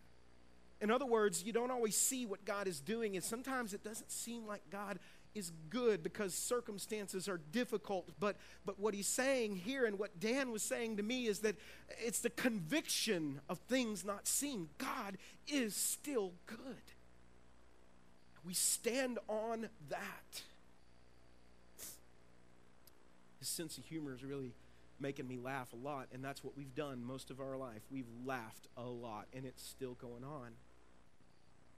In 0.82 0.90
other 0.90 1.06
words, 1.06 1.44
you 1.46 1.54
don't 1.54 1.72
always 1.72 1.96
see 1.96 2.26
what 2.26 2.44
God 2.44 2.68
is 2.68 2.80
doing, 2.80 3.16
and 3.16 3.24
sometimes 3.24 3.74
it 3.74 3.84
doesn't 3.84 4.12
seem 4.12 4.48
like 4.48 4.62
God 4.72 4.98
is 5.36 5.52
good 5.70 6.04
because 6.04 6.34
circumstances 6.34 7.30
are 7.30 7.40
difficult. 7.52 8.10
But, 8.20 8.36
but 8.66 8.80
what 8.80 8.94
he's 8.94 9.08
saying 9.08 9.58
here, 9.58 9.86
and 9.86 9.98
what 9.98 10.20
Dan 10.20 10.52
was 10.52 10.64
saying 10.64 10.98
to 10.98 11.04
me, 11.04 11.28
is 11.28 11.40
that 11.40 11.56
it's 12.00 12.20
the 12.20 12.30
conviction 12.32 13.42
of 13.48 13.60
things 13.60 14.04
not 14.04 14.28
seen. 14.28 14.70
God 14.78 15.18
is 15.48 15.76
still 15.76 16.34
good. 16.48 16.58
We 18.46 18.54
stand 18.54 19.20
on 19.28 19.70
that. 19.90 20.42
His 23.42 23.50
sense 23.50 23.80
of 23.80 23.86
humor 23.86 24.14
is 24.14 24.24
really 24.24 24.54
making 25.00 25.28
me 25.28 25.38
laugh 25.38 25.74
a 25.74 25.76
lot, 25.76 26.08
and 26.14 26.24
that's 26.24 26.44
what 26.44 26.56
we've 26.56 26.76
done 26.76 27.04
most 27.04 27.32
of 27.32 27.40
our 27.40 27.58
life. 27.58 27.82
We've 27.92 28.06
laughed 28.24 28.68
a 28.78 28.84
lot, 28.84 29.26
and 29.34 29.46
it's 29.46 29.64
still 29.68 29.96
going 29.96 30.24
on. 30.24 30.52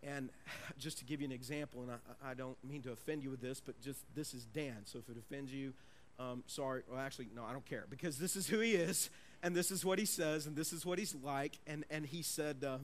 And 0.06 0.30
just 0.78 0.98
to 1.00 1.06
give 1.06 1.22
you 1.22 1.26
an 1.26 1.32
example, 1.32 1.82
and 1.82 1.92
I, 1.92 2.32
I, 2.32 2.34
don't 2.34 2.58
mean 2.70 2.82
to 2.82 2.92
offend 2.92 3.24
you 3.24 3.30
with 3.30 3.42
this, 3.42 3.62
but 3.66 3.80
just 3.82 4.02
this 4.14 4.34
is 4.34 4.44
Dan. 4.44 4.80
So 4.84 5.00
if 5.00 5.10
it 5.10 5.18
offends 5.18 5.54
you, 5.54 5.74
um, 6.20 6.44
sorry. 6.48 6.84
Well, 6.90 7.00
actually, 7.00 7.30
no, 7.34 7.46
I 7.46 7.54
don't 7.54 7.66
care 7.66 7.86
because 7.90 8.18
this 8.18 8.36
is 8.36 8.48
who 8.48 8.60
he 8.60 8.74
is, 8.74 9.10
and 9.42 9.56
this 9.56 9.72
is 9.72 9.86
what 9.86 10.00
he 10.00 10.06
says, 10.06 10.46
and 10.46 10.56
this 10.56 10.74
is 10.74 10.86
what 10.86 11.00
he's 11.00 11.16
like. 11.24 11.60
And 11.66 11.86
and 11.90 12.06
he 12.06 12.22
said, 12.22 12.64
uh, 12.68 12.80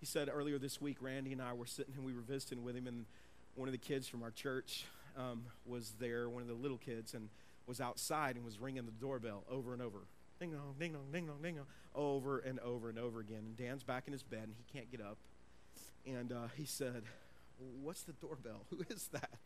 he 0.00 0.06
said 0.06 0.28
earlier 0.28 0.58
this 0.58 0.80
week, 0.80 0.96
Randy 1.00 1.32
and 1.32 1.40
I 1.40 1.52
were 1.52 1.66
sitting 1.66 1.94
and 1.96 2.04
we 2.04 2.12
were 2.12 2.20
visiting 2.20 2.64
with 2.64 2.74
him, 2.74 2.88
and 2.88 3.06
one 3.54 3.68
of 3.68 3.72
the 3.72 3.78
kids 3.78 4.08
from 4.08 4.24
our 4.24 4.32
church 4.32 4.86
um, 5.16 5.44
was 5.66 5.92
there, 6.00 6.28
one 6.28 6.42
of 6.42 6.48
the 6.48 6.54
little 6.54 6.78
kids, 6.78 7.14
and 7.14 7.28
was 7.66 7.80
outside 7.80 8.36
and 8.36 8.44
was 8.44 8.58
ringing 8.58 8.84
the 8.84 8.92
doorbell 8.92 9.44
over 9.50 9.72
and 9.72 9.82
over. 9.82 9.98
Ding 10.40 10.50
dong, 10.50 10.74
ding 10.78 10.92
dong, 10.92 11.06
ding 11.12 11.26
dong, 11.26 11.38
ding 11.42 11.56
dong, 11.56 11.66
over 11.94 12.38
and 12.38 12.58
over 12.60 12.88
and 12.88 12.98
over 12.98 13.20
again. 13.20 13.42
And 13.46 13.56
Dan's 13.56 13.82
back 13.82 14.04
in 14.06 14.12
his 14.12 14.22
bed 14.22 14.44
and 14.44 14.54
he 14.56 14.64
can't 14.76 14.90
get 14.90 15.00
up. 15.00 15.18
And 16.06 16.32
uh, 16.32 16.48
he 16.56 16.64
said, 16.64 17.04
What's 17.82 18.02
the 18.02 18.12
doorbell? 18.14 18.66
Who 18.70 18.84
is 18.90 19.08
that? 19.12 19.38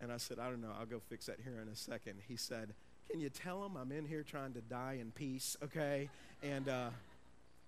And 0.00 0.12
I 0.12 0.16
said, 0.16 0.38
I 0.38 0.48
don't 0.48 0.60
know. 0.60 0.72
I'll 0.78 0.86
go 0.86 1.00
fix 1.08 1.26
that 1.26 1.38
here 1.42 1.60
in 1.60 1.68
a 1.68 1.76
second. 1.76 2.18
He 2.26 2.36
said, 2.36 2.74
Can 3.10 3.20
you 3.20 3.28
tell 3.28 3.64
him 3.64 3.76
I'm 3.76 3.92
in 3.92 4.04
here 4.04 4.22
trying 4.22 4.52
to 4.54 4.60
die 4.60 4.98
in 5.00 5.10
peace, 5.10 5.56
okay? 5.62 6.08
And 6.42 6.68
uh, 6.68 6.90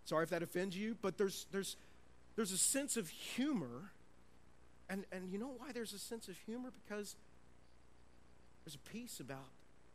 sorry 0.05 0.25
if 0.25 0.31
that 0.31 0.43
offends 0.43 0.77
you, 0.77 0.97
but 1.01 1.19
there's, 1.19 1.47
there's, 1.53 1.77
there's 2.37 2.53
a 2.53 2.59
sense 2.59 2.97
of 2.97 3.09
humor. 3.09 3.93
And, 4.89 5.05
and 5.13 5.31
you 5.31 5.39
know 5.39 5.53
why 5.57 5.73
there's 5.73 5.93
a 5.93 5.99
sense 5.99 6.29
of 6.29 6.37
humor? 6.45 6.71
Because 6.85 7.17
there's 8.65 8.75
a 8.75 8.91
peace 8.91 9.21
about 9.21 9.49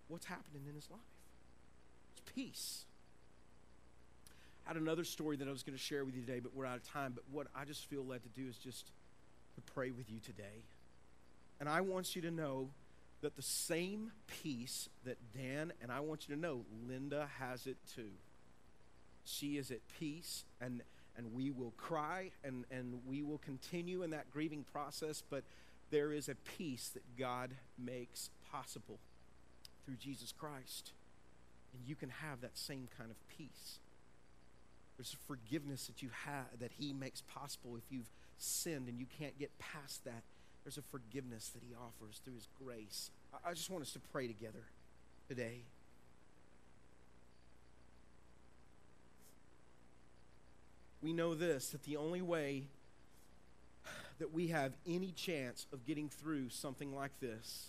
what's 0.07 0.25
happening 0.25 0.63
in 0.67 0.75
his 0.75 0.89
life. 0.89 0.99
It's 2.13 2.31
peace. 2.33 2.85
I 4.65 4.69
had 4.71 4.77
another 4.77 5.03
story 5.03 5.37
that 5.37 5.47
I 5.47 5.51
was 5.51 5.63
going 5.63 5.77
to 5.77 5.83
share 5.83 6.03
with 6.03 6.15
you 6.15 6.21
today, 6.21 6.39
but 6.39 6.53
we're 6.53 6.65
out 6.65 6.77
of 6.77 6.83
time. 6.83 7.13
But 7.15 7.23
what 7.31 7.47
I 7.55 7.63
just 7.65 7.85
feel 7.85 8.05
led 8.05 8.23
to 8.23 8.29
do 8.29 8.47
is 8.49 8.57
just 8.57 8.87
to 9.55 9.61
pray 9.73 9.91
with 9.91 10.09
you 10.11 10.19
today. 10.19 10.65
And 11.59 11.69
I 11.69 11.81
want 11.81 12.15
you 12.15 12.21
to 12.23 12.31
know 12.31 12.69
that 13.21 13.35
the 13.35 13.41
same 13.41 14.11
peace 14.27 14.89
that 15.05 15.17
Dan 15.35 15.73
and 15.81 15.91
I 15.91 16.01
want 16.01 16.27
you 16.27 16.35
to 16.35 16.41
know, 16.41 16.65
Linda 16.87 17.29
has 17.39 17.65
it 17.65 17.77
too. 17.95 18.11
She 19.23 19.57
is 19.57 19.71
at 19.71 19.79
peace, 19.99 20.45
and, 20.61 20.81
and 21.17 21.33
we 21.33 21.49
will 21.49 21.73
cry 21.77 22.31
and, 22.43 22.65
and 22.71 23.01
we 23.07 23.23
will 23.23 23.39
continue 23.39 24.03
in 24.03 24.11
that 24.11 24.31
grieving 24.31 24.63
process, 24.71 25.23
but 25.29 25.43
there 25.89 26.11
is 26.11 26.29
a 26.29 26.35
peace 26.57 26.89
that 26.93 27.03
God 27.17 27.51
makes 27.77 28.29
possible 28.51 28.99
through 29.87 29.95
Jesus 29.95 30.33
Christ. 30.37 30.91
And 31.73 31.87
you 31.87 31.95
can 31.95 32.09
have 32.09 32.41
that 32.41 32.57
same 32.57 32.89
kind 32.97 33.09
of 33.09 33.17
peace. 33.37 33.79
There's 34.97 35.13
a 35.13 35.27
forgiveness 35.27 35.87
that 35.87 36.01
you 36.01 36.09
have 36.25 36.59
that 36.59 36.71
He 36.77 36.91
makes 36.91 37.21
possible 37.21 37.77
if 37.77 37.83
you've 37.89 38.09
sinned 38.37 38.89
and 38.89 38.99
you 38.99 39.05
can't 39.17 39.39
get 39.39 39.57
past 39.59 40.03
that. 40.03 40.23
There's 40.63 40.77
a 40.77 40.81
forgiveness 40.81 41.49
that 41.49 41.61
He 41.65 41.73
offers 41.73 42.19
through 42.23 42.33
His 42.33 42.47
grace. 42.61 43.11
I 43.45 43.53
just 43.53 43.69
want 43.69 43.83
us 43.83 43.93
to 43.93 43.99
pray 44.11 44.27
together 44.27 44.63
today. 45.29 45.61
We 51.01 51.13
know 51.13 51.35
this 51.35 51.69
that 51.69 51.83
the 51.83 51.95
only 51.95 52.21
way 52.21 52.63
that 54.19 54.33
we 54.33 54.47
have 54.47 54.73
any 54.85 55.11
chance 55.11 55.67
of 55.71 55.85
getting 55.85 56.09
through 56.09 56.49
something 56.49 56.93
like 56.93 57.17
this 57.21 57.67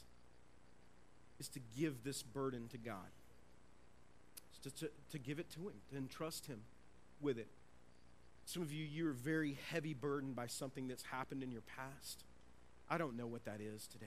is 1.39 1.49
to 1.49 1.61
give 1.77 2.05
this 2.05 2.23
burden 2.23 2.69
to 2.69 2.79
God, 2.79 3.11
to, 4.63 4.71
to, 4.71 4.91
to 5.13 5.19
give 5.19 5.39
it 5.39 5.51
to 5.51 5.61
Him, 5.61 5.75
to 5.91 5.97
entrust 5.97 6.47
Him 6.47 6.61
with 7.21 7.39
it. 7.39 7.49
Some 8.45 8.63
of 8.63 8.73
you, 8.73 8.85
you're 8.85 9.13
very 9.13 9.59
heavy 9.71 9.95
burdened 9.95 10.35
by 10.35 10.47
something 10.47 10.89
that's 10.89 11.03
happened 11.05 11.43
in 11.43 11.53
your 11.53 11.63
past. 11.77 12.25
I 12.89 12.97
don't 12.97 13.17
know 13.17 13.27
what 13.27 13.45
that 13.45 13.61
is 13.61 13.87
today. 13.87 14.07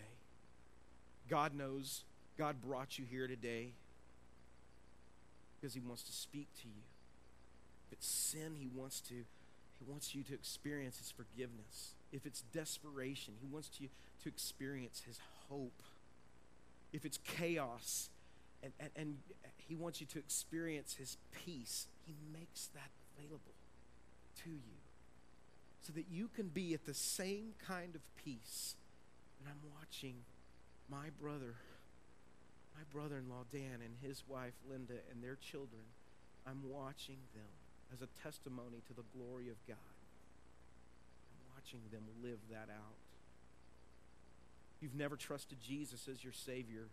God 1.30 1.54
knows. 1.54 2.04
God 2.38 2.56
brought 2.62 2.98
you 2.98 3.06
here 3.10 3.28
today 3.28 3.74
because 5.60 5.74
He 5.74 5.80
wants 5.80 6.04
to 6.04 6.12
speak 6.12 6.48
to 6.62 6.68
you. 6.68 6.82
If 7.88 8.00
it's 8.00 8.08
sin, 8.08 8.56
He 8.60 8.68
wants 8.74 9.00
to. 9.02 9.14
He 9.14 9.86
wants 9.88 10.14
you 10.14 10.24
to 10.24 10.34
experience 10.34 10.98
His 10.98 11.12
forgiveness. 11.12 11.94
If 12.12 12.26
it's 12.26 12.42
desperation, 12.54 13.36
He 13.42 13.48
wants 13.48 13.70
you 13.80 13.90
to 14.24 14.30
experience 14.30 15.04
His 15.06 15.20
hope. 15.50 15.84
If 16.94 17.06
it's 17.06 17.18
chaos, 17.18 18.10
and, 18.64 18.74
and, 18.80 18.90
and 18.96 19.18
He 19.58 19.76
wants 19.76 20.02
you 20.02 20.08
to 20.08 20.20
experience 20.20 20.96
His 20.96 21.18
peace, 21.32 21.88
He 22.06 22.16
makes 22.34 22.68
that 22.74 22.92
available 23.18 23.56
to 24.44 24.50
you 24.50 24.82
so 25.82 25.94
that 25.94 26.06
you 26.12 26.30
can 26.36 26.48
be 26.48 26.74
at 26.74 26.86
the 26.86 26.94
same 26.94 27.54
kind 27.66 27.96
of 27.96 28.02
peace. 28.16 28.76
And 29.40 29.50
I'm 29.50 29.72
watching 29.80 30.16
my 30.90 31.10
brother, 31.20 31.56
my 32.76 32.84
brother 32.94 33.18
in 33.18 33.30
law 33.30 33.44
Dan, 33.52 33.82
and 33.84 33.96
his 34.02 34.24
wife 34.28 34.54
Linda, 34.70 35.02
and 35.12 35.24
their 35.24 35.38
children. 35.42 35.82
I'm 36.46 36.62
watching 36.70 37.18
them 37.34 37.50
as 37.94 38.02
a 38.02 38.10
testimony 38.22 38.82
to 38.88 38.94
the 38.94 39.06
glory 39.18 39.50
of 39.50 39.58
God. 39.68 39.94
I'm 41.34 41.56
watching 41.56 41.82
them 41.92 42.04
live 42.24 42.40
that 42.52 42.70
out. 42.70 42.98
You've 44.82 44.96
never 44.96 45.16
trusted 45.16 45.60
Jesus 45.62 46.08
as 46.08 46.24
your 46.24 46.34
Savior, 46.34 46.88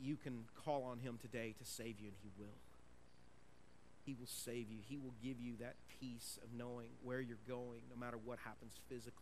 you 0.00 0.16
can 0.16 0.44
call 0.64 0.84
on 0.84 0.98
Him 1.00 1.18
today 1.20 1.54
to 1.58 1.64
save 1.64 1.98
you, 2.00 2.08
and 2.08 2.16
He 2.22 2.30
will. 2.38 2.56
He 4.06 4.14
will 4.14 4.28
save 4.28 4.70
you. 4.70 4.78
He 4.86 4.96
will 4.96 5.14
give 5.22 5.40
you 5.40 5.54
that 5.60 5.74
peace 6.00 6.38
of 6.42 6.56
knowing 6.56 6.88
where 7.02 7.20
you're 7.20 7.38
going, 7.48 7.80
no 7.90 7.98
matter 7.98 8.18
what 8.22 8.38
happens 8.44 8.74
physically. 8.88 9.20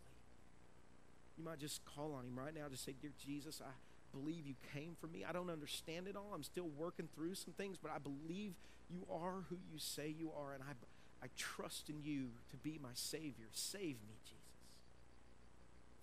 You 1.39 1.45
might 1.45 1.59
just 1.59 1.85
call 1.85 2.12
on 2.14 2.26
Him 2.26 2.39
right 2.39 2.55
now. 2.55 2.68
Just 2.68 2.85
say, 2.85 2.95
Dear 3.01 3.12
Jesus, 3.24 3.62
I 3.64 3.70
believe 4.12 4.47
you 4.47 4.55
came 4.74 4.97
for 5.01 5.07
me. 5.07 5.24
I 5.26 5.33
don't 5.33 5.51
understand 5.51 6.09
it 6.09 6.16
all. 6.16 6.33
I'm 6.35 6.43
still 6.43 6.68
working 6.76 7.09
through 7.14 7.35
some 7.37 7.55
things, 7.55 7.78
but 7.80 7.91
I 7.91 7.99
believe 7.99 8.53
you 8.91 9.07
are 9.11 9.45
who 9.49 9.57
you 9.72 9.78
say 9.78 10.09
you 10.09 10.30
are, 10.39 10.53
and 10.53 10.62
I, 10.62 11.24
I 11.24 11.28
trust 11.37 11.89
in 11.89 12.03
you 12.03 12.28
to 12.51 12.57
be 12.59 12.78
my 12.83 12.91
Savior. 12.95 13.47
Save 13.53 13.97
me, 14.07 14.18
Jesus. 14.24 14.41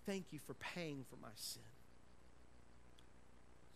Thank 0.10 0.34
you 0.34 0.40
for 0.40 0.56
paying 0.56 1.06
for 1.08 1.18
my 1.22 1.30
sin. 1.36 1.62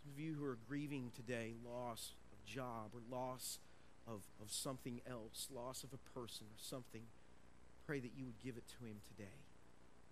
Some 0.02 0.12
of 0.12 0.18
you 0.18 0.34
who 0.34 0.44
are 0.44 0.58
grieving 0.68 1.12
today 1.14 1.52
loss 1.64 2.10
of 2.32 2.44
job 2.44 2.90
or 2.92 2.98
loss 3.08 3.60
of, 4.08 4.22
of 4.42 4.50
something 4.50 5.00
else, 5.08 5.46
loss 5.54 5.84
of 5.84 5.90
a 5.92 6.18
person 6.18 6.46
or 6.46 6.58
something, 6.58 7.02
pray 7.86 8.00
that 8.00 8.10
you 8.18 8.24
would 8.24 8.42
give 8.44 8.56
it 8.56 8.64
to 8.66 8.84
him 8.84 8.96
today. 9.06 9.30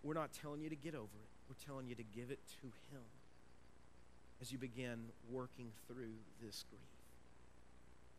We're 0.05 0.15
not 0.15 0.33
telling 0.33 0.61
you 0.61 0.69
to 0.69 0.77
get 0.77 0.95
over 0.95 1.03
it, 1.03 1.31
we're 1.49 1.67
telling 1.67 1.89
you 1.89 1.97
to 1.97 2.05
give 2.05 2.31
it 2.31 2.39
to 2.61 2.67
him 2.95 3.03
as 4.41 4.53
you 4.53 4.59
begin 4.59 5.07
working 5.29 5.73
through 5.89 6.15
this 6.41 6.65
grief. 6.71 6.83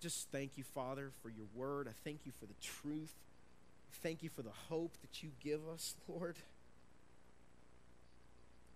Just 0.01 0.27
thank 0.29 0.57
you, 0.57 0.65
Father, 0.65 1.11
for 1.21 1.29
your 1.29 1.47
word. 1.55 1.87
I 1.87 1.93
thank 2.03 2.25
you 2.25 2.33
for 2.37 2.47
the 2.47 2.55
truth. 2.61 3.13
Thank 4.01 4.23
you 4.23 4.29
for 4.29 4.41
the 4.41 4.51
hope 4.67 4.91
that 5.01 5.23
you 5.23 5.29
give 5.41 5.61
us, 5.73 5.95
Lord. 6.09 6.35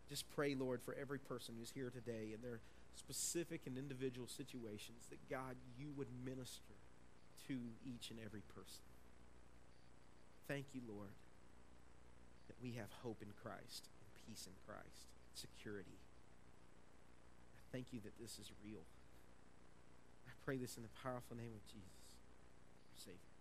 Just 0.09 0.29
pray, 0.35 0.55
Lord, 0.55 0.81
for 0.81 0.95
every 0.99 1.19
person 1.19 1.55
who's 1.59 1.71
here 1.71 1.89
today 1.89 2.31
in 2.33 2.41
their 2.41 2.59
specific 2.95 3.61
and 3.67 3.77
individual 3.77 4.27
situations, 4.27 5.07
that 5.09 5.29
God, 5.29 5.55
you 5.77 5.91
would 5.97 6.07
minister 6.25 6.73
to 7.47 7.57
each 7.85 8.09
and 8.09 8.19
every 8.25 8.41
person. 8.55 8.83
Thank 10.47 10.65
you, 10.73 10.81
Lord, 10.87 11.13
that 12.47 12.55
we 12.63 12.71
have 12.73 12.87
hope 13.03 13.21
in 13.21 13.29
Christ, 13.43 13.87
and 13.99 14.07
peace 14.25 14.47
in 14.47 14.53
Christ, 14.65 15.11
security. 15.35 15.99
I 17.55 17.61
thank 17.71 17.91
you 17.91 17.99
that 18.03 18.17
this 18.19 18.39
is 18.39 18.51
real. 18.63 18.87
I 20.25 20.31
pray 20.45 20.57
this 20.57 20.77
in 20.77 20.83
the 20.83 20.95
powerful 21.03 21.35
name 21.35 21.51
of 21.51 21.63
Jesus, 21.67 22.15
our 22.95 22.97
Savior. 22.97 23.36